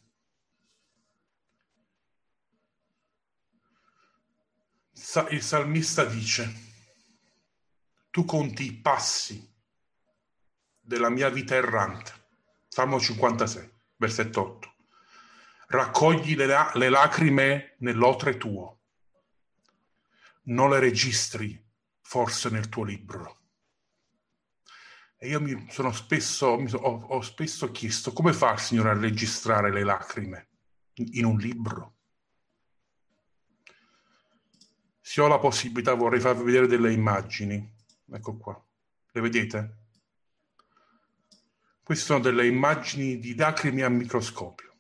il 5.31 5.43
salmista 5.43 6.05
dice, 6.05 6.55
tu 8.11 8.25
conti 8.25 8.65
i 8.65 8.75
passi 8.75 9.55
della 10.81 11.09
mia 11.09 11.31
vita 11.31 11.55
errante. 11.55 12.28
Salmo 12.79 13.01
56, 13.01 13.71
versetto 13.97 14.41
8. 14.41 14.75
Raccogli 15.71 16.37
le, 16.37 16.47
le 16.75 16.89
lacrime 16.89 17.75
nell'otre 17.79 18.37
tuo, 18.37 18.83
non 20.45 20.71
le 20.71 20.79
registri 20.79 21.61
forse 22.01 22.51
nel 22.51 22.69
tuo 22.69 22.85
libro. 22.85 23.41
E 25.17 25.27
io 25.27 25.41
mi 25.41 25.67
sono 25.71 25.91
spesso, 25.91 26.57
mi 26.57 26.69
so, 26.69 26.77
ho, 26.77 27.05
ho 27.17 27.21
spesso 27.21 27.73
chiesto 27.73 28.13
come 28.13 28.33
fa 28.33 28.53
il 28.53 28.61
Signore 28.61 28.91
a 28.91 29.01
registrare 29.01 29.73
le 29.73 29.83
lacrime 29.83 30.49
in 30.95 31.25
un 31.25 31.37
libro? 31.37 31.97
Se 35.01 35.21
ho 35.21 35.27
la 35.27 35.41
possibilità 35.41 35.95
vorrei 35.95 36.21
farvi 36.21 36.45
vedere 36.45 36.69
delle 36.69 36.93
immagini. 36.93 37.75
Ecco 38.13 38.37
qua. 38.37 38.65
Le 39.11 39.21
vedete? 39.21 39.78
Queste 41.89 42.05
sono 42.05 42.21
delle 42.21 42.47
immagini 42.47 43.19
di 43.19 43.35
lacrime 43.35 43.83
a 43.83 43.89
microscopio. 43.89 44.77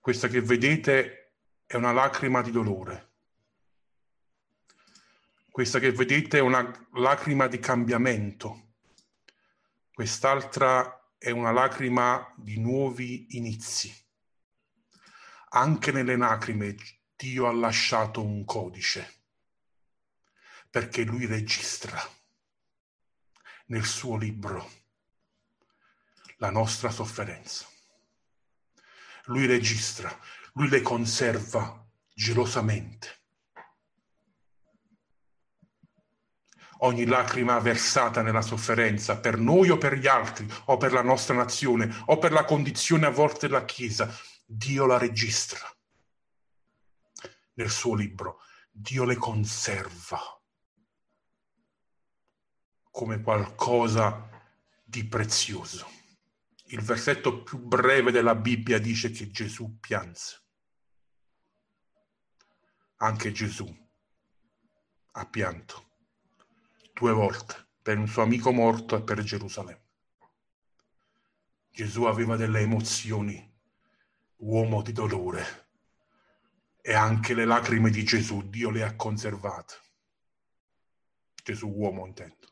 Questa 0.00 0.26
che 0.26 0.40
vedete 0.40 1.34
è 1.64 1.76
una 1.76 1.92
lacrima 1.92 2.42
di 2.42 2.50
dolore. 2.50 3.12
Questa 5.48 5.78
che 5.78 5.92
vedete 5.92 6.38
è 6.38 6.40
una 6.40 6.88
lacrima 6.94 7.46
di 7.46 7.60
cambiamento. 7.60 8.72
Quest'altra 9.92 11.12
è 11.18 11.30
una 11.30 11.52
lacrima 11.52 12.34
di 12.36 12.58
nuovi 12.58 13.36
inizi. 13.36 13.94
Anche 15.50 15.92
nelle 15.92 16.16
lacrime 16.16 16.74
Dio 17.14 17.46
ha 17.46 17.52
lasciato 17.52 18.24
un 18.24 18.44
codice 18.44 19.20
perché 20.68 21.04
lui 21.04 21.26
registra 21.26 22.02
nel 23.66 23.84
suo 23.84 24.16
libro 24.16 24.78
la 26.40 26.50
nostra 26.50 26.90
sofferenza. 26.90 27.66
Lui 29.24 29.46
registra, 29.46 30.10
lui 30.54 30.68
le 30.68 30.80
conserva 30.80 31.86
gelosamente. 32.14 33.18
Ogni 36.82 37.04
lacrima 37.04 37.58
versata 37.58 38.22
nella 38.22 38.40
sofferenza 38.40 39.18
per 39.18 39.36
noi 39.36 39.68
o 39.68 39.76
per 39.76 39.98
gli 39.98 40.06
altri, 40.06 40.50
o 40.66 40.78
per 40.78 40.92
la 40.92 41.02
nostra 41.02 41.34
nazione, 41.34 42.02
o 42.06 42.16
per 42.18 42.32
la 42.32 42.44
condizione 42.44 43.04
a 43.04 43.10
volte 43.10 43.46
della 43.46 43.66
Chiesa, 43.66 44.10
Dio 44.46 44.86
la 44.86 44.96
registra 44.96 45.60
nel 47.54 47.70
suo 47.70 47.94
libro. 47.94 48.40
Dio 48.70 49.04
le 49.04 49.16
conserva 49.16 50.18
come 52.90 53.20
qualcosa 53.20 54.26
di 54.82 55.04
prezioso. 55.04 55.99
Il 56.72 56.82
versetto 56.82 57.42
più 57.42 57.58
breve 57.58 58.12
della 58.12 58.36
Bibbia 58.36 58.78
dice 58.78 59.10
che 59.10 59.28
Gesù 59.32 59.80
pianse. 59.80 60.40
Anche 62.98 63.32
Gesù 63.32 63.66
ha 65.12 65.26
pianto 65.26 65.88
due 66.92 67.12
volte 67.12 67.70
per 67.82 67.98
un 67.98 68.06
suo 68.06 68.22
amico 68.22 68.52
morto 68.52 68.94
e 68.94 69.02
per 69.02 69.20
Gerusalemme. 69.24 69.88
Gesù 71.72 72.04
aveva 72.04 72.36
delle 72.36 72.60
emozioni, 72.60 73.52
uomo 74.36 74.82
di 74.82 74.92
dolore 74.92 75.70
e 76.82 76.94
anche 76.94 77.34
le 77.34 77.46
lacrime 77.46 77.90
di 77.90 78.04
Gesù 78.04 78.48
Dio 78.48 78.70
le 78.70 78.84
ha 78.84 78.94
conservate. 78.94 79.74
Gesù 81.42 81.66
uomo 81.66 82.06
intendo. 82.06 82.49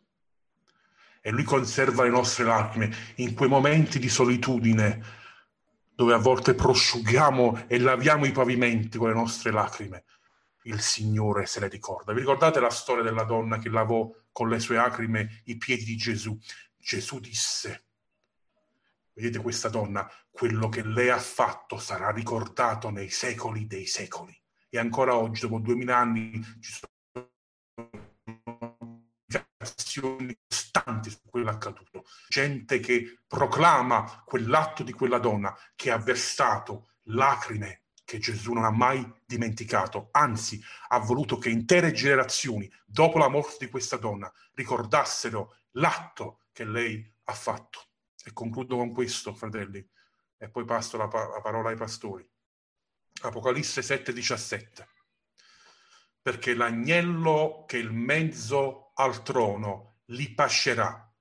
E 1.29 1.31
lui 1.31 1.45
conserva 1.45 2.05
le 2.05 2.09
nostre 2.09 2.45
lacrime 2.45 2.91
in 3.17 3.35
quei 3.35 3.51
momenti 3.51 3.99
di 3.99 4.09
solitudine 4.09 5.05
dove 5.95 6.15
a 6.15 6.17
volte 6.17 6.55
prosciughiamo 6.55 7.65
e 7.67 7.79
laviamo 7.79 8.25
i 8.25 8.33
pavimenti 8.33 8.97
con 8.97 9.09
le 9.09 9.15
nostre 9.15 9.51
lacrime. 9.51 10.05
Il 10.63 10.81
Signore 10.81 11.45
se 11.45 11.61
le 11.61 11.69
ricorda. 11.69 12.15
Vi 12.15 12.21
ricordate 12.21 12.61
la 12.61 12.71
storia 12.71 13.03
della 13.03 13.25
donna 13.25 13.59
che 13.59 13.69
lavò 13.69 14.11
con 14.33 14.49
le 14.49 14.59
sue 14.59 14.77
lacrime 14.77 15.43
i 15.45 15.59
piedi 15.59 15.85
di 15.85 15.97
Gesù? 15.97 16.35
Gesù 16.79 17.21
disse, 17.21 17.85
vedete 19.13 19.39
questa 19.39 19.69
donna, 19.69 20.11
quello 20.31 20.71
che 20.71 20.83
lei 20.83 21.11
ha 21.11 21.19
fatto 21.19 21.77
sarà 21.77 22.11
ricordato 22.11 22.89
nei 22.89 23.11
secoli 23.11 23.67
dei 23.67 23.85
secoli. 23.85 24.35
E 24.71 24.79
ancora 24.79 25.15
oggi, 25.15 25.43
dopo 25.43 25.59
duemila 25.59 25.99
anni, 25.99 26.43
ci 26.61 26.73
sono 26.73 28.08
azioni 29.77 30.37
costanti 30.47 31.11
su 31.11 31.21
quello 31.29 31.51
accaduto. 31.51 32.05
Gente 32.29 32.81
che 32.81 33.21
proclama 33.27 34.23
quell'atto 34.25 34.83
di 34.83 34.93
quella 34.93 35.19
donna 35.19 35.57
che 35.75 35.91
ha 35.91 35.99
versato 35.99 36.91
lacrime 37.05 37.83
che 38.05 38.19
Gesù 38.19 38.55
non 38.55 38.65
ha 38.65 38.71
mai 38.71 39.07
dimenticato, 39.27 40.09
anzi 40.13 40.59
ha 40.89 40.99
voluto 40.99 41.37
che 41.37 41.51
intere 41.51 41.93
generazioni, 41.93 42.71
dopo 42.87 43.19
la 43.19 43.29
morte 43.29 43.67
di 43.67 43.71
questa 43.71 43.99
donna, 43.99 44.33
ricordassero 44.55 45.57
l'atto 45.73 46.45
che 46.53 46.65
lei 46.65 47.15
ha 47.25 47.35
fatto. 47.35 47.89
E 48.25 48.33
concludo 48.33 48.77
con 48.77 48.93
questo, 48.93 49.35
fratelli 49.35 49.87
e 50.39 50.49
poi 50.49 50.65
passo 50.65 50.97
la, 50.97 51.05
la 51.05 51.41
parola 51.43 51.69
ai 51.69 51.77
pastori. 51.77 52.27
Apocalisse 53.23 53.83
7:17. 53.83 54.87
Perché 56.23 56.55
l'agnello 56.55 57.65
che 57.67 57.77
è 57.77 57.81
il 57.81 57.93
mezzo 57.93 58.88
al 59.01 59.23
trono 59.23 60.01
li 60.07 60.31
pascerà 60.31 61.13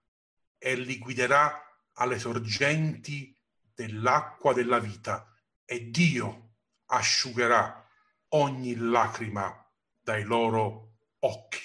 e 0.58 0.76
li 0.76 0.98
guiderà 0.98 1.62
alle 1.94 2.20
sorgenti 2.20 3.36
dell'acqua 3.74 4.54
della 4.54 4.80
vita 4.80 5.32
e 5.66 5.90
Dio 5.90 6.56
asciugherà 6.88 7.88
ogni 8.30 8.76
lacrima 8.76 9.66
dai 10.02 10.24
loro 10.24 11.00
occhi. 11.20 11.62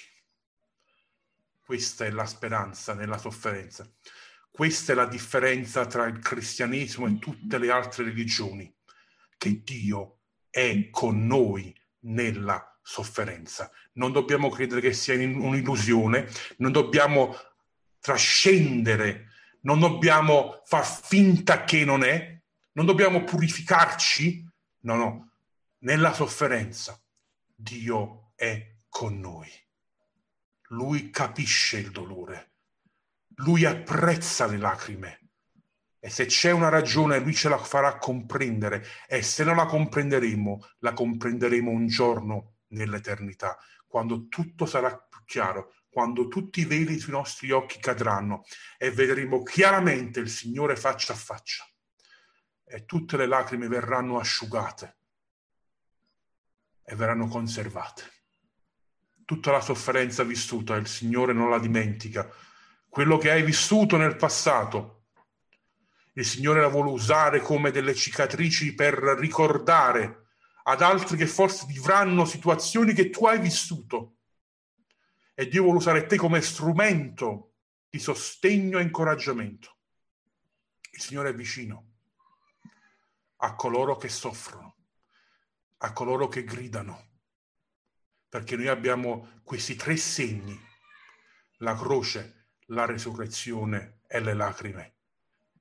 Questa 1.65 2.05
è 2.05 2.11
la 2.11 2.25
speranza 2.25 2.93
nella 2.93 3.17
sofferenza. 3.17 3.89
Questa 4.51 4.91
è 4.91 4.95
la 4.95 5.05
differenza 5.05 5.85
tra 5.87 6.05
il 6.05 6.19
cristianesimo 6.19 7.07
e 7.07 7.17
tutte 7.17 7.57
le 7.57 7.71
altre 7.71 8.03
religioni, 8.03 8.71
che 9.37 9.63
Dio 9.63 10.19
è 10.49 10.89
con 10.91 11.25
noi 11.25 11.75
nella 12.01 12.72
sofferenza. 12.83 13.71
Non 13.93 14.11
dobbiamo 14.11 14.49
credere 14.49 14.81
che 14.81 14.93
sia 14.93 15.15
un'illusione, 15.15 16.29
non 16.57 16.71
dobbiamo 16.71 17.35
trascendere, 17.99 19.29
non 19.61 19.79
dobbiamo 19.79 20.61
far 20.65 20.85
finta 20.85 21.63
che 21.63 21.85
non 21.85 22.03
è, 22.03 22.39
non 22.73 22.85
dobbiamo 22.85 23.23
purificarci, 23.23 24.45
no, 24.81 24.95
no, 24.95 25.31
nella 25.79 26.13
sofferenza 26.13 27.01
Dio 27.55 28.33
è 28.35 28.75
con 28.89 29.19
noi. 29.19 29.49
Lui 30.69 31.09
capisce 31.09 31.77
il 31.77 31.91
dolore, 31.91 32.51
lui 33.35 33.63
apprezza 33.63 34.45
le 34.45 34.57
lacrime 34.57 35.19
e 35.99 36.09
se 36.09 36.25
c'è 36.25 36.51
una 36.51 36.67
ragione 36.67 37.19
lui 37.19 37.33
ce 37.33 37.47
la 37.47 37.57
farà 37.57 37.97
comprendere 37.97 38.85
e 39.07 39.21
se 39.21 39.45
non 39.45 39.55
la 39.55 39.65
comprenderemo, 39.65 40.67
la 40.79 40.91
comprenderemo 40.91 41.71
un 41.71 41.87
giorno 41.87 42.52
nell'eternità, 42.73 43.57
quando 43.87 44.27
tutto 44.27 44.65
sarà 44.65 44.95
più 44.97 45.21
chiaro, 45.25 45.73
quando 45.89 46.27
tutti 46.27 46.61
i 46.61 46.65
veli 46.65 46.99
sui 46.99 47.11
nostri 47.11 47.51
occhi 47.51 47.79
cadranno 47.79 48.43
e 48.77 48.91
vedremo 48.91 49.43
chiaramente 49.43 50.19
il 50.19 50.29
Signore 50.29 50.75
faccia 50.75 51.13
a 51.13 51.15
faccia 51.15 51.63
e 52.65 52.85
tutte 52.85 53.17
le 53.17 53.27
lacrime 53.27 53.67
verranno 53.67 54.17
asciugate 54.17 54.97
e 56.83 56.95
verranno 56.95 57.27
conservate. 57.27 58.11
Tutta 59.25 59.51
la 59.51 59.61
sofferenza 59.61 60.23
vissuta 60.23 60.75
il 60.75 60.87
Signore 60.87 61.33
non 61.33 61.49
la 61.49 61.59
dimentica. 61.59 62.27
Quello 62.89 63.17
che 63.17 63.31
hai 63.31 63.43
vissuto 63.43 63.95
nel 63.95 64.15
passato, 64.15 65.05
il 66.13 66.25
Signore 66.25 66.61
la 66.61 66.67
vuole 66.67 66.89
usare 66.89 67.39
come 67.39 67.71
delle 67.71 67.93
cicatrici 67.93 68.73
per 68.73 68.95
ricordare 68.95 70.22
ad 70.63 70.81
altri 70.81 71.17
che 71.17 71.27
forse 71.27 71.65
vivranno 71.65 72.25
situazioni 72.25 72.93
che 72.93 73.09
tu 73.09 73.25
hai 73.25 73.39
vissuto. 73.39 74.17
E 75.33 75.47
Dio 75.47 75.63
vuole 75.63 75.77
usare 75.77 76.05
te 76.05 76.15
come 76.15 76.41
strumento 76.41 77.55
di 77.89 77.99
sostegno 77.99 78.79
e 78.79 78.83
incoraggiamento. 78.83 79.77
Il 80.91 81.01
Signore 81.01 81.29
è 81.29 81.33
vicino 81.33 81.91
a 83.37 83.55
coloro 83.55 83.97
che 83.97 84.09
soffrono, 84.09 84.75
a 85.77 85.91
coloro 85.91 86.27
che 86.27 86.43
gridano, 86.43 87.09
perché 88.29 88.55
noi 88.55 88.67
abbiamo 88.67 89.41
questi 89.43 89.75
tre 89.75 89.97
segni, 89.97 90.57
la 91.57 91.75
croce, 91.75 92.51
la 92.67 92.85
resurrezione 92.85 93.99
e 94.07 94.21
le 94.21 94.33
lacrime, 94.33 94.95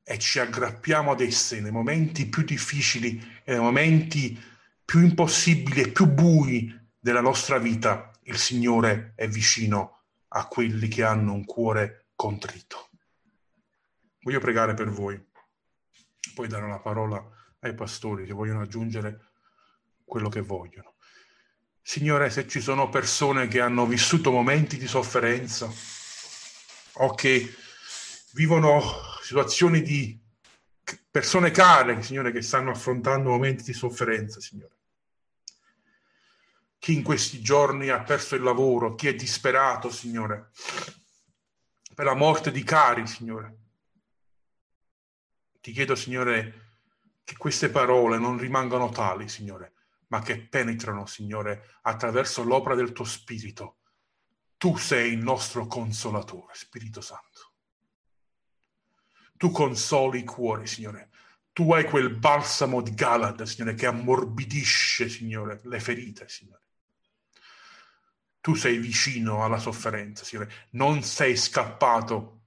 e 0.04 0.18
ci 0.18 0.38
aggrappiamo 0.38 1.10
ad 1.10 1.20
esse 1.20 1.60
nei 1.60 1.72
momenti 1.72 2.28
più 2.28 2.44
difficili 2.44 3.40
nei 3.46 3.58
momenti 3.58 4.40
più 4.84 5.00
impossibili 5.00 5.82
e 5.82 5.90
più 5.90 6.06
bui 6.06 6.72
della 6.98 7.20
nostra 7.20 7.58
vita, 7.58 8.10
il 8.24 8.36
Signore 8.36 9.12
è 9.16 9.28
vicino 9.28 10.02
a 10.28 10.46
quelli 10.46 10.88
che 10.88 11.02
hanno 11.02 11.32
un 11.32 11.44
cuore 11.44 12.06
contrito. 12.14 12.88
Voglio 14.20 14.40
pregare 14.40 14.74
per 14.74 14.88
voi, 14.88 15.20
poi 16.34 16.48
dare 16.48 16.68
la 16.68 16.78
parola 16.78 17.22
ai 17.60 17.74
pastori 17.74 18.24
che 18.24 18.32
vogliono 18.32 18.60
aggiungere 18.60 19.32
quello 20.04 20.28
che 20.28 20.40
vogliono. 20.40 20.94
Signore, 21.80 22.30
se 22.30 22.46
ci 22.46 22.60
sono 22.60 22.88
persone 22.88 23.48
che 23.48 23.60
hanno 23.60 23.86
vissuto 23.86 24.30
momenti 24.30 24.78
di 24.78 24.86
sofferenza 24.86 25.68
o 26.94 27.14
che 27.14 27.52
vivono 28.34 28.80
situazioni 29.22 29.82
di 29.82 30.21
persone 31.12 31.50
care, 31.50 32.00
Signore, 32.02 32.32
che 32.32 32.40
stanno 32.40 32.70
affrontando 32.70 33.28
momenti 33.28 33.64
di 33.64 33.74
sofferenza, 33.74 34.40
Signore. 34.40 34.76
Chi 36.78 36.94
in 36.94 37.02
questi 37.02 37.42
giorni 37.42 37.90
ha 37.90 38.02
perso 38.02 38.34
il 38.34 38.42
lavoro, 38.42 38.94
chi 38.94 39.08
è 39.08 39.14
disperato, 39.14 39.90
Signore, 39.90 40.50
per 41.94 42.06
la 42.06 42.14
morte 42.14 42.50
di 42.50 42.64
cari, 42.64 43.06
Signore. 43.06 43.56
Ti 45.60 45.70
chiedo, 45.70 45.94
Signore, 45.94 46.70
che 47.22 47.36
queste 47.36 47.68
parole 47.68 48.18
non 48.18 48.38
rimangano 48.38 48.88
tali, 48.88 49.28
Signore, 49.28 49.74
ma 50.08 50.22
che 50.22 50.40
penetrano, 50.40 51.04
Signore, 51.04 51.76
attraverso 51.82 52.42
l'opera 52.42 52.74
del 52.74 52.92
tuo 52.92 53.04
Spirito. 53.04 53.76
Tu 54.56 54.78
sei 54.78 55.12
il 55.12 55.18
nostro 55.18 55.66
consolatore, 55.66 56.54
Spirito 56.54 57.02
Santo. 57.02 57.31
Tu 59.42 59.50
consoli 59.50 60.20
i 60.20 60.24
cuori, 60.24 60.68
Signore. 60.68 61.08
Tu 61.52 61.72
hai 61.72 61.82
quel 61.82 62.14
balsamo 62.14 62.80
di 62.80 62.94
Galad, 62.94 63.42
Signore, 63.42 63.74
che 63.74 63.86
ammorbidisce, 63.86 65.08
Signore, 65.08 65.58
le 65.64 65.80
ferite, 65.80 66.28
Signore. 66.28 66.62
Tu 68.40 68.54
sei 68.54 68.78
vicino 68.78 69.44
alla 69.44 69.58
sofferenza, 69.58 70.22
Signore. 70.22 70.68
Non 70.70 71.02
sei 71.02 71.36
scappato 71.36 72.42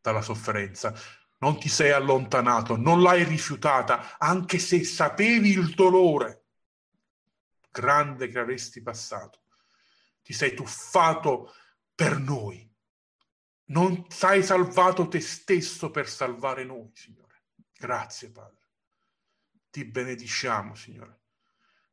dalla 0.00 0.22
sofferenza 0.22 0.92
non 1.38 1.60
ti 1.60 1.68
sei 1.68 1.92
allontanato, 1.92 2.76
non 2.76 3.00
l'hai 3.00 3.22
rifiutata, 3.22 4.18
anche 4.18 4.58
se 4.58 4.82
sapevi 4.82 5.50
il 5.50 5.72
dolore 5.74 6.46
grande 7.70 8.28
che 8.28 8.40
avresti 8.40 8.82
passato. 8.82 9.44
Ti 10.20 10.32
sei 10.32 10.52
tuffato 10.52 11.54
per 11.94 12.18
noi. 12.18 12.69
Non 13.70 14.06
hai 14.22 14.42
salvato 14.42 15.08
te 15.08 15.20
stesso 15.20 15.90
per 15.90 16.08
salvare 16.08 16.64
noi, 16.64 16.90
Signore. 16.94 17.44
Grazie, 17.72 18.30
Padre. 18.30 18.68
Ti 19.70 19.84
benediciamo, 19.84 20.74
Signore, 20.74 21.20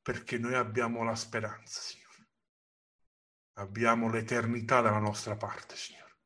perché 0.01 0.39
noi 0.39 0.55
abbiamo 0.55 1.03
la 1.03 1.15
speranza, 1.15 1.79
Signore. 1.79 2.29
Abbiamo 3.53 4.09
l'eternità 4.09 4.81
dalla 4.81 4.99
nostra 4.99 5.35
parte, 5.35 5.75
Signore. 5.75 6.17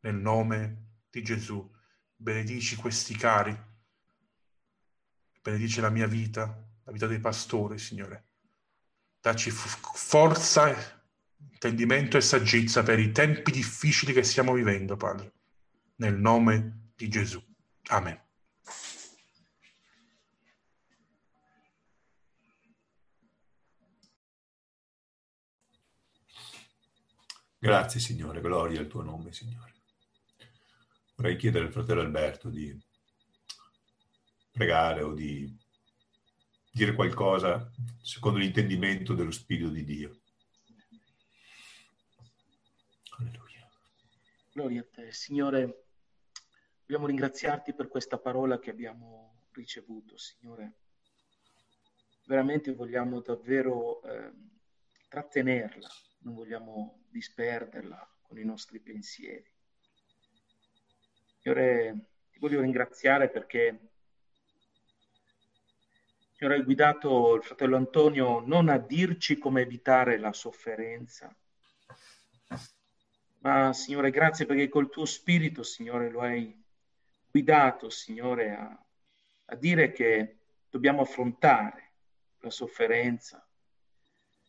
Nel 0.00 0.16
nome 0.16 1.02
di 1.10 1.22
Gesù 1.22 1.72
benedici 2.14 2.74
questi 2.76 3.14
cari, 3.14 3.56
benedici 5.42 5.80
la 5.80 5.90
mia 5.90 6.06
vita, 6.06 6.44
la 6.82 6.92
vita 6.92 7.06
dei 7.06 7.20
pastori, 7.20 7.78
Signore. 7.78 8.30
Dacci 9.20 9.50
forza, 9.50 10.95
intendimento 11.50 12.16
e 12.16 12.20
saggezza 12.20 12.82
per 12.82 12.98
i 12.98 13.12
tempi 13.12 13.50
difficili 13.50 14.12
che 14.12 14.22
stiamo 14.22 14.52
vivendo, 14.52 14.96
Padre. 14.96 15.32
Nel 15.96 16.14
nome 16.14 16.90
di 16.96 17.08
Gesù. 17.08 17.42
Amen. 17.88 18.20
Grazie 27.58 27.98
Signore, 27.98 28.40
gloria 28.40 28.78
al 28.78 28.86
tuo 28.86 29.02
nome 29.02 29.32
Signore. 29.32 29.74
Vorrei 31.16 31.36
chiedere 31.36 31.64
al 31.64 31.72
fratello 31.72 32.02
Alberto 32.02 32.48
di 32.48 32.78
pregare 34.52 35.02
o 35.02 35.12
di 35.12 35.52
dire 36.70 36.94
qualcosa 36.94 37.72
secondo 38.02 38.38
l'intendimento 38.38 39.14
dello 39.14 39.30
Spirito 39.30 39.70
di 39.70 39.84
Dio. 39.84 40.20
Gloria 44.56 44.80
a 44.80 44.86
te, 44.90 45.12
Signore. 45.12 45.84
Vogliamo 46.86 47.08
ringraziarti 47.08 47.74
per 47.74 47.88
questa 47.88 48.16
parola 48.16 48.58
che 48.58 48.70
abbiamo 48.70 49.48
ricevuto, 49.52 50.16
Signore. 50.16 50.72
Veramente 52.24 52.72
vogliamo 52.72 53.20
davvero 53.20 54.00
eh, 54.00 54.32
trattenerla, 55.10 55.88
non 56.20 56.36
vogliamo 56.36 57.04
disperderla 57.10 58.18
con 58.22 58.38
i 58.38 58.44
nostri 58.44 58.80
pensieri. 58.80 59.44
Signore, 61.42 62.08
ti 62.30 62.38
voglio 62.38 62.62
ringraziare 62.62 63.28
perché 63.28 63.90
Signore, 66.32 66.56
hai 66.56 66.64
guidato 66.64 67.34
il 67.34 67.42
fratello 67.42 67.76
Antonio 67.76 68.40
non 68.40 68.70
a 68.70 68.78
dirci 68.78 69.36
come 69.36 69.60
evitare 69.60 70.16
la 70.16 70.32
sofferenza, 70.32 71.30
ma 73.46 73.72
Signore, 73.72 74.10
grazie 74.10 74.44
perché 74.44 74.68
col 74.68 74.90
tuo 74.90 75.04
spirito, 75.04 75.62
Signore, 75.62 76.10
lo 76.10 76.20
hai 76.20 76.52
guidato, 77.30 77.88
Signore, 77.90 78.50
a, 78.50 78.84
a 79.44 79.54
dire 79.54 79.92
che 79.92 80.38
dobbiamo 80.68 81.02
affrontare 81.02 81.92
la 82.40 82.50
sofferenza 82.50 83.46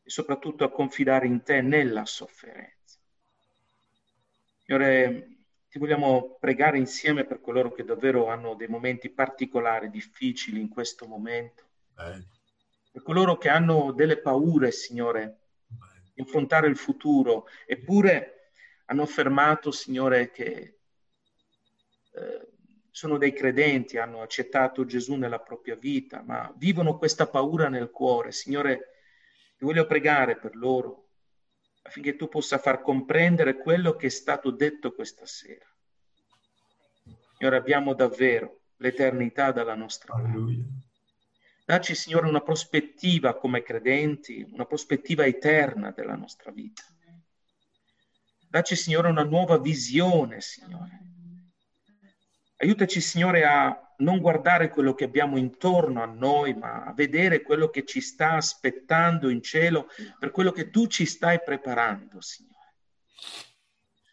e 0.01 0.09
soprattutto 0.09 0.63
a 0.63 0.71
confidare 0.71 1.27
in 1.27 1.43
te 1.43 1.61
nella 1.61 2.05
sofferenza. 2.05 2.97
Signore, 4.63 5.27
ti 5.69 5.77
vogliamo 5.77 6.37
pregare 6.39 6.79
insieme 6.79 7.23
per 7.23 7.39
coloro 7.39 7.71
che 7.71 7.83
davvero 7.83 8.29
hanno 8.29 8.55
dei 8.55 8.67
momenti 8.67 9.09
particolari, 9.09 9.91
difficili 9.91 10.59
in 10.59 10.69
questo 10.69 11.05
momento. 11.05 11.63
Bene. 11.93 12.25
Per 12.91 13.03
coloro 13.03 13.37
che 13.37 13.49
hanno 13.49 13.91
delle 13.91 14.17
paure, 14.17 14.71
Signore, 14.71 15.37
di 16.15 16.23
affrontare 16.23 16.67
il 16.67 16.77
futuro, 16.77 17.45
eppure 17.67 18.36
hanno 18.89 19.03
affermato, 19.03 19.71
Signore, 19.71 20.31
che 20.31 20.79
eh, 22.11 22.47
sono 22.89 23.17
dei 23.17 23.33
credenti, 23.33 23.97
hanno 23.97 24.21
accettato 24.21 24.85
Gesù 24.85 25.15
nella 25.15 25.39
propria 25.39 25.75
vita, 25.75 26.21
ma 26.23 26.53
vivono 26.57 26.97
questa 26.97 27.27
paura 27.27 27.69
nel 27.69 27.91
cuore. 27.91 28.31
Signore, 28.31 28.91
ti 29.57 29.65
voglio 29.65 29.85
pregare 29.85 30.37
per 30.37 30.55
loro 30.55 31.09
affinché 31.83 32.15
tu 32.15 32.27
possa 32.27 32.57
far 32.57 32.81
comprendere 32.81 33.57
quello 33.57 33.95
che 33.95 34.07
è 34.07 34.09
stato 34.09 34.51
detto 34.51 34.93
questa 34.93 35.25
sera. 35.25 35.65
Signore, 37.37 37.57
abbiamo 37.57 37.93
davvero 37.93 38.61
l'eternità 38.77 39.51
dalla 39.51 39.75
nostra 39.75 40.13
parte. 40.13 40.85
Dacci, 41.65 41.95
Signore, 41.95 42.27
una 42.27 42.41
prospettiva 42.41 43.35
come 43.35 43.61
credenti, 43.61 44.45
una 44.51 44.65
prospettiva 44.65 45.25
eterna 45.25 45.91
della 45.91 46.15
nostra 46.15 46.51
vita. 46.51 46.83
Dacci, 48.49 48.75
Signore, 48.75 49.09
una 49.09 49.23
nuova 49.23 49.57
visione, 49.57 50.41
Signore. 50.41 51.01
Aiutaci, 52.57 53.01
Signore, 53.01 53.45
a 53.45 53.93
non 53.97 54.19
guardare 54.19 54.69
quello 54.69 54.93
che 54.93 55.03
abbiamo 55.03 55.37
intorno 55.37 56.01
a 56.01 56.05
noi, 56.05 56.53
ma 56.53 56.85
a 56.85 56.93
vedere 56.93 57.41
quello 57.41 57.69
che 57.69 57.83
ci 57.83 58.01
sta 58.01 58.33
aspettando 58.33 59.29
in 59.29 59.41
cielo 59.41 59.87
per 60.19 60.31
quello 60.31 60.51
che 60.51 60.69
tu 60.69 60.87
ci 60.87 61.05
stai 61.05 61.41
preparando, 61.43 62.21
Signore. 62.21 62.55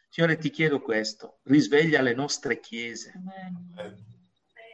Signore, 0.09 0.37
ti 0.37 0.51
chiedo 0.51 0.81
questo, 0.81 1.41
risveglia 1.45 2.01
le 2.01 2.15
nostre 2.15 2.61
chiese. 2.61 3.13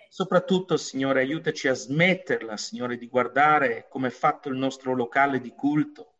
Soprattutto, 0.08 0.76
Signore, 0.76 1.20
aiutaci 1.20 1.68
a 1.68 1.74
smetterla, 1.74 2.56
Signore, 2.56 2.96
di 2.96 3.08
guardare 3.08 3.86
come 3.88 4.08
è 4.08 4.10
fatto 4.10 4.48
il 4.48 4.56
nostro 4.56 4.94
locale 4.94 5.40
di 5.40 5.54
culto, 5.54 6.19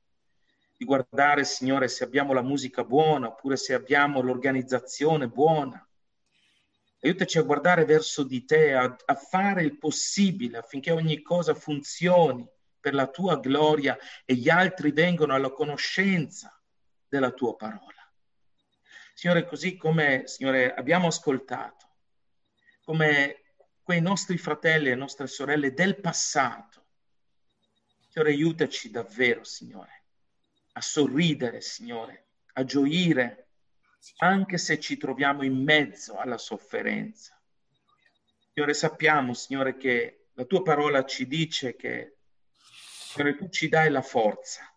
di 0.80 0.86
guardare, 0.86 1.44
Signore, 1.44 1.88
se 1.88 2.04
abbiamo 2.04 2.32
la 2.32 2.40
musica 2.40 2.84
buona 2.84 3.26
oppure 3.26 3.58
se 3.58 3.74
abbiamo 3.74 4.22
l'organizzazione 4.22 5.28
buona 5.28 5.86
Aiutaci 7.02 7.38
a 7.38 7.42
guardare 7.42 7.84
verso 7.84 8.22
di 8.22 8.44
te, 8.46 8.74
a, 8.74 8.96
a 9.06 9.14
fare 9.14 9.62
il 9.62 9.78
possibile 9.78 10.58
affinché 10.58 10.90
ogni 10.90 11.20
cosa 11.20 11.54
funzioni 11.54 12.46
per 12.78 12.94
la 12.94 13.08
tua 13.08 13.38
gloria 13.38 13.98
e 14.24 14.34
gli 14.34 14.50
altri 14.50 14.90
vengano 14.90 15.34
alla 15.34 15.50
conoscenza 15.50 16.58
della 17.08 17.30
tua 17.30 17.56
parola. 17.56 18.10
Signore, 19.14 19.46
così 19.46 19.76
come, 19.76 20.26
Signore, 20.26 20.74
abbiamo 20.74 21.08
ascoltato, 21.08 21.88
come 22.84 23.54
quei 23.82 24.00
nostri 24.00 24.38
fratelli 24.38 24.90
e 24.90 24.94
nostre 24.94 25.26
sorelle 25.26 25.72
del 25.72 26.00
passato, 26.00 26.84
Signore, 28.08 28.32
aiutaci 28.32 28.90
davvero, 28.90 29.42
Signore, 29.44 29.99
a 30.72 30.80
sorridere, 30.80 31.60
Signore, 31.60 32.26
a 32.54 32.64
gioire 32.64 33.48
anche 34.18 34.58
se 34.58 34.78
ci 34.78 34.96
troviamo 34.96 35.42
in 35.42 35.62
mezzo 35.62 36.16
alla 36.16 36.38
sofferenza. 36.38 37.38
Signore, 38.52 38.74
sappiamo, 38.74 39.34
Signore, 39.34 39.76
che 39.76 40.28
la 40.34 40.44
tua 40.44 40.62
parola 40.62 41.04
ci 41.04 41.26
dice 41.26 41.76
che, 41.76 42.16
Signore, 42.56 43.36
tu 43.36 43.48
ci 43.48 43.68
dai 43.68 43.90
la 43.90 44.02
forza. 44.02 44.70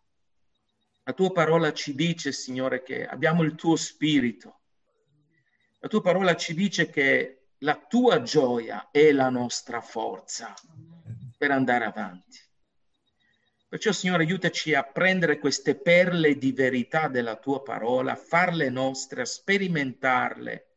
La 1.03 1.13
tua 1.13 1.31
parola 1.31 1.73
ci 1.73 1.95
dice, 1.95 2.31
Signore, 2.31 2.83
che 2.83 3.05
abbiamo 3.05 3.43
il 3.43 3.55
tuo 3.55 3.75
spirito. 3.75 4.59
La 5.79 5.87
tua 5.87 6.01
parola 6.01 6.35
ci 6.35 6.53
dice 6.53 6.89
che 6.89 7.47
la 7.59 7.75
tua 7.75 8.21
gioia 8.21 8.89
è 8.91 9.11
la 9.11 9.29
nostra 9.29 9.81
forza 9.81 10.53
per 11.37 11.51
andare 11.51 11.85
avanti. 11.85 12.39
Perciò, 13.73 13.91
Signore, 13.91 14.21
aiutaci 14.21 14.75
a 14.75 14.83
prendere 14.83 15.39
queste 15.39 15.73
perle 15.73 16.37
di 16.37 16.51
verità 16.51 17.07
della 17.07 17.37
tua 17.37 17.63
parola, 17.63 18.11
a 18.11 18.15
farle 18.15 18.69
nostre, 18.69 19.21
a 19.21 19.25
sperimentarle 19.25 20.75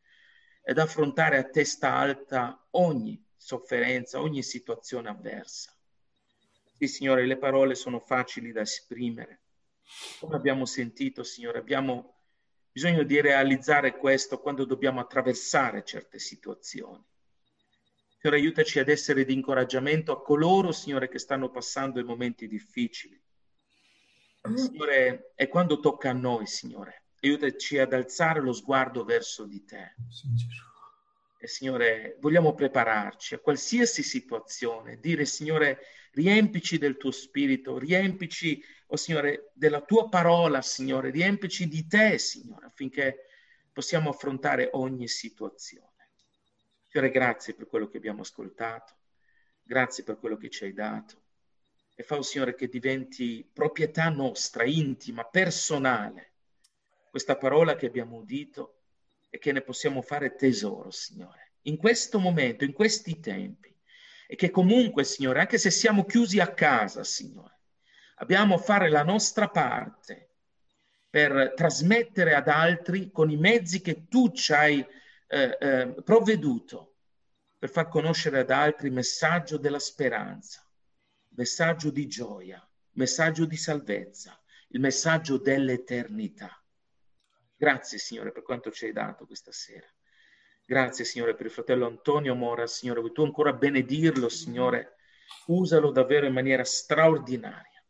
ed 0.63 0.79
affrontare 0.79 1.37
a 1.37 1.45
testa 1.45 1.93
alta 1.93 2.67
ogni 2.71 3.23
sofferenza, 3.37 4.23
ogni 4.23 4.43
situazione 4.43 5.11
avversa. 5.11 5.77
Sì, 6.79 6.89
Signore, 6.89 7.27
le 7.27 7.37
parole 7.37 7.75
sono 7.75 8.01
facili 8.01 8.51
da 8.51 8.63
esprimere. 8.63 9.43
Come 10.19 10.37
abbiamo 10.37 10.65
sentito, 10.65 11.23
Signore, 11.23 11.59
abbiamo 11.59 12.15
bisogno 12.73 13.03
di 13.03 13.21
realizzare 13.21 13.99
questo 13.99 14.41
quando 14.41 14.65
dobbiamo 14.65 15.01
attraversare 15.01 15.85
certe 15.85 16.19
situazioni. 16.19 17.05
Signore, 18.27 18.43
aiutaci 18.43 18.81
ad 18.81 18.89
essere 18.89 19.25
di 19.25 19.35
incoraggiamento 19.35 20.11
a 20.11 20.21
coloro, 20.21 20.73
Signore, 20.73 21.09
che 21.09 21.21
stanno 21.21 21.49
passando 21.49 22.01
i 22.01 22.03
momenti 22.03 22.49
difficili. 22.49 23.17
Signore, 24.53 25.31
è 25.37 25.47
quando 25.47 25.79
tocca 25.79 26.11
a 26.11 26.13
noi, 26.13 26.45
Signore. 26.49 27.05
Aiutaci 27.21 27.79
ad 27.79 27.93
alzare 27.93 28.41
lo 28.41 28.53
sguardo 28.53 29.05
verso 29.05 29.45
di 29.45 29.65
te. 29.65 29.95
E 31.39 31.47
Signore, 31.47 32.17
vogliamo 32.19 32.53
prepararci 32.53 33.35
a 33.35 33.39
qualsiasi 33.39 34.03
situazione, 34.03 34.99
dire, 34.99 35.25
Signore, 35.25 35.79
riempici 36.11 36.79
del 36.79 36.97
tuo 36.97 37.13
spirito, 37.13 37.79
riempici, 37.79 38.61
oh 38.89 38.97
Signore, 38.97 39.53
della 39.55 39.83
tua 39.83 40.09
parola, 40.09 40.63
Signore, 40.63 41.11
riempici 41.11 41.69
di 41.69 41.87
te, 41.87 42.19
Signore, 42.19 42.67
affinché 42.67 43.29
possiamo 43.73 44.11
affrontare 44.11 44.71
ogni 44.73 45.07
situazione. 45.07 45.95
Signore, 46.97 47.13
grazie 47.13 47.53
per 47.53 47.67
quello 47.67 47.89
che 47.89 47.99
abbiamo 47.99 48.23
ascoltato, 48.23 48.95
grazie 49.63 50.03
per 50.03 50.19
quello 50.19 50.39
che 50.39 50.49
ci 50.49 50.65
hai 50.65 50.73
dato. 50.73 51.25
E 51.95 52.03
fa, 52.03 52.17
oh 52.17 52.23
Signore, 52.23 52.55
che 52.55 52.69
diventi 52.69 53.47
proprietà 53.53 54.09
nostra, 54.09 54.65
intima, 54.65 55.23
personale, 55.25 56.33
questa 57.11 57.37
parola 57.37 57.77
che 57.77 57.85
abbiamo 57.85 58.17
udito 58.17 58.85
e 59.29 59.37
che 59.37 59.53
ne 59.53 59.61
possiamo 59.61 60.01
fare 60.01 60.37
tesoro, 60.37 60.91
Signore, 60.91 61.57
in 61.63 61.77
questo 61.77 62.19
momento, 62.19 62.65
in 62.65 62.73
questi 62.73 63.21
tempi. 63.21 63.77
E 64.27 64.35
che 64.35 64.49
comunque, 64.49 65.05
Signore, 65.05 65.41
anche 65.41 65.59
se 65.59 65.71
siamo 65.71 66.07
chiusi 66.07 66.41
a 66.41 66.55
casa, 66.55 67.05
Signore, 67.05 67.59
abbiamo 68.15 68.55
a 68.55 68.59
fare 68.59 68.89
la 68.89 69.03
nostra 69.03 69.51
parte 69.51 70.31
per 71.11 71.53
trasmettere 71.55 72.35
ad 72.35 72.49
altri 72.49 73.11
con 73.11 73.29
i 73.29 73.37
mezzi 73.37 73.83
che 73.83 74.09
tu 74.09 74.33
ci 74.33 74.55
hai 74.55 74.87
eh, 75.29 75.57
eh, 75.61 75.95
provveduto 76.03 76.95
per 77.59 77.71
far 77.71 77.89
conoscere 77.89 78.41
ad 78.41 78.51
altri 78.51 78.89
il 78.89 78.93
messaggio 78.93 79.57
della 79.57 79.79
speranza, 79.79 80.65
messaggio 81.31 81.91
di 81.91 82.07
gioia, 82.07 82.67
messaggio 82.93 83.45
di 83.45 83.57
salvezza, 83.57 84.41
il 84.69 84.81
messaggio 84.81 85.39
dell'eternità. 85.39 86.63
Grazie 87.57 87.99
Signore 87.99 88.33
per 88.33 88.43
quanto 88.43 88.71
ci 88.71 88.87
hai 88.87 88.93
dato 88.93 89.27
questa 89.27 89.53
sera. 89.53 89.87
Grazie 90.65 91.05
Signore 91.05 91.35
per 91.35 91.47
il 91.47 91.53
fratello 91.53 91.87
Antonio 91.87 92.35
Mora, 92.35 92.67
Signore, 92.67 93.01
vuoi 93.01 93.13
tu 93.13 93.23
ancora 93.23 93.53
benedirlo, 93.53 94.29
Signore, 94.29 94.97
usalo 95.47 95.91
davvero 95.91 96.27
in 96.27 96.33
maniera 96.33 96.65
straordinaria. 96.65 97.83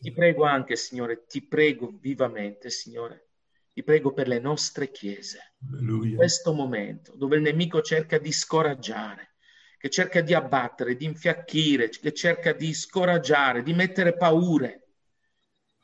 Ti 0.00 0.12
prego 0.12 0.44
anche, 0.44 0.76
Signore, 0.76 1.26
ti 1.26 1.42
prego 1.42 1.92
vivamente, 2.00 2.70
Signore, 2.70 3.28
ti 3.74 3.82
prego 3.82 4.12
per 4.12 4.28
le 4.28 4.38
nostre 4.38 4.92
chiese. 4.92 5.54
Alleluia. 5.72 6.10
In 6.10 6.16
questo 6.16 6.54
momento 6.54 7.12
dove 7.16 7.36
il 7.36 7.42
nemico 7.42 7.82
cerca 7.82 8.18
di 8.18 8.30
scoraggiare, 8.30 9.34
che 9.76 9.90
cerca 9.90 10.20
di 10.20 10.32
abbattere, 10.32 10.94
di 10.94 11.04
infiacchire, 11.04 11.88
che 11.88 12.14
cerca 12.14 12.52
di 12.52 12.72
scoraggiare, 12.72 13.64
di 13.64 13.74
mettere 13.74 14.16
paure. 14.16 14.82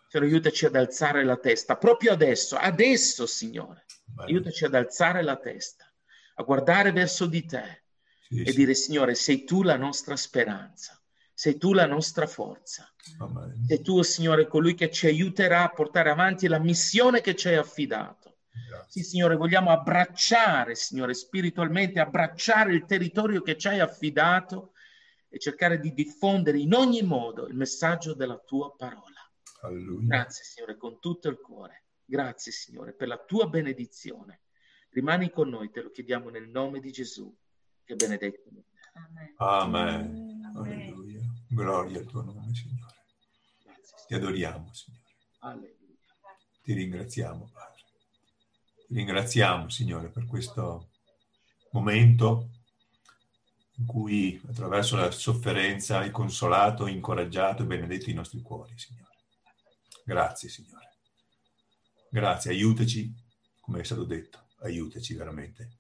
Signore, 0.07 0.29
aiutaci 0.29 0.67
ad 0.67 0.77
alzare 0.77 1.25
la 1.25 1.37
testa 1.37 1.77
proprio 1.77 2.13
adesso, 2.13 2.57
adesso, 2.57 3.27
Signore. 3.27 3.87
Aiutaci 4.19 4.65
ad 4.65 4.75
alzare 4.75 5.23
la 5.23 5.37
testa, 5.37 5.93
a 6.37 6.43
guardare 6.45 6.93
verso 6.93 7.27
di 7.27 7.45
te 7.45 7.85
sì, 8.29 8.43
e 8.43 8.53
sì. 8.53 8.57
dire, 8.57 8.75
Signore, 8.75 9.17
sei 9.17 9.43
tu 9.43 9.65
la 9.65 9.77
nostra 9.77 10.15
speranza. 10.15 11.00
Sei 11.41 11.57
tu 11.57 11.73
la 11.73 11.87
nostra 11.87 12.27
forza. 12.27 12.87
Amen. 13.19 13.65
Sei 13.67 13.81
tu, 13.81 14.03
Signore, 14.03 14.47
colui 14.47 14.75
che 14.75 14.91
ci 14.91 15.07
aiuterà 15.07 15.63
a 15.63 15.71
portare 15.71 16.11
avanti 16.11 16.47
la 16.49 16.59
missione 16.59 17.23
che 17.23 17.35
ci 17.35 17.49
hai 17.49 17.55
affidato. 17.55 18.41
Grazie. 18.69 18.91
Sì, 18.91 19.09
Signore, 19.09 19.37
vogliamo 19.37 19.71
abbracciare, 19.71 20.75
Signore, 20.75 21.15
spiritualmente, 21.15 21.99
abbracciare 21.99 22.75
il 22.75 22.85
territorio 22.85 23.41
che 23.41 23.57
ci 23.57 23.69
hai 23.69 23.81
affidato 23.81 24.73
e 25.31 25.39
cercare 25.39 25.81
di 25.81 25.95
diffondere 25.95 26.59
in 26.59 26.75
ogni 26.75 27.01
modo 27.01 27.47
il 27.47 27.55
messaggio 27.55 28.13
della 28.13 28.37
tua 28.37 28.77
parola. 28.77 29.27
Alleluia. 29.63 30.09
Grazie, 30.09 30.45
Signore, 30.45 30.77
con 30.77 31.01
tutto 31.01 31.31
il 31.31 31.41
cuore. 31.41 31.85
Grazie, 32.05 32.53
Signore, 32.53 32.93
per 32.93 33.09
la 33.09 33.17
tua 33.17 33.49
benedizione. 33.49 34.43
Rimani 34.91 35.31
con 35.31 35.49
noi, 35.49 35.71
te 35.71 35.81
lo 35.81 35.91
chiediamo 35.91 36.29
nel 36.29 36.51
nome 36.51 36.81
di 36.81 36.91
Gesù, 36.91 37.35
che 37.83 37.95
benedetto. 37.95 38.51
Amen. 38.93 39.35
Amen. 39.39 40.53
Alleluia. 40.55 41.20
Gloria 41.53 41.99
al 41.99 42.07
tuo 42.07 42.23
nome, 42.23 42.55
Signore. 42.55 42.95
Ti 44.07 44.15
adoriamo, 44.15 44.73
Signore. 44.73 45.77
Ti 46.63 46.73
ringraziamo, 46.73 47.51
Padre. 47.53 47.83
ringraziamo, 48.89 49.69
Signore, 49.69 50.11
per 50.11 50.27
questo 50.27 50.91
momento 51.73 52.51
in 53.79 53.87
cui 53.87 54.41
attraverso 54.49 54.95
la 54.95 55.11
sofferenza 55.11 55.99
hai 55.99 56.13
consolato, 56.13 56.87
incoraggiato 56.87 57.63
e 57.63 57.67
benedetto 57.67 58.11
i 58.11 58.15
nostri 58.15 58.41
cuori, 58.43 58.79
Signore. 58.79 59.17
Grazie, 60.05 60.49
Signore. 60.49 60.99
Grazie, 62.11 62.53
aiutaci, 62.53 63.13
come 63.61 63.81
è 63.81 63.85
stato 63.85 64.05
detto, 64.05 64.51
aiutaci 64.61 65.15
veramente 65.15 65.79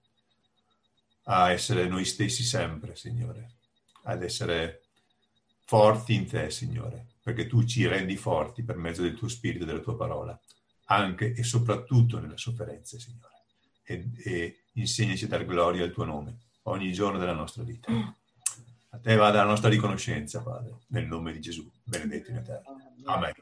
a 1.25 1.53
essere 1.53 1.87
noi 1.87 2.05
stessi 2.05 2.43
sempre, 2.43 2.97
Signore, 2.97 3.59
ad 4.05 4.25
essere 4.25 4.90
forti 5.71 6.15
in 6.15 6.27
te, 6.27 6.51
Signore, 6.51 7.11
perché 7.23 7.47
tu 7.47 7.63
ci 7.63 7.87
rendi 7.87 8.17
forti 8.17 8.65
per 8.65 8.75
mezzo 8.75 9.03
del 9.03 9.15
tuo 9.15 9.29
spirito 9.29 9.63
e 9.63 9.67
della 9.69 9.79
tua 9.79 9.97
parola, 9.97 10.37
anche 10.87 11.33
e 11.33 11.45
soprattutto 11.45 12.19
nelle 12.19 12.37
sofferenze, 12.37 12.99
Signore. 12.99 13.35
E, 13.85 14.11
e 14.25 14.65
insegnaci 14.73 15.27
a 15.27 15.29
dar 15.29 15.45
gloria 15.45 15.85
al 15.85 15.93
tuo 15.93 16.05
nome 16.05 16.39
ogni 16.63 16.93
giorno 16.93 17.21
della 17.21 17.35
nostra 17.35 17.63
vita. 17.63 17.89
A 17.93 18.99
te 18.99 19.15
vada 19.15 19.45
la 19.45 19.49
nostra 19.49 19.69
riconoscenza, 19.69 20.43
Padre, 20.43 20.81
nel 20.89 21.07
nome 21.07 21.33
di 21.33 21.41
Gesù, 21.41 21.71
benedetto 21.85 22.31
in 22.31 22.39
eterno. 22.39 22.77
Amen. 23.05 23.33